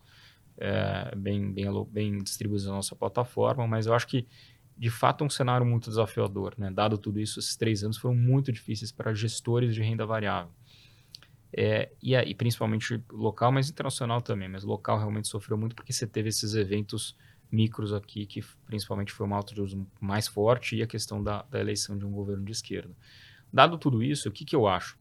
é, 0.57 1.13
bem, 1.13 1.51
bem, 1.51 1.65
bem 1.89 2.17
distribuídos 2.23 2.65
na 2.65 2.71
nossa 2.71 2.95
plataforma, 2.95 3.67
mas 3.67 3.85
eu 3.85 3.93
acho 3.93 4.07
que 4.07 4.25
de 4.77 4.89
fato 4.89 5.25
é 5.25 5.27
um 5.27 5.29
cenário 5.29 5.65
muito 5.65 5.89
desafiador, 5.89 6.53
né? 6.57 6.71
Dado 6.71 6.97
tudo 6.97 7.19
isso, 7.19 7.39
esses 7.39 7.57
três 7.57 7.83
anos 7.83 7.97
foram 7.97 8.15
muito 8.15 8.49
difíceis 8.49 8.93
para 8.93 9.13
gestores 9.13 9.75
de 9.75 9.81
renda 9.81 10.05
variável. 10.05 10.53
É, 11.57 11.91
e 12.01 12.33
principalmente 12.35 13.01
local, 13.11 13.51
mas 13.51 13.69
internacional 13.69 14.21
também. 14.21 14.47
Mas 14.47 14.63
local 14.63 14.97
realmente 14.97 15.27
sofreu 15.27 15.57
muito 15.57 15.75
porque 15.75 15.91
você 15.91 16.07
teve 16.07 16.29
esses 16.29 16.53
eventos 16.55 17.15
micros 17.51 17.93
aqui, 17.93 18.25
que 18.25 18.41
principalmente 18.65 19.11
foi 19.11 19.25
uma 19.25 19.35
alta 19.35 19.51
de 19.51 19.57
juros 19.57 19.77
mais 19.99 20.27
forte 20.27 20.77
e 20.77 20.81
a 20.81 20.87
questão 20.87 21.21
da, 21.21 21.43
da 21.43 21.59
eleição 21.59 21.97
de 21.97 22.05
um 22.05 22.11
governo 22.11 22.45
de 22.45 22.51
esquerda. 22.53 22.93
Dado 23.51 23.77
tudo 23.77 24.01
isso, 24.01 24.27
o 24.29 24.31
que, 24.31 24.43
que 24.43 24.55
eu 24.55 24.67
acho? 24.67 24.97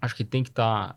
Acho 0.00 0.16
que 0.16 0.24
tem 0.24 0.42
que 0.42 0.48
estar 0.48 0.96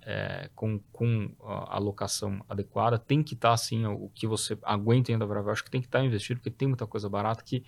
com, 0.56 0.80
com 0.92 1.30
a 1.44 1.76
alocação 1.76 2.44
adequada, 2.48 2.98
tem 2.98 3.22
que 3.22 3.34
estar 3.34 3.52
assim, 3.52 3.86
o 3.86 4.10
que 4.14 4.26
você 4.26 4.58
aguenta 4.64 5.12
ainda 5.12 5.26
variável, 5.26 5.52
acho 5.52 5.64
que 5.64 5.70
tem 5.70 5.82
que 5.82 5.88
estar 5.88 6.04
investido, 6.06 6.40
porque 6.40 6.50
tem 6.50 6.70
muita 6.70 6.88
coisa 6.88 7.10
barata 7.10 7.44
que 7.44 7.66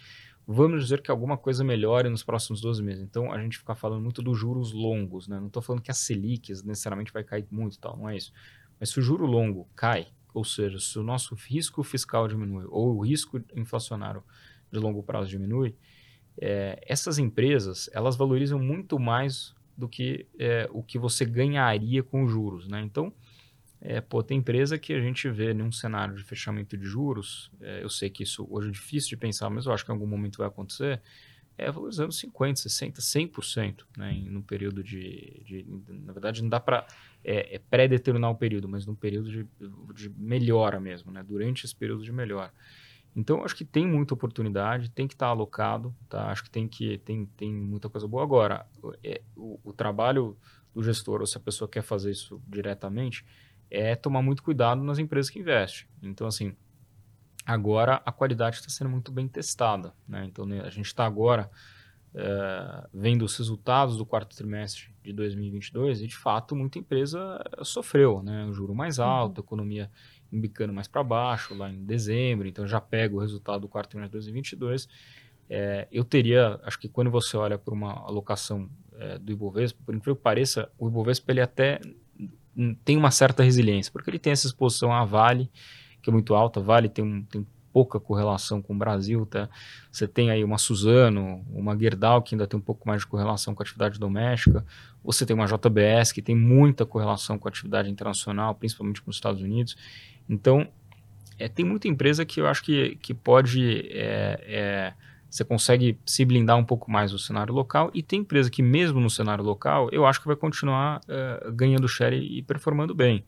vamos 0.47 0.83
dizer 0.83 1.01
que 1.01 1.09
alguma 1.09 1.37
coisa 1.37 1.63
melhore 1.63 2.09
nos 2.09 2.23
próximos 2.23 2.61
12 2.61 2.83
meses. 2.83 3.03
Então, 3.03 3.31
a 3.31 3.41
gente 3.41 3.57
fica 3.57 3.73
falando 3.73 4.01
muito 4.01 4.21
dos 4.21 4.37
juros 4.37 4.71
longos, 4.71 5.27
né? 5.27 5.39
Não 5.39 5.47
estou 5.47 5.61
falando 5.61 5.81
que 5.81 5.91
a 5.91 5.93
Selic 5.93 6.51
necessariamente 6.63 7.11
vai 7.11 7.23
cair 7.23 7.47
muito 7.49 7.79
tal, 7.79 7.97
não 7.97 8.07
é 8.07 8.15
isso. 8.15 8.31
Mas 8.79 8.89
se 8.89 8.99
o 8.99 9.01
juro 9.01 9.25
longo 9.25 9.67
cai, 9.75 10.07
ou 10.33 10.43
seja, 10.43 10.79
se 10.79 10.99
o 10.99 11.03
nosso 11.03 11.33
risco 11.33 11.81
fiscal 11.81 12.27
diminui, 12.27 12.65
ou 12.69 12.95
o 12.95 13.01
risco 13.01 13.41
inflacionário 13.55 14.23
de 14.71 14.79
longo 14.79 15.01
prazo 15.01 15.29
diminui, 15.29 15.75
é, 16.39 16.79
essas 16.85 17.17
empresas, 17.17 17.89
elas 17.93 18.15
valorizam 18.15 18.59
muito 18.59 18.99
mais 18.99 19.55
do 19.77 19.87
que 19.87 20.27
é, 20.39 20.67
o 20.71 20.81
que 20.81 20.97
você 20.97 21.25
ganharia 21.25 22.01
com 22.01 22.27
juros, 22.27 22.67
né? 22.67 22.81
Então, 22.81 23.13
é, 23.81 24.01
pô, 24.01 24.23
tem 24.23 24.39
empresa 24.39 24.79
que 24.79 24.93
a 24.93 24.99
gente 24.99 25.29
vê 25.29 25.53
num 25.53 25.71
cenário 25.71 26.15
de 26.15 26.23
fechamento 26.23 26.77
de 26.77 26.85
juros, 26.85 27.51
é, 27.61 27.83
eu 27.83 27.89
sei 27.89 28.09
que 28.09 28.23
isso 28.23 28.47
hoje 28.49 28.69
é 28.69 28.71
difícil 28.71 29.09
de 29.09 29.17
pensar, 29.17 29.49
mas 29.49 29.65
eu 29.65 29.73
acho 29.73 29.85
que 29.85 29.91
em 29.91 29.93
algum 29.93 30.07
momento 30.07 30.37
vai 30.37 30.47
acontecer, 30.47 31.01
é 31.57 31.71
valorizando 31.71 32.11
50%, 32.11 32.55
60%, 32.55 32.99
100%, 32.99 33.85
né, 33.97 34.11
em, 34.11 34.29
no 34.29 34.41
período 34.41 34.83
de, 34.83 35.41
de, 35.45 35.65
Na 36.03 36.13
verdade, 36.13 36.41
não 36.41 36.49
dá 36.49 36.59
para 36.59 36.85
é, 37.23 37.55
é 37.55 37.59
pré-determinar 37.59 38.29
o 38.29 38.35
período, 38.35 38.67
mas 38.67 38.85
no 38.85 38.95
período 38.95 39.29
de, 39.29 39.47
de 39.93 40.09
melhora 40.09 40.79
mesmo, 40.79 41.11
né, 41.11 41.23
durante 41.23 41.65
esse 41.65 41.75
período 41.75 42.03
de 42.03 42.11
melhora. 42.11 42.51
Então, 43.15 43.45
acho 43.45 43.55
que 43.55 43.63
tem 43.63 43.87
muita 43.87 44.13
oportunidade, 44.13 44.89
tem 44.89 45.07
que 45.07 45.13
estar 45.13 45.27
tá 45.27 45.31
alocado, 45.31 45.95
tá? 46.09 46.29
Acho 46.31 46.43
que 46.43 46.49
tem 46.49 46.67
que 46.67 46.97
tem, 46.97 47.25
tem 47.37 47.53
muita 47.53 47.87
coisa 47.87 48.05
boa. 48.05 48.21
Agora, 48.21 48.65
é, 49.01 49.21
o 49.37 49.54
trabalho 49.75 50.37
do 50.73 50.83
gestor, 50.83 51.21
ou 51.21 51.27
se 51.27 51.37
a 51.37 51.39
pessoa 51.39 51.69
quer 51.69 51.81
fazer 51.81 52.11
isso 52.11 52.41
diretamente, 52.47 53.25
é 53.69 53.95
tomar 53.95 54.21
muito 54.21 54.43
cuidado 54.43 54.83
nas 54.83 54.99
empresas 54.99 55.29
que 55.29 55.39
investem. 55.39 55.87
Então, 56.03 56.27
assim, 56.27 56.55
agora 57.45 58.01
a 58.05 58.11
qualidade 58.11 58.57
está 58.57 58.69
sendo 58.69 58.89
muito 58.89 59.11
bem 59.11 59.27
testada. 59.27 59.93
Né? 60.07 60.25
Então, 60.25 60.45
né, 60.45 60.61
a 60.61 60.69
gente 60.69 60.87
está 60.87 61.05
agora 61.05 61.49
é, 62.13 62.87
vendo 62.93 63.23
os 63.23 63.37
resultados 63.37 63.97
do 63.97 64.05
quarto 64.05 64.35
trimestre 64.35 64.93
de 65.03 65.13
2022 65.13 66.01
e, 66.01 66.07
de 66.07 66.15
fato, 66.15 66.55
muita 66.55 66.79
empresa 66.79 67.43
sofreu. 67.63 68.21
Né? 68.23 68.45
O 68.45 68.53
juro 68.53 68.73
mais 68.73 68.99
alto, 68.99 69.41
a 69.41 69.43
economia 69.43 69.91
embicando 70.31 70.73
mais 70.73 70.87
para 70.87 71.03
baixo 71.03 71.55
lá 71.55 71.69
em 71.69 71.85
dezembro. 71.85 72.47
Então, 72.47 72.67
já 72.67 72.81
pega 72.81 73.15
o 73.15 73.19
resultado 73.19 73.61
do 73.61 73.67
quarto 73.67 73.91
trimestre 73.91 74.19
de 74.19 74.25
2022. 74.25 74.89
É, 75.49 75.87
eu 75.91 76.03
teria, 76.03 76.59
acho 76.63 76.79
que 76.79 76.89
quando 76.89 77.11
você 77.11 77.37
olha 77.37 77.57
para 77.57 77.73
uma 77.73 77.91
alocação 77.91 78.69
é, 78.97 79.17
do 79.17 79.31
Ibovespa, 79.31 79.79
por 79.85 79.93
incrível 79.93 80.15
que 80.15 80.21
pareça, 80.21 80.69
o 80.77 80.87
Ibovespa 80.87 81.31
ele 81.31 81.41
até 81.41 81.79
tem 82.83 82.97
uma 82.97 83.11
certa 83.11 83.43
resiliência, 83.43 83.91
porque 83.91 84.09
ele 84.09 84.19
tem 84.19 84.31
essa 84.31 84.47
exposição 84.47 84.91
à 84.91 85.03
Vale, 85.03 85.51
que 86.01 86.09
é 86.09 86.13
muito 86.13 86.33
alta. 86.33 86.61
Vale 86.61 86.87
tem, 86.87 87.03
um, 87.03 87.23
tem 87.23 87.45
pouca 87.73 87.99
correlação 87.99 88.61
com 88.61 88.73
o 88.73 88.77
Brasil, 88.77 89.25
tá? 89.25 89.49
Você 89.91 90.07
tem 90.07 90.31
aí 90.31 90.43
uma 90.45 90.57
Suzano, 90.57 91.45
uma 91.51 91.77
Gerdau, 91.77 92.21
que 92.21 92.33
ainda 92.33 92.47
tem 92.47 92.57
um 92.57 92.63
pouco 92.63 92.87
mais 92.87 93.01
de 93.01 93.07
correlação 93.07 93.53
com 93.53 93.61
a 93.61 93.65
atividade 93.65 93.99
doméstica. 93.99 94.65
Você 95.03 95.25
tem 95.25 95.35
uma 95.35 95.45
JBS, 95.45 96.13
que 96.13 96.21
tem 96.21 96.35
muita 96.35 96.85
correlação 96.85 97.37
com 97.37 97.47
a 97.47 97.51
atividade 97.51 97.89
internacional, 97.89 98.55
principalmente 98.55 99.01
com 99.01 99.11
os 99.11 99.17
Estados 99.17 99.41
Unidos. 99.41 99.75
Então, 100.29 100.65
é, 101.37 101.49
tem 101.49 101.65
muita 101.65 101.89
empresa 101.89 102.25
que 102.25 102.39
eu 102.39 102.47
acho 102.47 102.63
que, 102.63 102.95
que 102.95 103.13
pode... 103.13 103.89
É, 103.91 104.39
é, 104.47 104.93
você 105.35 105.43
consegue 105.43 105.99
se 106.05 106.23
blindar 106.23 106.55
um 106.55 106.63
pouco 106.63 106.89
mais 106.89 107.11
no 107.11 107.19
cenário 107.19 107.53
local 107.53 107.91
e 107.93 108.01
tem 108.01 108.21
empresa 108.21 108.49
que 108.49 108.63
mesmo 108.63 109.01
no 109.01 109.09
cenário 109.09 109.43
local 109.43 109.89
eu 109.91 110.05
acho 110.05 110.21
que 110.21 110.27
vai 110.27 110.35
continuar 110.37 111.01
uh, 111.01 111.51
ganhando 111.51 111.89
share 111.89 112.15
e, 112.15 112.41
performando 112.41 112.95
bem. 112.95 113.25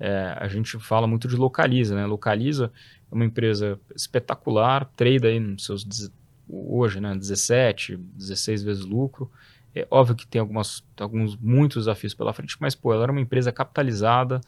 É, 0.00 0.34
a 0.40 0.48
gente 0.48 0.78
fala 0.78 1.06
muito 1.06 1.28
de 1.28 1.36
Localiza, 1.36 1.94
né? 1.94 2.06
Localiza 2.06 2.72
é 3.10 3.14
uma 3.14 3.24
empresa 3.26 3.78
espetacular, 3.94 4.86
trade 4.96 5.26
aí 5.26 5.38
nos 5.38 5.66
seus 5.66 5.84
hoje, 6.48 7.00
né, 7.00 7.14
17, 7.14 7.98
16 7.98 8.62
vezes 8.62 8.84
lucro. 8.86 9.30
É 9.74 9.86
óbvio 9.90 10.16
que 10.16 10.26
tem 10.26 10.40
algumas, 10.40 10.82
alguns 10.98 11.36
muitos 11.36 11.84
desafios 11.84 12.14
pela 12.14 12.32
frente, 12.32 12.56
mas 12.60 12.74
pô, 12.74 12.94
ela 12.94 13.02
era 13.02 13.12
uma 13.12 13.20
empresa 13.20 13.52
capitalizada 13.52 14.40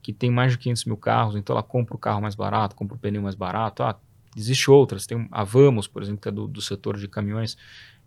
que 0.00 0.12
tem 0.12 0.30
mais 0.30 0.52
de 0.52 0.58
500 0.58 0.84
mil 0.84 0.96
carros, 0.96 1.34
então 1.34 1.54
ela 1.54 1.62
compra 1.62 1.96
o 1.96 1.98
carro 1.98 2.22
mais 2.22 2.36
barato, 2.36 2.76
compra 2.76 2.96
o 2.96 2.98
pneu 2.98 3.22
mais 3.22 3.34
barato. 3.34 3.82
Ah, 3.82 3.96
Existe 4.36 4.70
outras, 4.70 5.06
tem 5.06 5.28
a 5.30 5.44
Vamos, 5.44 5.86
por 5.86 6.02
exemplo, 6.02 6.20
que 6.20 6.28
é 6.28 6.32
do, 6.32 6.46
do 6.46 6.60
setor 6.60 6.96
de 6.96 7.06
caminhões, 7.06 7.56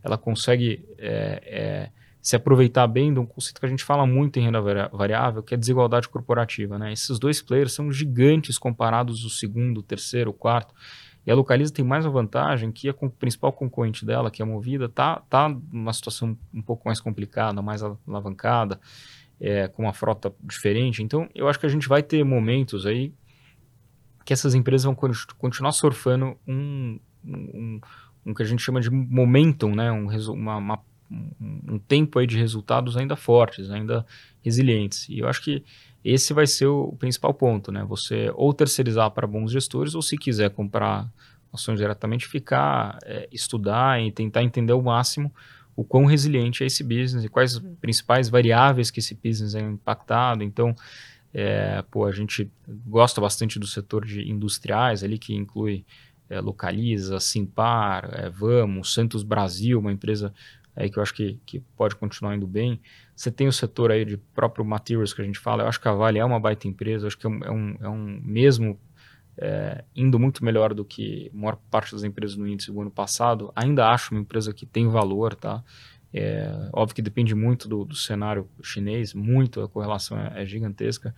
ela 0.03 0.17
consegue 0.17 0.85
é, 0.97 1.41
é, 1.45 1.89
se 2.21 2.35
aproveitar 2.35 2.87
bem 2.87 3.13
de 3.13 3.19
um 3.19 3.25
conceito 3.25 3.59
que 3.59 3.65
a 3.65 3.69
gente 3.69 3.83
fala 3.83 4.05
muito 4.05 4.39
em 4.39 4.43
renda 4.43 4.59
variável, 4.91 5.43
que 5.43 5.53
é 5.53 5.57
desigualdade 5.57 6.09
corporativa. 6.09 6.77
Né? 6.77 6.91
Esses 6.91 7.19
dois 7.19 7.41
players 7.41 7.73
são 7.73 7.91
gigantes 7.91 8.57
comparados 8.57 9.23
o 9.23 9.29
segundo, 9.29 9.79
o 9.79 9.83
terceiro, 9.83 10.31
o 10.31 10.33
quarto. 10.33 10.73
E 11.25 11.31
a 11.31 11.35
Localiza 11.35 11.73
tem 11.73 11.83
mais 11.83 12.05
uma 12.05 12.11
vantagem 12.11 12.71
que 12.71 12.87
a 12.87 12.93
principal 12.93 13.51
concorrente 13.51 14.05
dela, 14.05 14.29
que 14.29 14.41
é 14.41 14.45
a 14.45 14.47
Movida, 14.47 14.85
está 14.85 15.21
tá 15.29 15.49
numa 15.71 15.91
situação 15.91 16.37
um 16.53 16.61
pouco 16.61 16.87
mais 16.87 16.99
complicada, 16.99 17.61
mais 17.61 17.81
alavancada, 17.81 18.79
é, 19.39 19.67
com 19.67 19.83
uma 19.83 19.93
frota 19.93 20.33
diferente. 20.43 21.01
Então, 21.01 21.27
eu 21.33 21.47
acho 21.47 21.59
que 21.59 21.65
a 21.65 21.69
gente 21.69 21.87
vai 21.87 22.03
ter 22.03 22.23
momentos 22.23 22.85
aí 22.85 23.11
que 24.25 24.33
essas 24.33 24.55
empresas 24.55 24.83
vão 24.83 24.95
continuar 25.37 25.71
surfando 25.71 26.35
um, 26.47 26.99
um, 27.23 27.79
um 28.25 28.33
que 28.33 28.41
a 28.41 28.45
gente 28.45 28.61
chama 28.61 28.81
de 28.81 28.89
momentum, 28.89 29.75
né? 29.75 29.91
um, 29.91 30.07
uma, 30.33 30.57
uma, 30.57 30.79
um 31.09 31.77
tempo 31.77 32.17
aí 32.17 32.25
de 32.25 32.37
resultados 32.37 32.97
ainda 32.97 33.15
fortes, 33.15 33.69
ainda 33.69 34.03
resilientes. 34.43 35.07
E 35.07 35.19
eu 35.19 35.27
acho 35.27 35.41
que 35.43 35.63
esse 36.03 36.33
vai 36.33 36.47
ser 36.47 36.65
o 36.65 36.95
principal 36.99 37.33
ponto, 37.33 37.71
né? 37.71 37.83
Você 37.85 38.31
ou 38.35 38.53
terceirizar 38.53 39.09
para 39.11 39.25
bons 39.25 39.51
gestores, 39.51 39.95
ou 39.95 40.01
se 40.01 40.17
quiser 40.17 40.49
comprar 40.49 41.07
ações 41.53 41.79
diretamente, 41.79 42.27
ficar, 42.27 42.99
é, 43.03 43.27
estudar 43.31 44.01
e 44.01 44.11
tentar 44.11 44.43
entender 44.43 44.73
ao 44.73 44.81
máximo 44.81 45.33
o 45.75 45.83
quão 45.83 46.05
resiliente 46.05 46.63
é 46.63 46.67
esse 46.67 46.83
business 46.83 47.23
e 47.23 47.29
quais 47.29 47.55
as 47.55 47.61
uhum. 47.61 47.75
principais 47.75 48.29
variáveis 48.29 48.89
que 48.89 48.99
esse 48.99 49.13
business 49.15 49.55
é 49.55 49.61
impactado. 49.61 50.43
Então, 50.43 50.75
é, 51.37 51.83
pô, 51.91 52.05
a 52.05 52.13
gente 52.13 52.49
gosta 52.87 53.19
bastante 53.19 53.59
do 53.59 53.67
setor 53.67 54.05
de 54.05 54.21
industriais 54.31 55.03
ali, 55.03 55.17
que 55.17 55.35
inclui 55.35 55.85
é, 56.29 56.39
Localiza, 56.39 57.19
Simpar, 57.19 58.09
é, 58.13 58.29
Vamos, 58.29 58.93
Santos 58.93 59.21
Brasil, 59.21 59.77
uma 59.77 59.91
empresa 59.91 60.33
aí 60.73 60.89
que 60.89 60.97
eu 60.97 61.03
acho 61.03 61.13
que, 61.13 61.37
que 61.45 61.59
pode 61.75 61.93
continuar 61.97 62.37
indo 62.37 62.47
bem. 62.47 62.79
Você 63.13 63.29
tem 63.29 63.49
o 63.49 63.51
setor 63.51 63.91
aí 63.91 64.05
de 64.05 64.15
próprio 64.15 64.63
materials 64.63 65.13
que 65.13 65.21
a 65.21 65.25
gente 65.25 65.37
fala, 65.37 65.63
eu 65.63 65.67
acho 65.67 65.81
que 65.81 65.89
a 65.89 65.91
Vale 65.91 66.19
é 66.19 66.23
uma 66.23 66.39
baita 66.39 66.69
empresa, 66.69 67.03
eu 67.03 67.07
acho 67.07 67.17
que 67.17 67.27
é 67.27 67.29
um, 67.29 67.43
é 67.43 67.89
um, 67.89 68.15
é 68.15 68.21
mesmo 68.23 68.79
é, 69.37 69.83
indo 69.93 70.17
muito 70.17 70.43
melhor 70.43 70.73
do 70.73 70.85
que 70.85 71.29
a 71.33 71.37
maior 71.37 71.57
parte 71.69 71.91
das 71.91 72.05
empresas 72.05 72.37
no 72.37 72.47
índice 72.47 72.71
do 72.71 72.79
ano 72.79 72.91
passado. 72.91 73.51
Ainda 73.53 73.89
acho 73.89 74.13
uma 74.13 74.21
empresa 74.21 74.53
que 74.53 74.65
tem 74.65 74.87
valor, 74.87 75.35
tá? 75.35 75.61
É, 76.17 76.69
óbvio 76.71 76.95
que 76.95 77.01
depende 77.01 77.35
muito 77.35 77.67
do, 77.67 77.83
do, 77.83 77.93
cenário 77.93 78.47
chinês, 78.63 79.13
muito, 79.13 79.61
a 79.61 79.67
correlação 79.67 80.17
é, 80.17 80.43
é 80.43 80.45
gigantesca. 80.45 81.13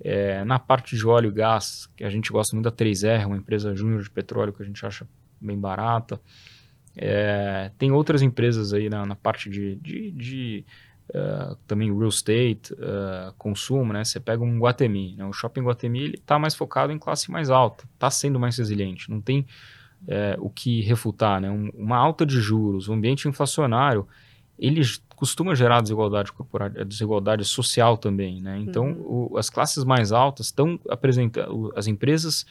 É, 0.00 0.42
na 0.42 0.58
parte 0.58 0.96
de 0.96 1.06
óleo 1.06 1.28
e 1.28 1.32
gás, 1.32 1.86
que 1.94 2.02
a 2.02 2.08
gente 2.08 2.32
gosta 2.32 2.56
muito 2.56 2.64
da 2.64 2.72
3R, 2.72 3.26
uma 3.26 3.36
empresa 3.36 3.76
júnior 3.76 4.02
de 4.02 4.08
petróleo 4.08 4.54
que 4.54 4.62
a 4.62 4.64
gente 4.64 4.86
acha 4.86 5.06
bem 5.38 5.58
barata. 5.58 6.18
É, 6.96 7.70
tem 7.76 7.92
outras 7.92 8.22
empresas 8.22 8.72
aí 8.72 8.88
na, 8.88 9.04
na 9.04 9.14
parte 9.14 9.50
de, 9.50 9.76
de, 9.76 10.10
de 10.12 10.64
uh, 11.10 11.54
também 11.66 11.94
real 11.94 12.08
estate, 12.08 12.72
uh, 12.72 13.34
consumo, 13.36 13.92
né? 13.92 14.02
Você 14.02 14.18
pega 14.18 14.42
um 14.42 14.58
Guatemi, 14.58 15.14
né? 15.14 15.26
o 15.26 15.32
shopping 15.32 15.60
Guatemi 15.60 16.00
ele 16.00 16.14
está 16.14 16.38
mais 16.38 16.54
focado 16.54 16.90
em 16.90 16.98
classe 16.98 17.30
mais 17.30 17.50
alta, 17.50 17.84
está 17.92 18.10
sendo 18.10 18.40
mais 18.40 18.56
resiliente, 18.56 19.10
não 19.10 19.20
tem 19.20 19.46
o 20.38 20.48
que 20.48 20.80
refutar, 20.82 21.40
né? 21.40 21.50
Um, 21.50 21.70
uma 21.74 21.96
alta 21.96 22.24
de 22.24 22.40
juros, 22.40 22.88
um 22.88 22.94
ambiente 22.94 23.26
inflacionário, 23.26 24.06
ele 24.58 24.82
costuma 25.14 25.54
gerar 25.54 25.80
desigualdade 25.80 26.32
corporativa, 26.32 26.84
desigualdade 26.84 27.44
social 27.44 27.96
também, 27.96 28.40
né? 28.40 28.58
Então, 28.58 28.86
uhum. 28.92 29.28
o, 29.32 29.38
as 29.38 29.48
classes 29.48 29.84
mais 29.84 30.12
altas 30.12 30.46
estão 30.46 30.78
apresentando, 30.88 31.72
as 31.76 31.86
empresas 31.86 32.44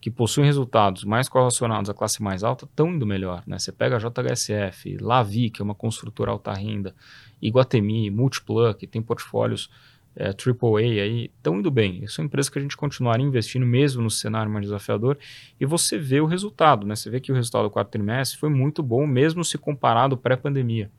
que 0.00 0.10
possuem 0.10 0.46
resultados 0.46 1.04
mais 1.04 1.28
correlacionados 1.28 1.88
à 1.88 1.94
classe 1.94 2.20
mais 2.20 2.42
alta 2.42 2.64
estão 2.64 2.92
indo 2.92 3.06
melhor, 3.06 3.44
né? 3.46 3.58
Você 3.58 3.70
pega 3.70 3.96
a 3.96 3.98
JHSF, 4.00 4.98
Lavi, 5.00 5.48
que 5.50 5.62
é 5.62 5.64
uma 5.64 5.74
construtora 5.74 6.32
alta 6.32 6.52
renda, 6.52 6.92
Iguatemi, 7.40 8.10
Multiplan, 8.10 8.74
que 8.74 8.86
tem 8.86 9.00
portfólios 9.00 9.70
é, 10.16 10.26
AAA 10.28 11.02
aí, 11.02 11.30
estão 11.36 11.58
indo 11.58 11.70
bem. 11.70 12.06
São 12.08 12.24
empresas 12.24 12.50
que 12.50 12.58
a 12.58 12.62
gente 12.62 12.76
continuaria 12.76 13.24
investindo 13.24 13.64
mesmo 13.64 14.02
no 14.02 14.10
cenário 14.10 14.50
mais 14.50 14.64
desafiador 14.64 15.16
e 15.60 15.64
você 15.64 15.96
vê 15.98 16.20
o 16.20 16.26
resultado, 16.26 16.86
né? 16.86 16.96
Você 16.96 17.08
vê 17.08 17.20
que 17.20 17.32
o 17.32 17.34
resultado 17.34 17.64
do 17.64 17.70
quarto 17.70 17.90
trimestre 17.90 18.38
foi 18.38 18.50
muito 18.50 18.82
bom, 18.82 19.06
mesmo 19.06 19.44
se 19.44 19.56
comparado 19.56 20.16
pré-pandemia. 20.16 20.90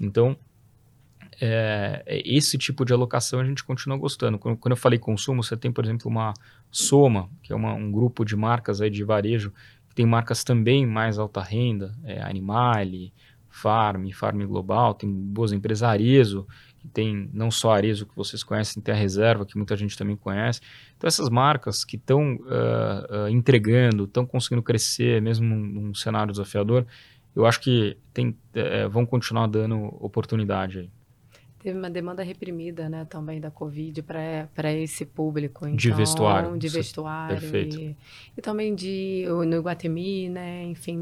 Então, 0.00 0.36
é, 1.40 2.02
é, 2.06 2.22
esse 2.24 2.56
tipo 2.56 2.84
de 2.84 2.92
alocação 2.92 3.40
a 3.40 3.44
gente 3.44 3.64
continua 3.64 3.96
gostando. 3.96 4.38
Quando, 4.38 4.56
quando, 4.56 4.72
eu 4.72 4.76
falei 4.76 4.98
consumo, 4.98 5.42
você 5.42 5.56
tem, 5.56 5.72
por 5.72 5.84
exemplo, 5.84 6.10
uma 6.10 6.32
Soma, 6.70 7.28
que 7.42 7.52
é 7.52 7.56
uma, 7.56 7.72
um 7.74 7.90
grupo 7.90 8.24
de 8.24 8.36
marcas 8.36 8.80
aí 8.80 8.90
de 8.90 9.04
varejo, 9.04 9.52
que 9.88 9.94
tem 9.94 10.06
marcas 10.06 10.44
também 10.44 10.86
mais 10.86 11.18
alta 11.18 11.40
renda, 11.40 11.94
é, 12.04 12.22
Animale, 12.22 13.12
Farm, 13.48 14.10
Farm 14.10 14.44
Global, 14.46 14.94
tem 14.94 15.08
boas 15.10 15.52
empresas, 15.52 15.84
Arezo, 15.84 16.46
que 16.78 16.88
tem 16.88 17.30
não 17.32 17.50
só 17.50 17.72
Arezo 17.72 18.04
que 18.04 18.16
vocês 18.16 18.42
conhecem, 18.42 18.82
tem 18.82 18.92
a 18.92 18.98
Reserva, 18.98 19.46
que 19.46 19.56
muita 19.56 19.76
gente 19.76 19.96
também 19.96 20.16
conhece. 20.16 20.60
Então, 20.96 21.06
essas 21.06 21.30
marcas 21.30 21.84
que 21.84 21.96
estão 21.96 22.34
uh, 22.34 23.26
uh, 23.26 23.28
entregando, 23.28 24.04
estão 24.04 24.26
conseguindo 24.26 24.62
crescer, 24.62 25.22
mesmo 25.22 25.46
num, 25.46 25.56
num 25.56 25.94
cenário 25.94 26.32
desafiador, 26.32 26.84
eu 27.34 27.46
acho 27.46 27.60
que 27.60 27.96
tem, 28.12 28.28
uh, 28.28 28.88
vão 28.90 29.04
continuar 29.04 29.46
dando 29.46 29.76
oportunidade 30.00 30.78
aí. 30.78 30.90
Teve 31.58 31.78
uma 31.78 31.88
demanda 31.88 32.22
reprimida, 32.22 32.90
né, 32.90 33.06
também 33.06 33.40
da 33.40 33.50
Covid 33.50 34.02
para 34.02 34.70
esse 34.74 35.06
público. 35.06 35.64
Então, 35.64 35.76
de 35.76 35.90
vestuário. 35.92 36.58
De 36.58 36.68
vestuário. 36.68 37.40
Perfeito. 37.40 37.80
E, 37.80 37.96
e, 38.36 38.42
também 38.42 38.74
de, 38.74 39.24
no 39.26 39.56
Iguatemi, 39.56 40.28
né, 40.28 40.62
enfim, 40.64 41.00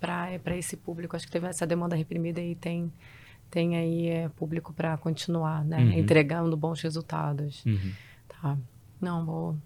para 0.00 0.56
esse 0.56 0.76
público. 0.76 1.14
Acho 1.14 1.26
que 1.26 1.30
teve 1.30 1.46
essa 1.46 1.64
demanda 1.64 1.94
reprimida 1.94 2.42
e 2.42 2.56
tem, 2.56 2.92
tem 3.48 3.76
aí 3.76 4.08
é, 4.08 4.28
público 4.30 4.72
para 4.72 4.98
continuar, 4.98 5.64
né, 5.64 5.78
uhum. 5.78 5.92
entregando 5.92 6.56
bons 6.56 6.80
resultados. 6.80 7.64
Uhum. 7.64 7.92
Tá. 8.26 8.58
Não, 9.00 9.24
vou... 9.24 9.56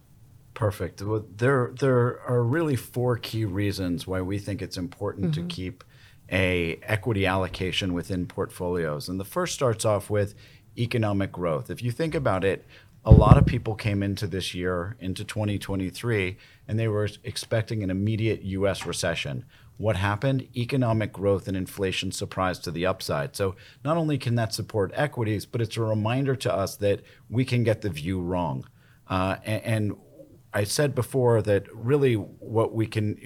Perfect. 0.59 1.01
Well, 1.03 1.25
there, 1.37 1.73
there 1.79 2.21
are 2.23 2.43
really 2.43 2.75
four 2.75 3.17
key 3.17 3.45
reasons 3.45 4.09
why 4.09 4.23
we 4.23 4.41
think 4.41 4.61
it's 4.61 4.77
important 4.77 5.33
to 5.35 5.45
keep 5.45 5.85
a 6.33 6.81
equity 6.83 7.27
allocation 7.27 7.93
within 7.93 8.27
portfolios. 8.27 9.09
And 9.09 9.21
the 9.21 9.25
first 9.25 9.55
starts 9.55 9.85
off 9.85 10.11
with 10.11 10.35
economic 10.77 11.31
growth. 11.31 11.71
If 11.71 11.81
you 11.81 11.93
think 11.93 12.13
about 12.13 12.43
it, 12.43 12.67
a 13.05 13.13
lot 13.13 13.39
of 13.39 13.47
people 13.47 13.77
came 13.77 14.03
into 14.03 14.27
this 14.27 14.53
year, 14.53 14.97
into 14.99 15.23
2023, 15.23 16.37
and 16.67 16.77
they 16.77 16.89
were 16.89 17.09
expecting 17.23 17.85
an 17.85 17.91
immediate 17.91 18.43
US 18.43 18.85
recession. 18.85 19.45
What 19.77 19.95
happened? 19.95 20.49
Economic 20.57 21.13
growth 21.13 21.47
and 21.47 21.57
inflation 21.57 22.11
surprised 22.11 22.65
to 22.65 22.73
the 22.73 22.85
upside. 22.85 23.37
So, 23.37 23.55
not 23.85 23.97
only 23.97 24.19
can 24.19 24.35
that 24.35 24.53
support 24.53 24.91
equities, 24.97 25.47
but 25.47 25.61
it's 25.61 25.77
a 25.77 25.83
reminder 25.83 26.35
to 26.35 26.53
us 26.53 26.75
that 26.79 27.03
we 27.31 27.45
can 27.45 27.63
get 27.63 27.83
the 27.83 27.91
view 27.91 28.21
wrong. 28.21 28.67
Uh, 29.09 29.37
and, 29.45 29.63
and 29.63 29.97
I 30.53 30.65
said 30.65 30.95
before 30.95 31.43
that 31.43 31.67
really 31.75 32.15
what 32.15 32.73
we 32.75 32.87
can 32.87 33.19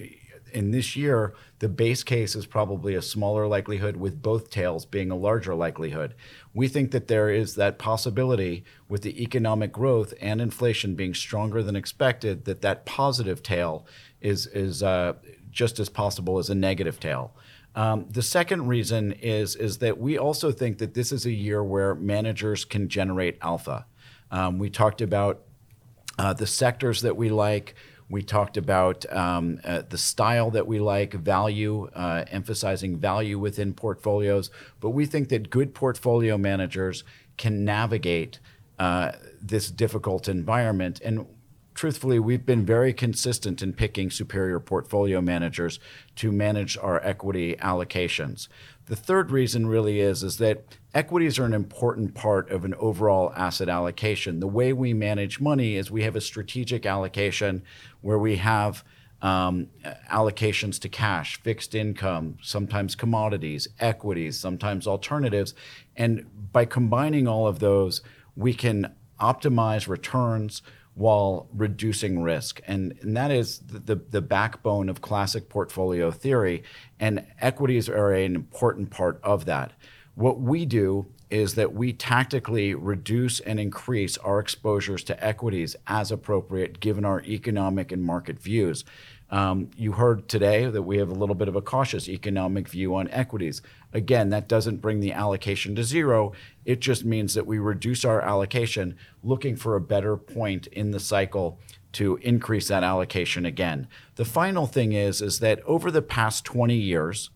in 0.53 0.71
this 0.71 0.95
year, 0.95 1.33
the 1.59 1.67
base 1.67 2.03
case 2.03 2.35
is 2.35 2.45
probably 2.45 2.93
a 2.93 3.01
smaller 3.01 3.47
likelihood, 3.47 3.97
with 3.97 4.21
both 4.21 4.49
tails 4.49 4.85
being 4.85 5.09
a 5.11 5.15
larger 5.15 5.55
likelihood. 5.55 6.13
We 6.53 6.67
think 6.67 6.91
that 6.91 7.07
there 7.07 7.29
is 7.29 7.55
that 7.55 7.79
possibility 7.79 8.63
with 8.87 9.01
the 9.01 9.21
economic 9.21 9.71
growth 9.71 10.13
and 10.21 10.39
inflation 10.39 10.95
being 10.95 11.13
stronger 11.13 11.63
than 11.63 11.75
expected, 11.75 12.45
that 12.45 12.61
that 12.61 12.85
positive 12.85 13.41
tail 13.41 13.87
is 14.21 14.45
is 14.47 14.83
uh, 14.83 15.13
just 15.49 15.79
as 15.79 15.89
possible 15.89 16.37
as 16.37 16.49
a 16.49 16.55
negative 16.55 16.99
tail. 16.99 17.35
Um, 17.75 18.05
the 18.09 18.21
second 18.21 18.67
reason 18.67 19.13
is 19.13 19.55
is 19.55 19.79
that 19.79 19.97
we 19.97 20.17
also 20.17 20.51
think 20.51 20.77
that 20.77 20.93
this 20.93 21.11
is 21.11 21.25
a 21.25 21.31
year 21.31 21.63
where 21.63 21.95
managers 21.95 22.63
can 22.63 22.87
generate 22.87 23.37
alpha. 23.41 23.85
Um, 24.29 24.59
we 24.59 24.69
talked 24.69 25.01
about 25.01 25.43
uh, 26.17 26.33
the 26.33 26.47
sectors 26.47 27.01
that 27.01 27.17
we 27.17 27.29
like. 27.29 27.75
We 28.09 28.21
talked 28.21 28.57
about 28.57 29.11
um, 29.11 29.59
uh, 29.63 29.83
the 29.89 29.97
style 29.97 30.51
that 30.51 30.67
we 30.67 30.79
like, 30.79 31.13
value, 31.13 31.89
uh, 31.95 32.25
emphasizing 32.29 32.97
value 32.97 33.39
within 33.39 33.73
portfolios. 33.73 34.51
But 34.79 34.91
we 34.91 35.05
think 35.05 35.29
that 35.29 35.49
good 35.49 35.73
portfolio 35.73 36.37
managers 36.37 37.03
can 37.37 37.65
navigate 37.65 38.39
uh, 38.77 39.13
this 39.41 39.71
difficult 39.71 40.27
environment. 40.27 41.01
And 41.03 41.25
truthfully, 41.73 42.19
we've 42.19 42.45
been 42.45 42.65
very 42.65 42.93
consistent 42.93 43.61
in 43.61 43.73
picking 43.73 44.11
superior 44.11 44.59
portfolio 44.59 45.21
managers 45.21 45.79
to 46.17 46.31
manage 46.31 46.77
our 46.77 47.03
equity 47.03 47.55
allocations. 47.55 48.47
The 48.85 48.95
third 48.95 49.31
reason 49.31 49.67
really 49.67 50.01
is 50.01 50.23
is 50.23 50.37
that 50.37 50.63
equities 50.93 51.39
are 51.39 51.45
an 51.45 51.53
important 51.53 52.13
part 52.13 52.49
of 52.51 52.65
an 52.65 52.73
overall 52.75 53.33
asset 53.35 53.69
allocation. 53.69 54.39
The 54.39 54.47
way 54.47 54.73
we 54.73 54.93
manage 54.93 55.39
money 55.39 55.75
is 55.75 55.89
we 55.89 56.03
have 56.03 56.15
a 56.15 56.21
strategic 56.21 56.85
allocation 56.85 57.63
where 58.01 58.19
we 58.19 58.37
have 58.37 58.83
um, 59.21 59.67
allocations 60.11 60.79
to 60.81 60.89
cash, 60.89 61.41
fixed 61.41 61.73
income, 61.73 62.37
sometimes 62.41 62.93
commodities, 62.93 63.69
equities, 63.79 64.37
sometimes 64.37 64.85
alternatives. 64.85 65.55
And 65.95 66.25
by 66.51 66.65
combining 66.65 67.27
all 67.27 67.47
of 67.47 67.59
those, 67.59 68.01
we 68.35 68.53
can 68.53 68.93
optimize 69.19 69.87
returns 69.87 70.61
while 70.95 71.47
reducing 71.53 72.21
risk. 72.21 72.61
And, 72.67 72.95
and 73.01 73.17
that 73.17 73.31
is 73.31 73.59
the, 73.59 73.79
the, 73.79 73.95
the, 73.95 74.21
backbone 74.21 74.89
of 74.89 75.01
classic 75.01 75.49
portfolio 75.49 76.11
theory. 76.11 76.63
And 76.99 77.25
equities 77.39 77.89
are 77.89 78.11
an 78.11 78.35
important 78.35 78.91
part 78.91 79.19
of 79.23 79.45
that. 79.45 79.71
What 80.15 80.39
we 80.39 80.65
do 80.65 81.07
is 81.29 81.55
that 81.55 81.73
we 81.73 81.93
tactically 81.93 82.75
reduce 82.75 83.39
and 83.39 83.59
increase 83.59 84.17
our 84.19 84.39
exposures 84.39 85.03
to 85.05 85.23
equities 85.23 85.75
as 85.87 86.11
appropriate 86.11 86.79
given 86.79 87.03
our 87.03 87.21
economic 87.23 87.91
and 87.91 88.03
market 88.03 88.39
views. 88.39 88.85
Um, 89.31 89.71
you 89.75 89.93
heard 89.93 90.29
today 90.29 90.67
that 90.67 90.83
we 90.83 90.99
have 90.99 91.09
a 91.09 91.15
little 91.15 91.33
bit 91.33 91.47
of 91.47 91.55
a 91.55 91.61
cautious 91.61 92.07
economic 92.07 92.69
view 92.69 92.93
on 92.93 93.09
equities. 93.09 93.63
Again, 93.91 94.29
that 94.29 94.47
doesn't 94.47 94.77
bring 94.77 94.99
the 94.99 95.11
allocation 95.11 95.75
to 95.75 95.83
zero. 95.83 96.33
It 96.65 96.81
just 96.81 97.03
means 97.03 97.33
that 97.33 97.47
we 97.47 97.57
reduce 97.57 98.05
our 98.05 98.21
allocation, 98.21 98.95
looking 99.23 99.55
for 99.55 99.75
a 99.75 99.81
better 99.81 100.15
point 100.15 100.67
in 100.67 100.91
the 100.91 100.99
cycle 100.99 101.57
to 101.93 102.17
increase 102.17 102.67
that 102.67 102.83
allocation 102.83 103.43
again. 103.47 103.87
The 104.15 104.25
final 104.25 104.67
thing 104.67 104.93
is 104.93 105.19
is 105.19 105.39
that 105.39 105.61
over 105.65 105.89
the 105.89 106.03
past 106.03 106.45
20 106.45 106.75
years, 106.75 107.31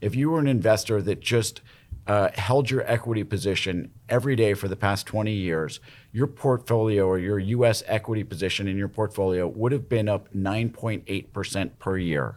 if 0.00 0.14
you 0.14 0.30
were 0.30 0.38
an 0.38 0.46
investor 0.46 1.02
that 1.02 1.18
just 1.18 1.62
uh, 2.06 2.28
held 2.34 2.70
your 2.70 2.82
equity 2.90 3.24
position 3.24 3.90
every 4.08 4.36
day 4.36 4.54
for 4.54 4.68
the 4.68 4.76
past 4.76 5.06
20 5.06 5.32
years, 5.32 5.80
your 6.12 6.26
portfolio 6.26 7.06
or 7.06 7.18
your 7.18 7.38
US 7.38 7.82
equity 7.86 8.24
position 8.24 8.68
in 8.68 8.76
your 8.76 8.88
portfolio 8.88 9.46
would 9.48 9.72
have 9.72 9.88
been 9.88 10.08
up 10.08 10.32
9.8% 10.34 11.70
per 11.78 11.96
year. 11.96 12.36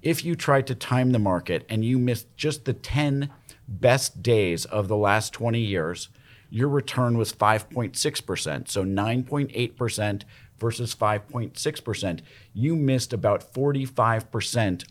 If 0.00 0.24
you 0.24 0.34
tried 0.34 0.66
to 0.68 0.74
time 0.74 1.12
the 1.12 1.18
market 1.18 1.66
and 1.68 1.84
you 1.84 1.98
missed 1.98 2.34
just 2.36 2.64
the 2.64 2.72
10 2.72 3.30
best 3.66 4.22
days 4.22 4.64
of 4.64 4.88
the 4.88 4.96
last 4.96 5.32
20 5.32 5.60
years, 5.60 6.08
your 6.50 6.68
return 6.68 7.18
was 7.18 7.32
5.6%. 7.32 8.68
So 8.68 8.84
9.8% 8.84 10.22
versus 10.58 10.94
5.6%. 10.94 12.20
You 12.54 12.76
missed 12.76 13.12
about 13.12 13.52
45% 13.52 14.84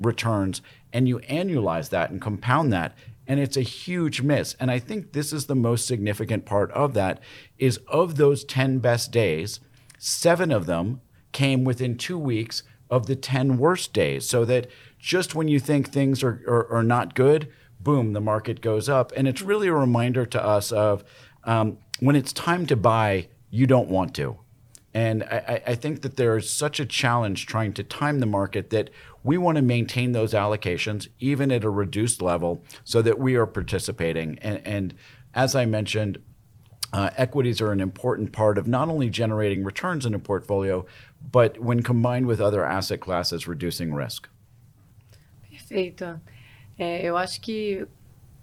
returns 0.00 0.60
and 0.92 1.08
you 1.08 1.18
annualize 1.20 1.90
that 1.90 2.10
and 2.10 2.20
compound 2.20 2.72
that 2.72 2.96
and 3.26 3.40
it's 3.40 3.56
a 3.56 3.62
huge 3.62 4.22
miss. 4.22 4.54
And 4.60 4.70
i 4.70 4.78
think 4.78 5.12
this 5.12 5.32
is 5.32 5.46
the 5.46 5.54
most 5.54 5.86
significant 5.86 6.44
part 6.44 6.70
of 6.72 6.94
that 6.94 7.20
is 7.58 7.78
of 7.88 8.16
those 8.16 8.44
10 8.44 8.78
best 8.78 9.12
days 9.12 9.60
7 9.98 10.50
of 10.50 10.66
them 10.66 11.00
came 11.32 11.64
within 11.64 11.96
2 11.96 12.18
weeks 12.18 12.62
of 12.90 13.06
the 13.06 13.16
10 13.16 13.58
worst 13.58 13.92
days. 13.92 14.28
So 14.28 14.44
that 14.44 14.68
just 14.98 15.34
when 15.34 15.48
you 15.48 15.58
think 15.58 15.90
things 15.90 16.22
are, 16.22 16.42
are, 16.46 16.70
are 16.70 16.82
not 16.82 17.14
good 17.14 17.48
boom 17.80 18.12
the 18.12 18.20
market 18.20 18.60
goes 18.60 18.88
up. 18.88 19.12
And 19.16 19.28
it's 19.28 19.42
really 19.42 19.68
a 19.68 19.74
reminder 19.74 20.26
to 20.26 20.42
us 20.42 20.72
of 20.72 21.04
um, 21.44 21.78
when 22.00 22.16
it's 22.16 22.32
time 22.32 22.66
to 22.66 22.76
buy 22.76 23.28
you 23.50 23.66
don't 23.66 23.88
want 23.88 24.14
to. 24.14 24.38
And 24.94 25.22
I, 25.24 25.62
I, 25.66 25.74
think 25.74 26.02
that 26.02 26.16
there's 26.16 26.48
such 26.48 26.78
a 26.78 26.86
challenge 26.86 27.46
trying 27.46 27.72
to 27.74 27.82
time 27.82 28.20
the 28.20 28.26
market 28.26 28.70
that 28.70 28.90
we 29.24 29.38
want 29.38 29.56
to 29.56 29.62
maintain 29.62 30.12
those 30.12 30.34
allocations 30.34 31.08
even 31.18 31.50
at 31.50 31.64
a 31.64 31.70
reduced 31.70 32.22
level 32.22 32.62
so 32.84 33.02
that 33.02 33.18
we 33.18 33.34
are 33.34 33.46
participating. 33.46 34.38
And, 34.40 34.64
and 34.66 34.94
as 35.34 35.56
I 35.56 35.64
mentioned, 35.64 36.18
uh, 36.92 37.10
equities 37.16 37.60
are 37.60 37.72
an 37.72 37.80
important 37.80 38.30
part 38.30 38.58
of 38.58 38.68
not 38.68 38.88
only 38.88 39.10
generating 39.10 39.64
returns 39.64 40.06
in 40.06 40.14
a 40.14 40.18
portfolio, 40.18 40.86
but 41.32 41.58
when 41.58 41.82
combined 41.82 42.26
with 42.26 42.40
other 42.40 42.64
asset 42.64 43.00
classes, 43.00 43.48
reducing 43.48 43.92
risk. 43.92 44.28
Perfeito. 45.50 46.20
É, 46.78 47.04
eu 47.04 47.16
acho 47.16 47.40
que 47.40 47.86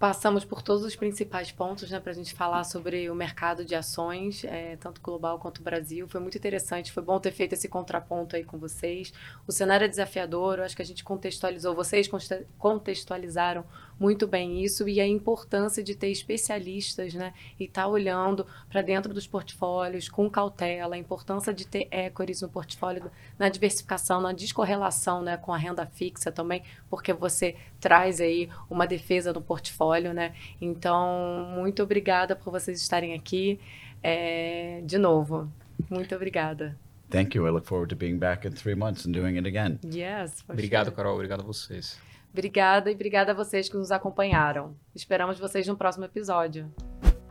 Passamos 0.01 0.43
por 0.43 0.63
todos 0.63 0.83
os 0.83 0.95
principais 0.95 1.51
pontos 1.51 1.91
né, 1.91 1.99
para 1.99 2.11
a 2.11 2.15
gente 2.15 2.33
falar 2.33 2.63
sobre 2.63 3.07
o 3.07 3.13
mercado 3.13 3.63
de 3.63 3.75
ações, 3.75 4.43
é, 4.43 4.75
tanto 4.77 4.99
global 4.99 5.37
quanto 5.37 5.61
Brasil. 5.61 6.07
Foi 6.07 6.19
muito 6.19 6.35
interessante, 6.35 6.91
foi 6.91 7.03
bom 7.03 7.19
ter 7.19 7.29
feito 7.29 7.53
esse 7.53 7.69
contraponto 7.69 8.35
aí 8.35 8.43
com 8.43 8.57
vocês. 8.57 9.13
O 9.45 9.51
cenário 9.51 9.85
é 9.85 9.87
desafiador, 9.87 10.57
eu 10.57 10.63
acho 10.63 10.75
que 10.75 10.81
a 10.81 10.85
gente 10.85 11.03
contextualizou, 11.03 11.75
vocês 11.75 12.09
contextualizaram 12.57 13.63
muito 14.01 14.25
bem 14.25 14.63
isso 14.63 14.89
e 14.89 14.99
a 14.99 15.05
importância 15.05 15.83
de 15.83 15.93
ter 15.93 16.09
especialistas 16.09 17.13
né, 17.13 17.35
e 17.59 17.65
estar 17.65 17.83
tá 17.83 17.87
olhando 17.87 18.47
para 18.67 18.81
dentro 18.81 19.13
dos 19.13 19.27
portfólios 19.27 20.09
com 20.09 20.27
cautela, 20.27 20.95
a 20.95 20.97
importância 20.97 21.53
de 21.53 21.67
ter 21.67 21.87
equities 21.91 22.41
no 22.41 22.49
portfólio, 22.49 23.11
na 23.37 23.47
diversificação, 23.47 24.19
na 24.19 24.33
descorrelação 24.33 25.21
né, 25.21 25.37
com 25.37 25.53
a 25.53 25.57
renda 25.57 25.85
fixa 25.85 26.31
também, 26.31 26.63
porque 26.89 27.13
você 27.13 27.55
traz 27.79 28.19
aí 28.19 28.49
uma 28.71 28.87
defesa 28.87 29.31
no 29.31 29.39
portfólio. 29.41 30.15
Né? 30.15 30.33
Então, 30.59 31.47
muito 31.53 31.83
obrigada 31.83 32.35
por 32.35 32.49
vocês 32.49 32.81
estarem 32.81 33.13
aqui. 33.13 33.59
É, 34.01 34.81
de 34.83 34.97
novo, 34.97 35.47
muito 35.91 36.15
obrigada. 36.15 36.75
Thank 37.11 37.37
you. 37.37 37.45
I 37.45 37.51
look 37.51 37.67
forward 37.67 37.93
to 37.93 37.95
being 37.95 38.17
back 38.17 38.47
in 38.47 38.53
three 38.53 38.73
months 38.73 39.05
and 39.05 39.11
doing 39.11 39.37
it 39.37 39.47
again. 39.47 39.77
Yes. 39.85 40.43
Obrigado, 40.49 40.85
sure. 40.85 40.95
Carol. 40.95 41.13
Obrigado 41.13 41.41
a 41.41 41.43
vocês. 41.43 41.99
Obrigada 42.31 42.89
e 42.89 42.95
obrigada 42.95 43.33
a 43.33 43.35
vocês 43.35 43.67
que 43.67 43.75
nos 43.75 43.91
acompanharam. 43.91 44.73
Esperamos 44.95 45.37
vocês 45.37 45.67
no 45.67 45.75
próximo 45.75 46.05
episódio. 46.05 46.73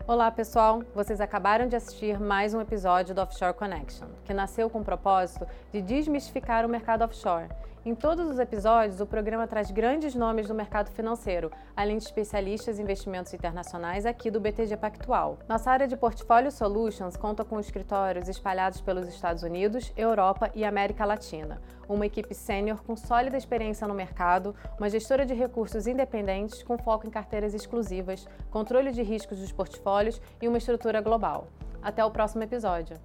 Olá, 0.07 0.30
pessoal! 0.30 0.82
Vocês 0.94 1.22
acabaram 1.22 1.66
de 1.66 1.74
assistir 1.74 2.20
mais 2.20 2.53
um 2.53 2.61
episódio 2.61 3.14
do 3.14 3.22
Offshore 3.22 3.55
Connection, 3.55 4.09
que 4.24 4.34
nasceu 4.34 4.68
com 4.68 4.80
o 4.80 4.84
propósito 4.84 5.46
de 5.72 5.80
desmistificar 5.80 6.66
o 6.66 6.68
mercado 6.68 7.03
offshore 7.03 7.48
em 7.83 7.95
todos 7.95 8.28
os 8.28 8.39
episódios, 8.39 9.01
o 9.01 9.07
programa 9.07 9.47
traz 9.47 9.70
grandes 9.70 10.14
nomes 10.14 10.47
do 10.47 10.55
mercado 10.55 10.91
financeiro, 10.91 11.51
além 11.74 11.97
de 11.97 12.05
especialistas 12.05 12.78
em 12.78 12.83
investimentos 12.83 13.33
internacionais 13.33 14.05
aqui 14.05 14.31
do 14.31 14.39
BTG 14.39 14.76
Pactual. 14.76 15.39
Nossa 15.49 15.70
área 15.70 15.89
de 15.89 15.97
Portfólio 15.97 16.51
Solutions 16.51 17.16
conta 17.16 17.43
com 17.43 17.59
escritórios 17.59 18.28
espalhados 18.28 18.83
pelos 18.83 19.09
Estados 19.09 19.43
Unidos, 19.43 19.93
Europa 19.97 20.51
e 20.55 20.62
América 20.62 21.07
Latina. 21.07 21.59
Uma 21.89 22.05
equipe 22.05 22.35
sênior 22.35 22.83
com 22.83 22.95
sólida 22.95 23.39
experiência 23.39 23.89
no 23.89 23.95
mercado, 23.95 24.55
uma 24.78 24.91
gestora 24.91 25.24
de 25.24 25.33
recursos 25.33 25.87
independentes 25.87 26.62
com 26.62 26.76
foco 26.76 27.07
em 27.07 27.11
carteiras 27.11 27.55
exclusivas, 27.55 28.28
controle 28.51 28.93
de 28.93 29.03
riscos 29.03 29.39
dos 29.39 29.53
portfólios 29.53 30.20
e 30.43 30.47
uma 30.47 30.59
estrutura 30.59 31.01
global. 31.01 31.49
Até 31.83 32.05
o 32.05 32.11
próximo 32.11 32.43
episódio. 32.43 32.99